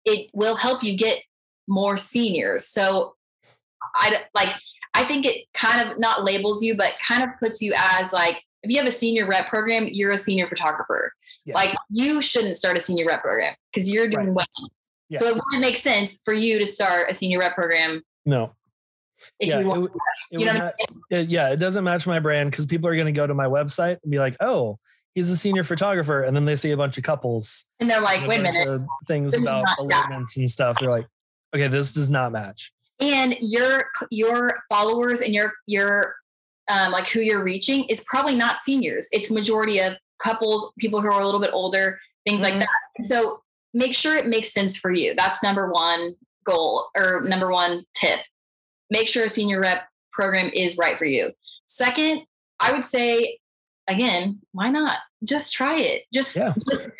[0.05, 1.21] it will help you get
[1.67, 2.67] more seniors.
[2.67, 3.15] So
[3.95, 4.49] I like
[4.93, 8.43] I think it kind of not labels you, but kind of puts you as like
[8.63, 11.13] if you have a senior rep program, you're a senior photographer.
[11.47, 11.53] Yeah.
[11.55, 14.45] Like you shouldn't start a senior rep program because you're doing Right.
[14.57, 14.87] weddings.
[15.09, 15.19] Yeah.
[15.19, 18.53] So it wouldn't make sense for you to start a senior rep program No.
[19.39, 19.59] yeah.
[19.59, 19.91] you it
[20.31, 20.73] it you know would what I'm not-
[21.09, 21.49] it- yeah.
[21.49, 24.11] It doesn't match my brand because people are going to go to my website and
[24.11, 24.77] be like, oh,
[25.15, 26.23] he's a senior photographer.
[26.23, 28.81] And then they see a bunch of couples And they're like, and wait a minute.
[29.07, 30.77] things This about elopements and stuff.
[30.79, 31.07] They're like,
[31.55, 32.71] okay, this does not match.
[32.99, 36.15] and your your followers and your your
[36.69, 39.07] um, like who you're reaching is probably not seniors.
[39.13, 42.59] It's majority of couples, people who are a little bit older, things like Mhm.
[42.59, 42.69] that.
[42.97, 43.41] And so
[43.73, 45.13] make sure it makes sense for you.
[45.15, 46.15] That's number one
[46.45, 48.19] goal or number one tip.
[48.89, 51.31] Make sure a senior rep program is right for you.
[51.67, 52.25] Second,
[52.59, 53.39] I would say
[53.87, 54.97] again, why not?
[55.23, 56.05] Just try it.
[56.13, 56.53] Just, Yeah.
[56.69, 56.91] just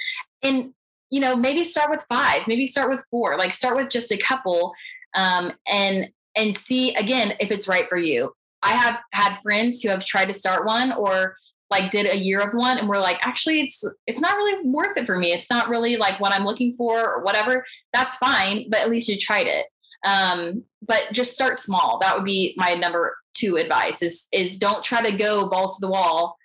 [0.43, 0.73] and
[1.09, 4.17] you know, maybe start with five, maybe start with four, like start with just a
[4.17, 4.73] couple
[5.15, 8.33] um, and and see again if it's right for you.
[8.61, 11.37] I have had friends who have tried to start one or
[11.69, 14.97] like did a year of one and we're like actually it's it's not really worth
[14.97, 15.33] it for me.
[15.33, 17.65] It's not really like what i'm looking for or whatever.
[17.93, 19.65] That's fine but at least you tried it.
[20.07, 21.99] Um, but just start small.
[21.99, 25.85] That would be my number two advice is is don't try to go balls to
[25.85, 26.37] the wall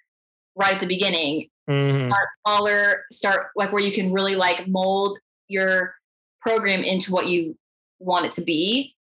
[0.56, 1.48] right at the beginning.
[1.70, 2.08] Mhm.
[2.08, 5.16] start smaller, start like where you can really like mold
[5.48, 5.94] your
[6.40, 7.56] program into what you
[8.00, 8.96] want it to be.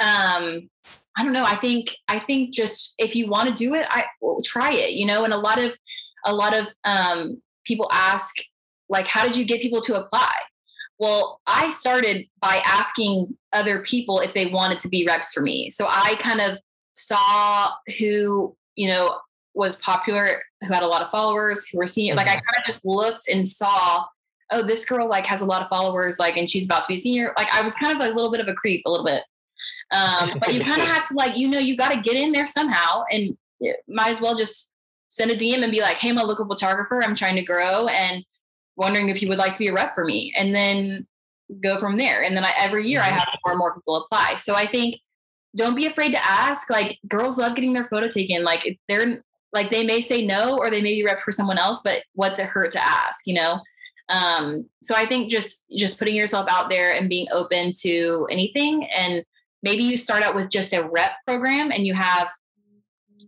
[0.00, 0.70] Um,
[1.16, 1.44] I don't know.
[1.44, 4.92] I think I think just if you want to do it, I well, try it.
[4.92, 5.76] You know, and a lot of
[6.24, 8.34] a lot of um, people ask
[8.88, 10.32] like, how did you get people to apply?
[10.98, 15.70] Well, I started by asking other people if they wanted to be reps for me.
[15.70, 16.58] So I kind of
[16.94, 19.18] saw who you know
[19.54, 22.14] was popular, who had a lot of followers, who were senior.
[22.14, 22.44] Like I Mhm.
[22.44, 24.04] kind of just looked and saw,
[24.52, 26.98] oh, this girl like has a lot of followers, like, and she's about to be
[26.98, 27.32] senior.
[27.38, 29.22] Like I was kind of a little bit of a creep, a little bit.
[29.92, 32.32] Um, but you kind of have to like, you know, you got to get in
[32.32, 33.36] there somehow, and
[33.88, 34.74] might as well just
[35.08, 37.02] send a DM and be like, hey, I'm a local photographer.
[37.02, 38.24] I'm trying to grow and
[38.76, 40.32] wondering if you would like to be a rep for me.
[40.36, 41.06] And then
[41.62, 42.22] go from there.
[42.22, 44.36] And then I, every year I have more and more people apply.
[44.36, 44.96] So I think
[45.56, 46.68] don't be afraid to ask.
[46.70, 48.44] Like girls love getting their photo taken.
[48.44, 49.22] Like they're
[49.52, 52.38] like they may say no or they may be rep for someone else, but what's
[52.38, 53.26] it hurt to ask?
[53.26, 53.60] You know.
[54.08, 58.86] Um, so I think just just putting yourself out there and being open to anything,
[58.86, 59.24] and
[59.66, 62.28] maybe you start out with just a rep program and you have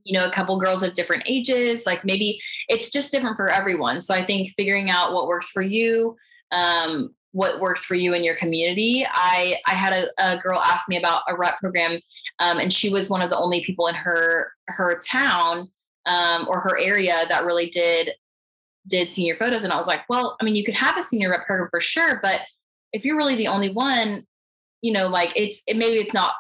[0.05, 4.01] you know a couple girls of different ages like maybe it's just different for everyone
[4.01, 6.17] so i think figuring out what works for you
[6.51, 9.07] um, what works for you in your community.
[9.09, 12.01] I I had a, a girl ask me about a rep program,
[12.41, 15.71] um, and she was one of the only people in her her town
[16.07, 18.13] um, or her area that really did
[18.89, 19.65] did senior photos.
[19.65, 21.81] And I was like, well, I mean, you could have a senior rep program for
[21.81, 22.41] sure, but
[22.93, 24.27] if you're really the only one,
[24.83, 26.33] you know, like it's it, maybe it's not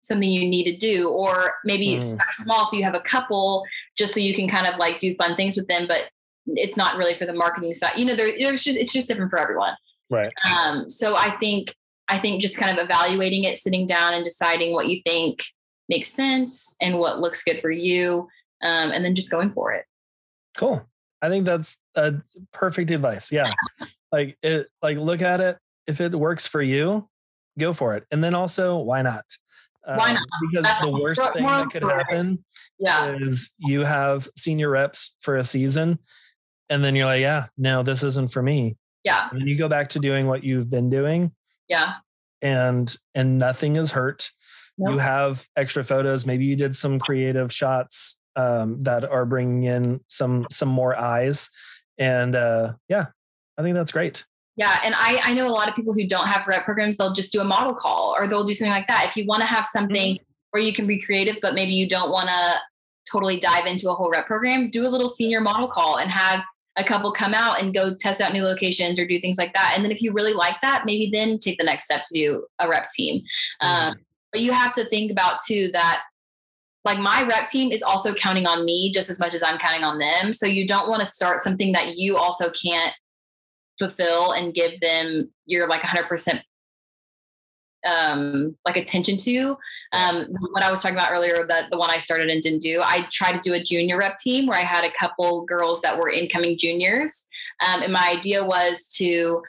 [0.00, 1.96] something you need to do, or maybe mm.
[1.96, 3.64] it's small, so you have a couple
[3.96, 6.10] just so you can kind of like do fun things with them, but
[6.46, 7.92] it's not really for the marketing side.
[7.96, 9.74] You know, there, there's just it's just different for everyone.
[10.10, 10.32] Right.
[10.44, 11.74] Um, so I think
[12.08, 15.42] I think just kind of evaluating it, sitting down and deciding what you think
[15.88, 18.28] makes sense and what looks good for you,
[18.62, 19.84] um, and then just going for it.
[20.56, 20.86] Cool.
[21.22, 22.14] I think that's a
[22.52, 23.32] perfect advice.
[23.32, 23.52] Yeah.
[24.12, 25.58] like it like look at it.
[25.86, 27.08] If it works for you,
[27.58, 28.04] go for it.
[28.10, 29.24] And then also, why not?
[29.84, 30.22] Why um, not?
[30.50, 32.44] because that's the worst thing that could happen
[32.78, 33.16] yeah.
[33.20, 36.00] is you have senior reps for a season
[36.68, 38.76] and then you're like, yeah, no, this isn't for me.
[39.04, 39.28] Yeah.
[39.30, 41.32] And you go back to doing what you've been doing.
[41.68, 41.94] Yeah.
[42.42, 44.30] And and nothing is hurt.
[44.78, 44.94] Nope.
[44.94, 46.26] You have extra photos.
[46.26, 51.50] Maybe you did some creative shots um, that are bringing in some some more eyes.
[51.98, 53.06] And uh, yeah,
[53.56, 54.26] I think that's great.
[54.56, 56.96] Yeah, and I I know a lot of people who don't have rep programs.
[56.96, 59.06] They'll just do a model call or they'll do something like that.
[59.08, 60.24] If you want to have something mm-hmm.
[60.50, 62.54] where you can be creative, but maybe you don't want to
[63.10, 66.42] totally dive into a whole rep program, do a little senior model call and have
[66.78, 69.72] a couple come out and go test out new locations or do things like that.
[69.74, 72.46] And then if you really like that, maybe then take the next step to do
[72.58, 73.22] a rep team.
[73.62, 73.88] Mm-hmm.
[73.88, 73.96] Um,
[74.32, 76.02] but you have to think about too that
[76.84, 79.82] like my rep team is also counting on me just as much as I'm counting
[79.82, 80.32] on them.
[80.32, 82.92] So you don't want to start something that you also can't
[83.78, 86.42] fulfill and give them your like 100%
[87.86, 89.56] um, like attention to.
[89.92, 92.80] Um, what I was talking about earlier, that the one I started and didn't do,
[92.82, 95.96] I tried to do a junior rep team where I had a couple girls that
[95.96, 97.28] were incoming juniors.
[97.66, 99.42] Um, and my idea was to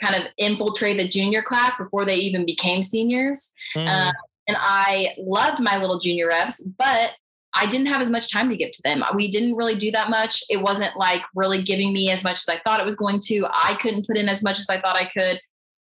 [0.00, 3.54] kind of infiltrate the junior class before they even became seniors.
[3.76, 3.88] Mm.
[3.88, 4.12] Uh,
[4.48, 7.12] and I loved my little junior reps, but
[7.54, 9.04] I didn't have as much time to give to them.
[9.14, 10.42] We didn't really do that much.
[10.48, 13.46] It wasn't like really giving me as much as I thought it was going to.
[13.52, 15.38] I couldn't put in as much as I thought I could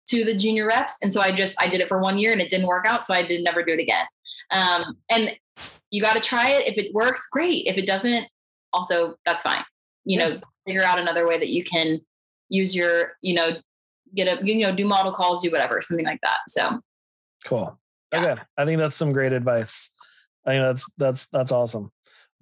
[0.08, 1.00] to the junior reps.
[1.04, 3.04] And so I just, I did it for one year and it didn't work out.
[3.04, 4.06] So I did never do it again.
[4.52, 5.36] Um, and
[5.92, 6.68] you got to try it.
[6.70, 7.66] If it works, great.
[7.66, 8.26] If it doesn't,
[8.72, 9.64] also that's fine.
[10.06, 12.00] You know, figure out another way that you can
[12.50, 13.50] use your, you know,
[14.16, 16.40] get a, you know, do model calls, do whatever, something like that.
[16.48, 16.80] So
[17.44, 17.78] cool.
[18.14, 18.26] Yeah.
[18.26, 18.42] Okay.
[18.58, 19.92] I think that's some great advice.
[20.48, 21.92] I think that's, that's, that's awesome.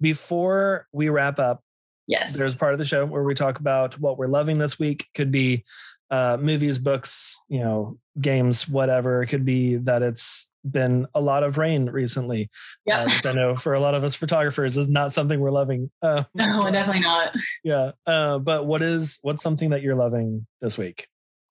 [0.00, 1.62] Before we wrap up,
[2.06, 2.38] Yes.
[2.38, 5.08] There's part of the show where we talk about what we're loving this week.
[5.14, 5.64] Could be
[6.10, 9.22] uh, movies, books, you know, games, whatever.
[9.22, 12.48] It could be that it's been a lot of rain recently.
[12.84, 13.06] Yeah.
[13.24, 15.90] Uh, I know for a lot of us photographers is not something we're loving.
[16.00, 17.34] Uh, no, definitely not.
[17.64, 17.92] Yeah.
[18.06, 21.08] Uh, but what is, what's something that you're loving this week?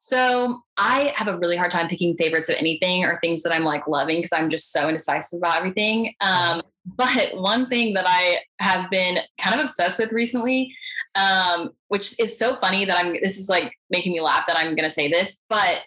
[0.07, 3.63] So I have a really hard time picking favorites of anything or things that I'm
[3.63, 6.13] like loving because I'm just so indecisive about everything.
[6.21, 10.71] Um, but one thing that I have been kind of obsessed with recently,
[11.15, 14.75] um, which is so funny that I'm, this is like making me laugh that I'm
[14.75, 15.79] going to say this, but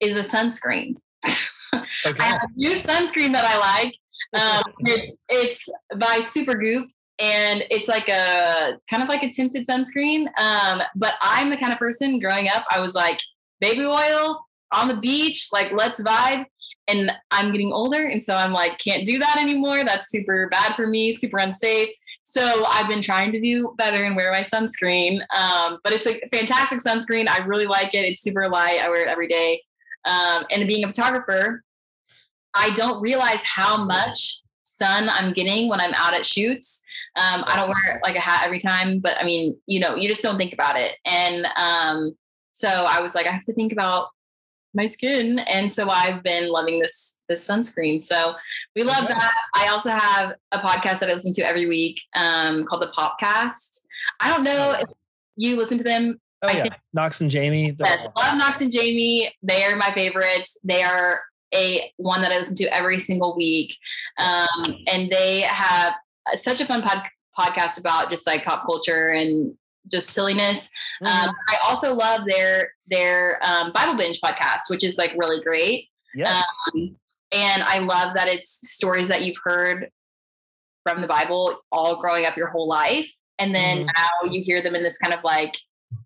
[0.00, 0.96] is a sunscreen.
[2.06, 2.18] Okay.
[2.18, 3.94] I have a new sunscreen that I like.
[4.32, 6.84] Um, it's it's by Supergoop,
[7.18, 10.26] and it's like a kind of like a tinted sunscreen.
[10.40, 13.20] Um, but I'm the kind of person growing up, I was like
[13.60, 14.40] baby oil
[14.72, 16.46] on the beach, like let's vibe
[16.88, 18.06] and I'm getting older.
[18.06, 19.84] And so I'm like, can't do that anymore.
[19.84, 21.90] That's super bad for me, super unsafe.
[22.22, 25.20] So I've been trying to do better and wear my sunscreen.
[25.36, 27.28] Um, but it's a fantastic sunscreen.
[27.28, 28.04] I really like it.
[28.04, 28.80] It's super light.
[28.82, 29.62] I wear it every day.
[30.04, 31.62] Um, and being a photographer,
[32.54, 36.84] I don't realize how much sun I'm getting when I'm out at shoots.
[37.16, 40.08] Um, I don't wear like a hat every time, but I mean, you know, you
[40.08, 40.96] just don't think about it.
[41.04, 42.16] And um,
[42.58, 44.08] so I was like, I have to think about
[44.74, 45.38] my skin.
[45.40, 48.02] And so i've been loving this this sunscreen.
[48.02, 48.34] So
[48.76, 49.14] we love yeah.
[49.14, 49.32] that.
[49.54, 53.86] I also have a podcast that i listen to every week um, called the popcast.
[54.20, 54.88] I don't know if
[55.36, 56.20] you listen to them.
[56.42, 56.62] Oh, I yeah.
[56.62, 59.32] Think, knox and jamie yes love knox and jamie.
[59.42, 60.58] They are my favorites.
[60.64, 61.20] They are
[61.54, 63.76] a one that i listen to every single week.
[64.18, 65.94] Um, and they have
[66.34, 67.02] such a fun pod,
[67.38, 69.54] podcast about just like pop culture and
[69.90, 70.70] just silliness.
[71.02, 71.28] Mm-hmm.
[71.28, 75.88] Um, I also love their their um, Bible binge podcast, which is like really great.
[76.14, 76.46] Yes.
[76.74, 76.96] Um,
[77.32, 79.90] and I love that it's stories that you've heard
[80.82, 83.88] from the Bible all growing up your whole life, and then mm-hmm.
[83.96, 85.54] now you hear them in this kind of like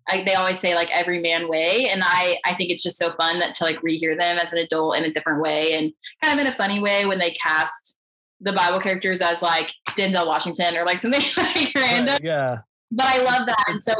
[0.09, 3.11] I, they always say like every man way and i i think it's just so
[3.13, 6.39] fun that to like rehear them as an adult in a different way and kind
[6.39, 8.01] of in a funny way when they cast
[8.41, 12.59] the bible characters as like denzel washington or like something like random yeah
[12.95, 13.93] but i love that and so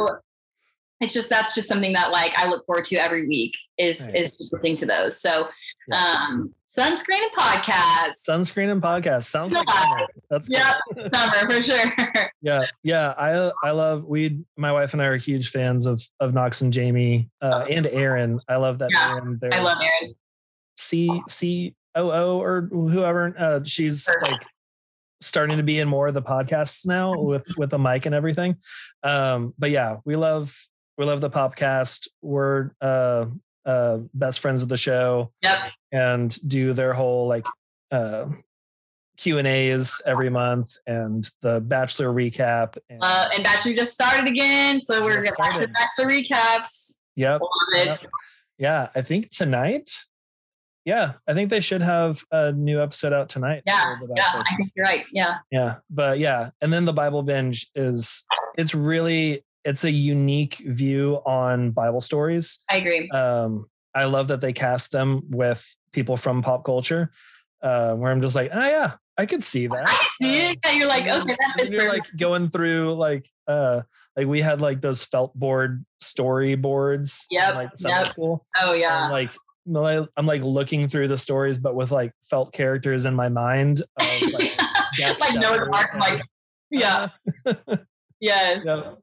[1.02, 4.38] it's just that's just something that like i look forward to every week is is
[4.38, 5.48] just listening to those so
[5.92, 8.28] um, sunscreen and podcast.
[8.28, 10.08] Sunscreen and podcast sounds like summer.
[10.30, 10.76] That's yeah,
[11.08, 11.92] summer for sure.
[12.42, 13.14] yeah, yeah.
[13.18, 14.44] I I love we.
[14.58, 17.70] My wife and I are huge fans of of Knox and Jamie uh, oh.
[17.70, 18.40] and Erin.
[18.48, 18.90] I love that.
[18.92, 20.16] Yeah, Erin, I love Erin.
[20.78, 23.36] C C O O or whoever.
[23.38, 24.32] Uh, she's Perfect.
[24.32, 24.42] like
[25.26, 28.58] starting to be in more of the podcasts now with with a mic and everything.
[29.04, 30.56] Um, but yeah, we love
[30.98, 32.08] we love the podcast.
[32.22, 33.26] We're uh
[33.66, 35.32] uh, best friends of the show.
[35.42, 35.58] Yep.
[35.92, 37.46] And do their whole like
[37.92, 38.26] uh,
[39.18, 42.78] Q and A's every month and the Bachelor recap.
[42.90, 47.04] And, uh, and Bachelor just started again, so we're gonna back to Bachelor recaps.
[47.16, 47.42] Yep.
[47.76, 48.00] yep.
[48.58, 49.92] Yeah, I think tonight.
[50.86, 53.64] Yeah, I think they should have a new episode out tonight.
[53.66, 55.06] Yeah, yeah, I think you're right.
[55.14, 55.38] Yeah.
[55.50, 58.26] Yeah, but yeah, and then the Bible binge is
[58.58, 62.64] it's really it's a unique view on Bible stories.
[62.70, 63.10] I agree.
[63.12, 67.12] Um, I love that they cast them with people from pop culture,
[67.62, 69.88] uh, where I'm just like, oh yeah, I could see that.
[69.88, 70.60] I could see it.
[70.66, 71.76] Yeah, you're like, okay, that fits.
[71.76, 73.84] You're like going through like, uh,
[74.18, 77.26] like we had like those felt board storyboards.
[77.32, 77.52] Yeah.
[77.52, 78.10] Like yep.
[78.10, 78.46] school.
[78.58, 79.06] Oh yeah.
[79.06, 79.32] And, like
[79.66, 83.82] I'm like looking through the stories, but with like felt characters in my mind.
[84.00, 84.60] Of, like,
[85.20, 86.22] like marks, like
[86.72, 87.10] yeah.
[88.20, 88.60] yes.
[88.64, 89.00] Yep.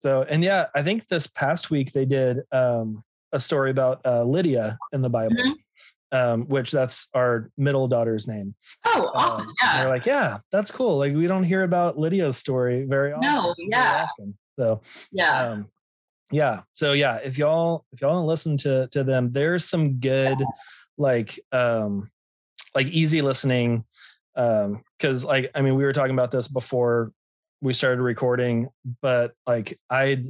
[0.00, 3.02] So, and yeah, I think this past week they did um,
[3.32, 6.16] a story about uh, Lydia in the Bible, mm-hmm.
[6.16, 8.54] um, which that's our middle daughter's name.
[8.86, 9.48] Oh, um, awesome!
[9.48, 10.98] Um, yeah, they're like, yeah, that's cool.
[10.98, 13.28] Like we don't hear about Lydia's story very often.
[13.28, 14.06] No, yeah.
[14.10, 14.38] Often.
[14.56, 14.80] So
[15.10, 15.62] yeah.
[16.30, 16.62] Yeah.
[16.72, 20.38] So yeah, if y'all if y'all listen to to them, there's some good
[20.98, 22.10] like um
[22.74, 23.84] like easy listening
[24.36, 27.12] um because like i mean we were talking about this before
[27.60, 28.68] we started recording,
[29.02, 30.24] but like I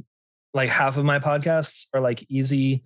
[0.53, 2.83] like half of my podcasts are like easy,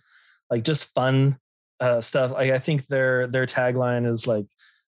[0.49, 1.37] like just fun
[1.79, 2.31] uh, stuff.
[2.31, 4.45] Like I think their their tagline is like,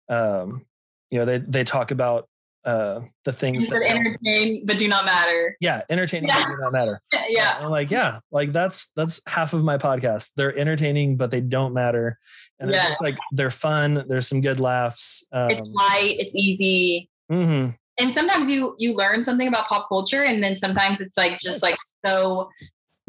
[0.09, 0.65] um,
[1.11, 2.29] you know, they they talk about
[2.67, 5.57] uh, the things that entertain but do not matter.
[5.61, 6.43] Yeah, entertaining yeah.
[6.43, 7.01] but do not matter.
[7.29, 10.33] yeah, I'm like, yeah, like that's that's half of my podcast.
[10.37, 12.19] They're entertaining, but they don't matter,
[12.59, 12.89] and they're yeah.
[12.89, 14.05] just like they're fun.
[14.09, 15.27] There's some good laughs.
[15.33, 16.17] Um, it's light.
[16.19, 17.09] It's easy.
[17.31, 21.39] Mm-hmm and sometimes you you learn something about pop culture and then sometimes it's like
[21.39, 22.51] just like so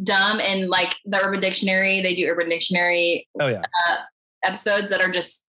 [0.04, 3.96] dumb and like the urban dictionary they do urban dictionary oh yeah uh,
[4.44, 5.50] episodes that are just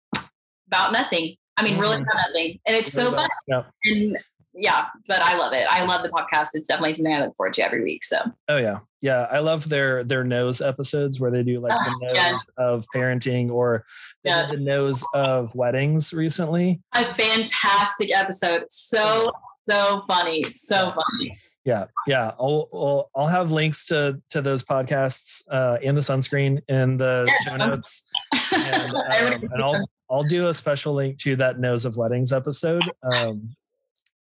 [0.66, 1.82] about nothing i mean mm-hmm.
[1.82, 3.62] really nothing and it's so fun yeah.
[3.84, 4.16] and
[4.60, 5.64] yeah, but I love it.
[5.70, 6.48] I love the podcast.
[6.54, 8.02] It's definitely something I look forward to every week.
[8.02, 8.18] So.
[8.48, 9.26] Oh yeah, yeah.
[9.30, 12.50] I love their their nose episodes where they do like the nose yes.
[12.58, 13.84] of parenting or
[14.24, 14.46] they yeah.
[14.46, 16.80] the nose of weddings recently.
[16.94, 18.64] A fantastic episode.
[18.68, 19.30] So
[19.62, 20.44] so funny.
[20.44, 21.38] So funny.
[21.64, 22.32] Yeah, yeah.
[22.38, 27.24] I'll, I'll I'll have links to to those podcasts uh, in the sunscreen in the
[27.28, 27.44] yes.
[27.44, 28.08] show notes,
[28.52, 29.80] and, um, and I'll
[30.10, 32.82] I'll do a special link to that nose of weddings episode.
[33.02, 33.32] Um,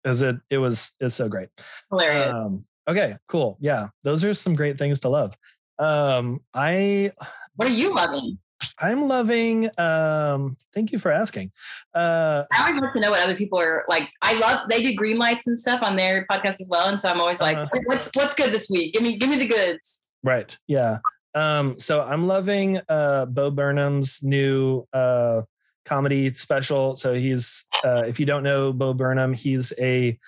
[0.04, 1.50] because it it was it's so great.
[1.90, 2.34] Hilarious.
[2.34, 3.58] Um, okay, cool.
[3.60, 5.38] Yeah, those are some great things to love.
[5.80, 7.12] Um, I.
[7.56, 8.38] What are you loving?
[8.80, 9.70] I'm loving.
[9.78, 11.52] Um, thank you for asking.
[11.94, 14.10] Uh, I always like to know what other people are like.
[14.22, 17.10] I love they do green lights and stuff on their podcast as well, and so
[17.10, 18.94] I'm always like, uh, what's what's good this week?
[18.94, 20.06] Give me give me the goods.
[20.24, 20.58] Right.
[20.68, 20.98] Yeah.
[21.36, 25.42] Um, so I'm loving uh, Bo Burnham's new uh,
[25.88, 26.96] comedy special.
[26.96, 30.20] So he's, uh, if you don't know Bo Burnham, he's a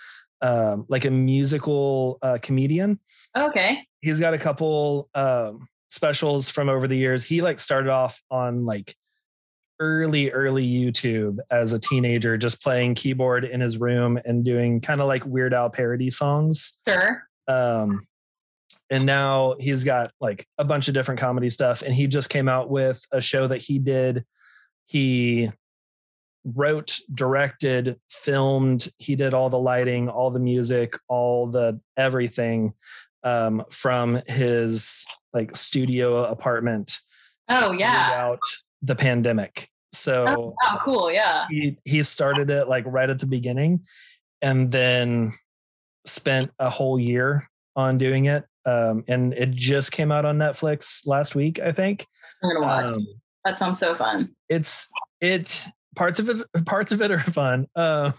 [0.42, 3.00] um, like a musical uh, comedian.
[3.38, 3.86] Okay.
[4.02, 7.24] He's got a couple um, specials from over the years.
[7.24, 8.96] He like started off on like
[9.80, 15.02] early early YouTube as a teenager, just playing keyboard in his room and doing kind
[15.02, 16.78] of like Weird Al parody songs.
[16.88, 17.24] Sure.
[17.48, 18.08] Um,
[18.90, 22.48] and now he's got like a bunch of different comedy stuff and he just came
[22.48, 24.26] out with a show that he did
[24.90, 25.52] he
[26.44, 28.88] wrote, directed, filmed.
[28.98, 32.74] He did all the lighting, all the music, all the everything
[33.24, 37.00] um, from his like studio apartment.
[37.50, 38.12] Oh yeah.
[38.14, 38.40] Out
[38.82, 39.70] the pandemic.
[39.92, 41.48] So oh, oh, cool, yeah.
[41.50, 43.82] He he started it like right at the beginning,
[44.42, 45.34] and then
[46.06, 51.08] spent a whole year on doing it um, and it just came out on Netflix
[51.08, 52.06] last week, I think.
[52.44, 52.86] I'm gonna watch.
[52.86, 53.08] Um,
[53.46, 54.36] that sounds so fun.
[54.50, 54.90] It's
[55.22, 57.68] it parts of it parts of it are fun.
[57.76, 58.14] Um,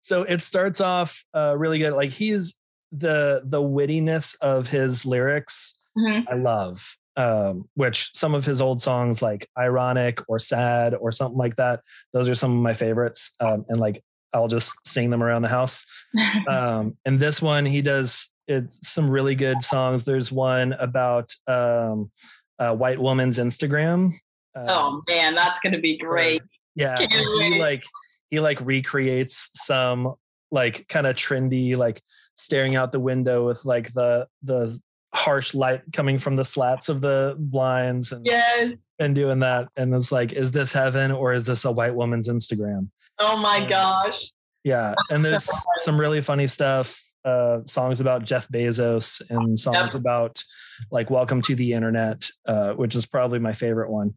[0.00, 1.92] so it starts off uh, really good.
[1.92, 2.58] Like he's
[2.92, 5.78] the the wittiness of his lyrics.
[5.96, 6.28] Mm-hmm.
[6.32, 6.96] I love.
[7.18, 11.80] Um, which some of his old songs like ironic or sad or something like that
[12.12, 14.04] those are some of my favorites um, and like
[14.34, 15.86] i'll just sing them around the house
[16.46, 22.10] um, and this one he does it's some really good songs there's one about um,
[22.58, 24.12] a white woman's instagram
[24.56, 26.42] oh man that's gonna be great.
[26.74, 27.84] Yeah he like
[28.30, 30.14] he like recreates some
[30.50, 32.02] like kind of trendy like
[32.34, 34.78] staring out the window with like the the
[35.14, 38.92] harsh light coming from the slats of the blinds and yes.
[38.98, 42.28] and doing that and it's like is this heaven or is this a white woman's
[42.28, 42.88] instagram?
[43.18, 44.32] Oh my and, gosh.
[44.62, 49.58] Yeah That's and there's so some really funny stuff uh, songs about jeff bezos and
[49.58, 50.00] songs yep.
[50.00, 50.44] about
[50.92, 54.14] like welcome to the internet uh, which is probably my favorite one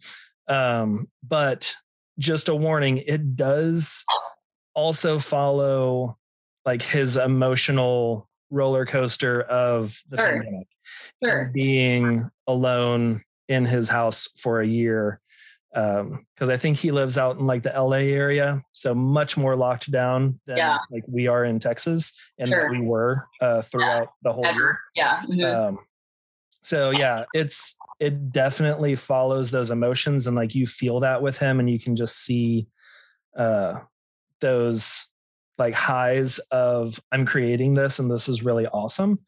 [0.50, 1.76] um, but
[2.18, 4.04] just a warning it does
[4.74, 6.18] also follow
[6.66, 10.28] like his emotional roller coaster of the sure.
[10.28, 10.68] pandemic
[11.24, 11.52] sure.
[11.54, 15.22] being alone in his house for a year
[15.72, 19.56] because um, I think he lives out in like the LA area, so much more
[19.56, 20.78] locked down than yeah.
[20.90, 22.72] like we are in Texas and sure.
[22.72, 24.06] we were uh, throughout yeah.
[24.24, 24.58] the whole Ever.
[24.58, 24.80] year.
[24.96, 25.22] Yeah.
[25.22, 25.60] Mm-hmm.
[25.68, 25.80] Um,
[26.64, 31.60] so yeah, it's it definitely follows those emotions and like you feel that with him
[31.60, 32.68] and you can just see
[33.38, 33.76] uh
[34.42, 35.14] those
[35.58, 39.20] like highs of I'm creating this and this is really awesome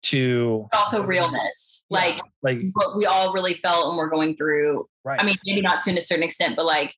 [0.00, 4.86] to also realness yeah, like like what we all really felt and we're going through
[5.04, 6.94] right i mean maybe not to a certain extent but like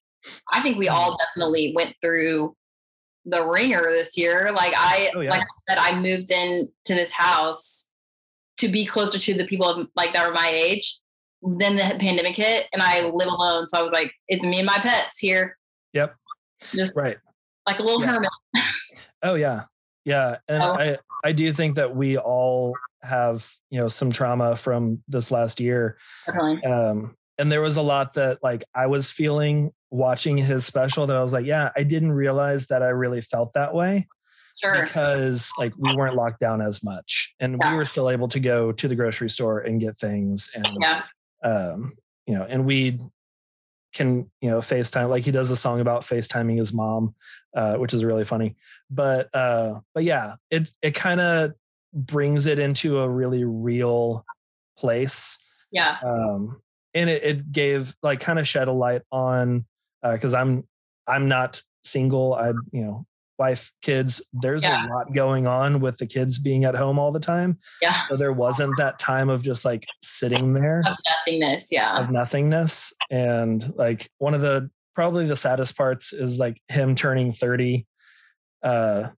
[0.53, 1.25] i think we all mm-hmm.
[1.35, 2.55] definitely went through
[3.25, 5.31] the wringer this year like i oh, yeah.
[5.31, 7.95] like i said i moved in to this house
[8.59, 10.99] to be closer to the people of, like that were my age
[11.43, 14.67] then the pandemic hit and i live alone so i was like it's me and
[14.67, 15.57] my pets here
[15.93, 16.15] yep
[16.61, 17.17] just right
[17.67, 18.13] like a little yeah.
[18.13, 18.31] hermit
[19.23, 19.65] oh yeah
[20.05, 20.73] yeah and oh.
[20.75, 25.61] i i do think that we all have you know some trauma from this last
[25.61, 25.97] year
[26.67, 31.17] um and there was a lot that like i was feeling watching his special that
[31.17, 34.07] i was like yeah i didn't realize that i really felt that way
[34.63, 34.85] sure.
[34.85, 37.71] because like we weren't locked down as much and yeah.
[37.71, 41.03] we were still able to go to the grocery store and get things and yeah.
[41.43, 41.95] Um
[42.27, 42.99] you know and we
[43.93, 47.15] can you know facetime like he does a song about facetiming his mom
[47.57, 48.55] uh which is really funny
[48.89, 51.53] but uh but yeah it it kind of
[51.93, 54.25] brings it into a really real
[54.79, 55.45] place.
[55.71, 55.97] Yeah.
[56.05, 56.61] Um,
[56.95, 59.65] and it, it gave like kind of shed a light on
[60.03, 60.67] because uh, I'm
[61.07, 62.35] I'm not single.
[62.35, 63.07] I you know
[63.41, 64.87] wife kids there's yeah.
[64.87, 68.17] a lot going on with the kids being at home all the time yeah so
[68.17, 73.73] there wasn't that time of just like sitting there of nothingness yeah of nothingness and
[73.77, 77.87] like one of the probably the saddest parts is like him turning 30
[78.63, 79.09] uh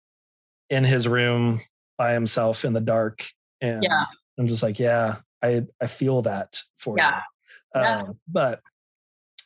[0.72, 1.60] in his room
[1.98, 3.24] by himself in the dark.
[3.60, 4.06] And yeah.
[4.38, 7.20] I'm just like, yeah, I, I feel that for yeah.
[7.74, 7.80] you.
[7.80, 7.98] Yeah.
[7.98, 8.60] Um, but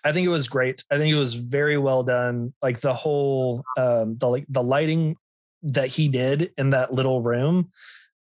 [0.06, 0.84] I think it was great.
[0.90, 2.54] I think it was very well done.
[2.62, 5.16] Like the whole, um, the like the lighting
[5.64, 7.70] that he did in that little room,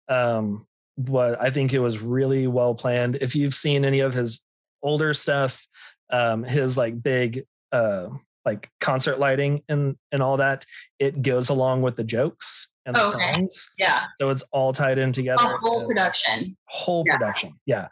[0.10, 0.66] um,
[0.98, 3.20] but I think it was really well planned.
[3.22, 4.44] If you've seen any of his
[4.82, 5.68] older stuff,
[6.10, 8.08] um, his like big uh,
[8.46, 10.66] like concert lighting and and all that,
[10.98, 13.34] it goes along with the jokes and the okay.
[13.34, 13.72] songs.
[13.78, 14.06] Yeah.
[14.20, 15.44] So it's all tied in together.
[15.44, 16.58] A whole production.
[16.66, 17.18] Whole yeah.
[17.18, 17.60] production.
[17.68, 17.88] Yeah.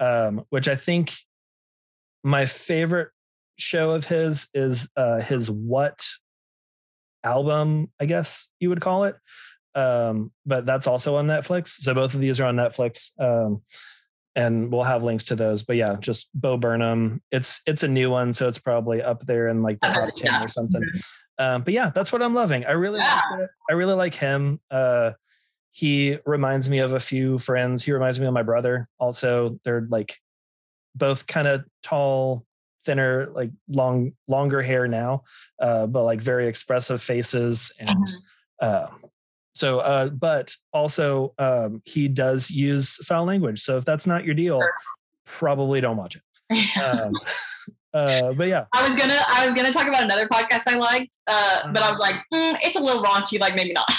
[0.00, 1.12] Um, which I think
[2.24, 3.10] my favorite
[3.58, 6.06] show of his is uh, his What
[7.24, 9.16] album, I guess you would call it.
[9.74, 11.68] Um, but that's also on Netflix.
[11.68, 13.12] So both of these are on Netflix.
[13.20, 13.62] Um,
[14.34, 15.62] and we'll have links to those.
[15.62, 17.22] But yeah, just Bo Burnham.
[17.32, 20.26] It's it's a new one, so it's probably up there in like the top ten
[20.26, 20.44] yeah.
[20.44, 20.82] or something.
[20.82, 21.44] Mm-hmm.
[21.44, 22.64] Um, but yeah, that's what I'm loving.
[22.66, 23.20] I really, yeah.
[23.30, 24.60] like I really like him.
[24.70, 25.12] Uh,
[25.70, 27.84] he reminds me of a few friends.
[27.84, 28.88] He reminds me of my brother.
[28.98, 30.18] Also, they're like
[30.94, 32.46] both kind of tall,
[32.86, 35.24] thinner, like long, longer hair now,
[35.60, 37.72] uh, but like very expressive faces.
[37.78, 38.12] And
[38.62, 38.86] uh,
[39.54, 43.60] so, uh, but also um, he does use foul language.
[43.60, 44.60] So if that's not your deal,
[45.26, 46.22] probably don't watch it.
[46.80, 47.12] Um,
[47.94, 51.16] uh, but yeah, I was gonna I was gonna talk about another podcast I liked,
[51.26, 53.90] uh, but I was like, mm, it's a little raunchy, like maybe not.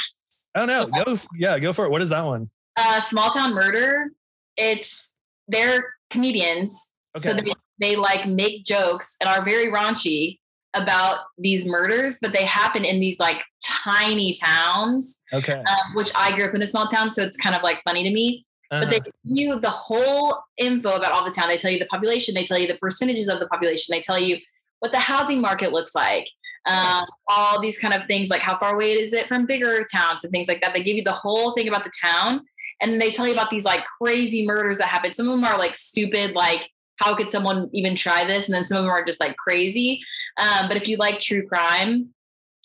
[0.55, 0.97] I don't know.
[0.97, 1.89] So, go yeah, go for it.
[1.89, 2.49] What is that one?
[2.75, 4.11] Uh, Small Town Murder.
[4.55, 7.29] It's they're comedians, okay.
[7.29, 10.39] so they they like make jokes and are very raunchy
[10.73, 15.23] about these murders, but they happen in these like tiny towns.
[15.33, 15.61] Okay.
[15.65, 18.03] Uh, which I grew up in a small town, so it's kind of like funny
[18.03, 18.45] to me.
[18.71, 18.81] Uh-huh.
[18.81, 21.47] But they give you the whole info about all the town.
[21.47, 22.33] They tell you the population.
[22.33, 23.93] They tell you the percentages of the population.
[23.93, 24.37] They tell you
[24.79, 26.29] what the housing market looks like.
[26.65, 30.25] Um, all these kind of things like how far away is it from bigger towns
[30.25, 30.73] and things like that.
[30.73, 32.41] They give you the whole thing about the town,
[32.81, 35.13] and they tell you about these like crazy murders that happen.
[35.13, 38.47] Some of them are like stupid, like how could someone even try this?
[38.47, 40.01] And then some of them are just like crazy.
[40.37, 42.09] Um, but if you like true crime,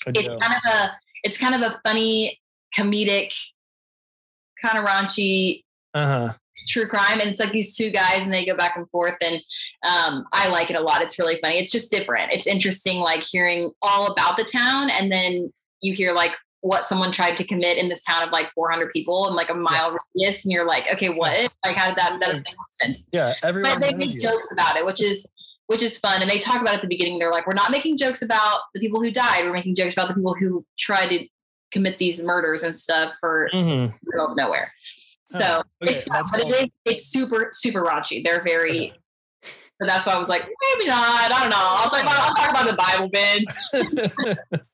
[0.07, 0.93] it's kind of a
[1.23, 2.41] it's kind of a funny
[2.77, 3.35] comedic
[4.65, 5.63] kind of raunchy
[5.95, 6.33] uh-huh.
[6.69, 9.37] true crime and it's like these two guys and they go back and forth and
[9.87, 13.23] um, i like it a lot it's really funny it's just different it's interesting like
[13.25, 16.33] hearing all about the town and then you hear like
[16.63, 19.55] what someone tried to commit in this town of like 400 people and like a
[19.55, 19.99] mile yeah.
[20.15, 21.37] radius and you're like okay what?
[21.65, 23.09] Like how did that that doesn't make sense.
[23.13, 25.29] Yeah everyone but they make jokes about it which is
[25.67, 27.97] which is fun and they talk about at the beginning they're like we're not making
[27.97, 31.27] jokes about the people who died we're making jokes about the people who tried to
[31.73, 33.93] commit these murders and stuff for mm-hmm.
[34.05, 34.73] middle of nowhere.
[35.27, 38.99] So okay, it's fun, but it, it's super super raunchy they're very okay.
[39.43, 42.35] so that's why i was like maybe not i don't know i'll talk about, I'll
[42.35, 43.09] talk about the bible
[44.53, 44.63] binge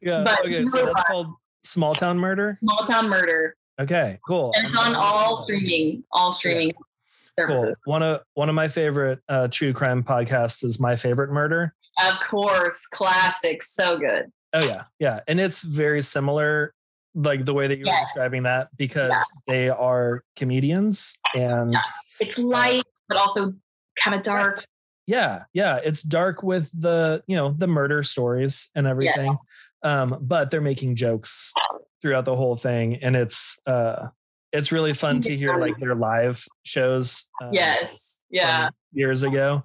[0.00, 0.22] yeah.
[0.24, 2.48] But okay, so that's called Small Town Murder.
[2.50, 3.56] Small Town Murder.
[3.80, 4.52] Okay, cool.
[4.56, 7.46] And it's on all streaming, all streaming yeah.
[7.46, 7.76] services.
[7.84, 7.92] Cool.
[7.92, 11.74] One of one of my favorite uh, true crime podcasts is My Favorite Murder.
[12.08, 14.30] Of course, classic, so good.
[14.52, 16.72] Oh yeah, yeah, and it's very similar,
[17.14, 18.00] like the way that you yes.
[18.00, 19.22] were describing that, because yeah.
[19.48, 21.80] they are comedians and yeah.
[22.20, 23.52] it's light, uh, but also
[23.96, 24.64] kind of dark
[25.06, 29.44] yeah yeah it's dark with the you know the murder stories and everything yes.
[29.82, 31.52] um but they're making jokes
[32.00, 34.08] throughout the whole thing and it's uh
[34.52, 39.62] it's really fun to hear like their live shows uh, yes yeah years ago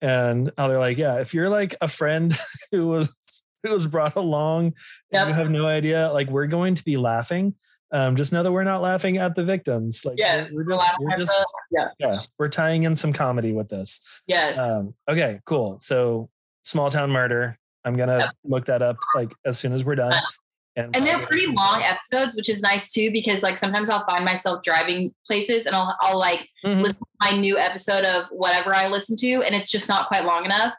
[0.00, 2.36] and how they're like yeah if you're like a friend
[2.72, 4.74] who was who was brought along
[5.12, 5.22] yep.
[5.22, 7.54] and you have no idea like we're going to be laughing
[7.92, 10.04] um, just know that we're not laughing at the victims.
[10.04, 11.88] Like yes, we're, we're just, we're just the, yeah.
[11.98, 14.22] yeah, we're tying in some comedy with this.
[14.26, 14.58] Yes.
[14.58, 15.78] Um, okay, cool.
[15.80, 16.30] So
[16.62, 17.58] small town murder.
[17.84, 20.12] I'm gonna look that up like as soon as we're done.
[20.74, 24.24] And, and they're pretty long episodes, which is nice too, because like sometimes I'll find
[24.24, 26.80] myself driving places and I'll I'll like mm-hmm.
[26.80, 30.24] listen to my new episode of whatever I listen to, and it's just not quite
[30.24, 30.72] long enough.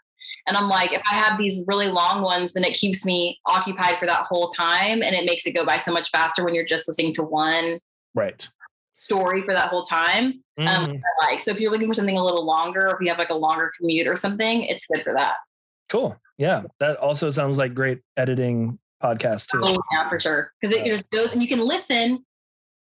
[0.48, 3.98] And I'm like, if I have these really long ones, then it keeps me occupied
[4.00, 6.66] for that whole time and it makes it go by so much faster when you're
[6.66, 7.80] just listening to one
[8.14, 8.48] right
[8.96, 10.44] story for that whole time.
[10.58, 10.90] Um, mm.
[10.90, 13.18] Um, like, so if you're looking for something a little longer, or if you have
[13.18, 15.36] like a longer commute or something, it's good for that.
[15.90, 16.16] Cool.
[16.38, 16.64] Yeah.
[16.80, 19.62] That also sounds like great editing podcast too.
[19.64, 20.52] Oh, yeah, for sure.
[20.62, 22.24] Cause it just goes and you can listen,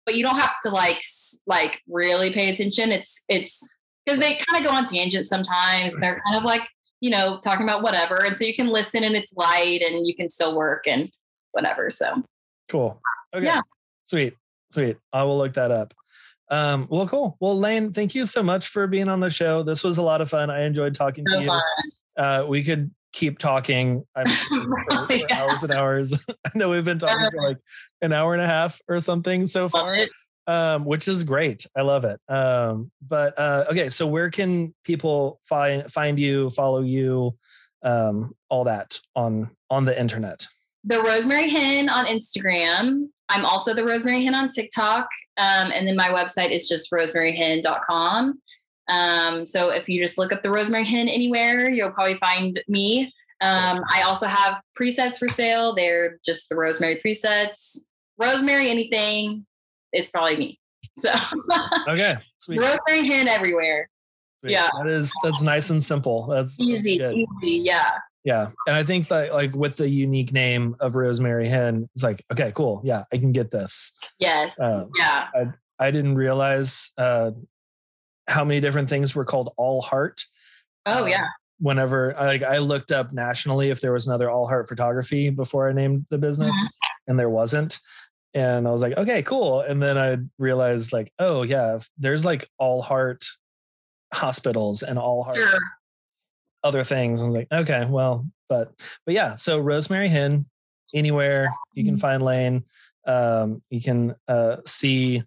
[0.05, 1.01] but you don't have to like,
[1.47, 2.91] like really pay attention.
[2.91, 5.97] It's, it's, because they kind of go on tangents sometimes.
[5.99, 6.61] They're kind of like
[7.05, 8.23] you know, talking about whatever.
[8.25, 11.11] And so you can listen and it's light and you can still work and
[11.51, 11.91] whatever.
[11.91, 12.23] So
[12.67, 12.99] cool.
[13.31, 13.45] Okay.
[13.45, 13.61] Yeah.
[14.05, 14.33] Sweet.
[14.71, 14.97] Sweet.
[15.13, 15.93] I will look that up.
[16.49, 17.37] Um, well, cool.
[17.39, 19.61] Well, Lane, thank you so much for being on the show.
[19.61, 20.49] This was a lot of fun.
[20.49, 21.51] I enjoyed talking so to you.
[22.17, 25.43] Uh, we could keep talking I'm for, for yeah.
[25.43, 26.25] hours and hours.
[26.45, 27.59] I know we've been talking for like
[28.01, 29.95] an hour and a half or something so far
[30.47, 31.65] um, which is great.
[31.75, 32.19] I love it.
[32.27, 37.35] Um, but uh, okay, so where can people find find you, follow you,
[37.83, 40.47] um, all that on on the internet?
[40.83, 43.07] The Rosemary Hen on Instagram.
[43.29, 45.07] I'm also the Rosemary Hen on TikTok,
[45.37, 48.39] um, and then my website is just rosemaryhen.com.
[48.87, 53.11] Um, so if you just look up the Rosemary Hen anywhere, you'll probably find me.
[53.41, 55.75] Um, I also have presets for sale.
[55.75, 57.87] They're just the Rosemary presets.
[58.17, 59.45] Rosemary anything,
[59.95, 60.59] it's probably me.
[60.97, 61.11] So
[61.87, 62.59] okay, sweet.
[62.59, 63.89] Rosemary hen everywhere.
[64.41, 64.53] Sweet.
[64.53, 66.27] Yeah, that is that's nice and simple.
[66.27, 67.57] That's easy, that's easy.
[67.57, 67.91] Yeah.
[68.23, 72.23] Yeah, and I think that like with the unique name of Rosemary Hen, it's like
[72.31, 72.81] okay, cool.
[72.83, 73.95] Yeah, I can get this.
[74.17, 74.59] Yes.
[74.59, 75.27] Uh, yeah.
[75.35, 77.31] I, I didn't realize uh,
[78.27, 80.23] how many different things were called All Heart.
[80.87, 81.27] Oh um, yeah.
[81.59, 85.73] Whenever like I looked up nationally if there was another All Heart Photography before I
[85.73, 87.11] named the business, mm-hmm.
[87.11, 87.79] and there wasn't
[88.35, 89.61] and I was like, okay, cool.
[89.61, 93.23] And then I realized, like, oh yeah, there's like all heart
[94.13, 95.59] hospitals and all heart sure.
[96.61, 97.21] other things.
[97.21, 98.73] I was like, okay, well, but
[99.05, 99.35] but yeah.
[99.35, 100.45] So Rosemary Hen,
[100.93, 102.01] anywhere you can mm-hmm.
[102.01, 102.65] find Lane,
[103.07, 105.23] um, you can uh, see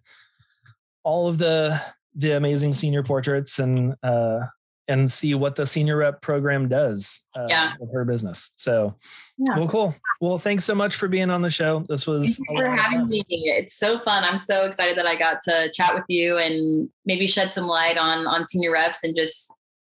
[1.03, 1.81] all of the
[2.13, 4.41] the amazing senior portraits and uh,
[4.89, 7.73] and see what the senior rep program does uh, yeah.
[7.79, 8.51] with her business.
[8.57, 8.95] So,
[9.37, 9.57] yeah.
[9.57, 9.95] well, cool.
[10.19, 11.85] Well, thanks so much for being on the show.
[11.87, 13.23] This was for having me.
[13.29, 14.23] It's so fun.
[14.25, 17.97] I'm so excited that I got to chat with you and maybe shed some light
[17.97, 19.55] on on senior reps and just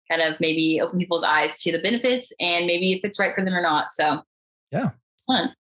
[0.09, 3.43] kind of maybe open people's eyes to the benefits and maybe if it's right for
[3.43, 3.91] them or not.
[3.91, 4.21] So,
[4.71, 5.53] yeah, it's fun.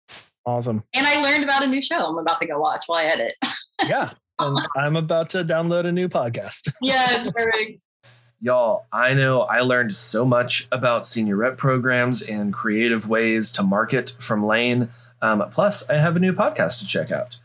[0.45, 0.83] Awesome.
[0.93, 3.35] And I learned about a new show I'm about to go watch while I edit.
[3.87, 4.05] Yeah.
[4.37, 6.71] and I'm about to download a new podcast.
[6.83, 7.83] yes, perfect.
[8.43, 13.61] Y'all, I know I learned so much about senior rep programs and creative ways to
[13.61, 14.89] market from Lane.
[15.21, 17.37] Um, plus, I have a new podcast to check out.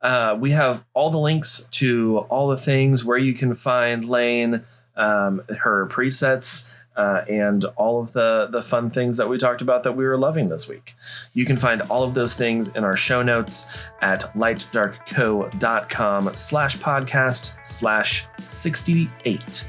[0.00, 4.62] Uh, we have all the links to all the things where you can find Lane,
[4.94, 9.82] um, her presets, uh, and all of the the fun things that we talked about
[9.82, 10.94] that we were loving this week.
[11.32, 17.56] You can find all of those things in our show notes at lightdarkco.com slash podcast
[17.66, 19.68] slash 68.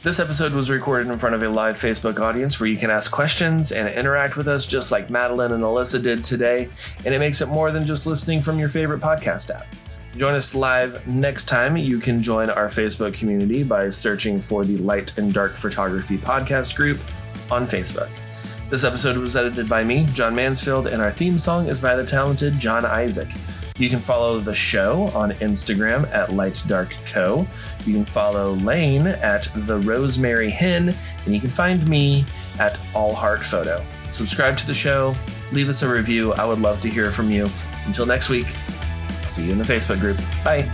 [0.00, 3.10] This episode was recorded in front of a live Facebook audience where you can ask
[3.10, 6.68] questions and interact with us just like Madeline and Alyssa did today,
[7.04, 9.66] and it makes it more than just listening from your favorite podcast app.
[10.16, 11.76] Join us live next time.
[11.76, 16.76] You can join our Facebook community by searching for the Light and Dark Photography Podcast
[16.76, 16.98] group
[17.50, 18.08] on Facebook.
[18.70, 22.06] This episode was edited by me, John Mansfield, and our theme song is by the
[22.06, 23.28] talented John Isaac.
[23.78, 27.46] You can follow the show on Instagram at Light Dark Co.
[27.86, 30.94] You can follow Lane at The Rosemary Hen,
[31.24, 32.24] and you can find me
[32.58, 33.82] at All Heart Photo.
[34.10, 35.14] Subscribe to the show,
[35.52, 36.32] leave us a review.
[36.32, 37.48] I would love to hear from you.
[37.86, 38.46] Until next week,
[39.26, 40.18] see you in the Facebook group.
[40.44, 40.68] Bye.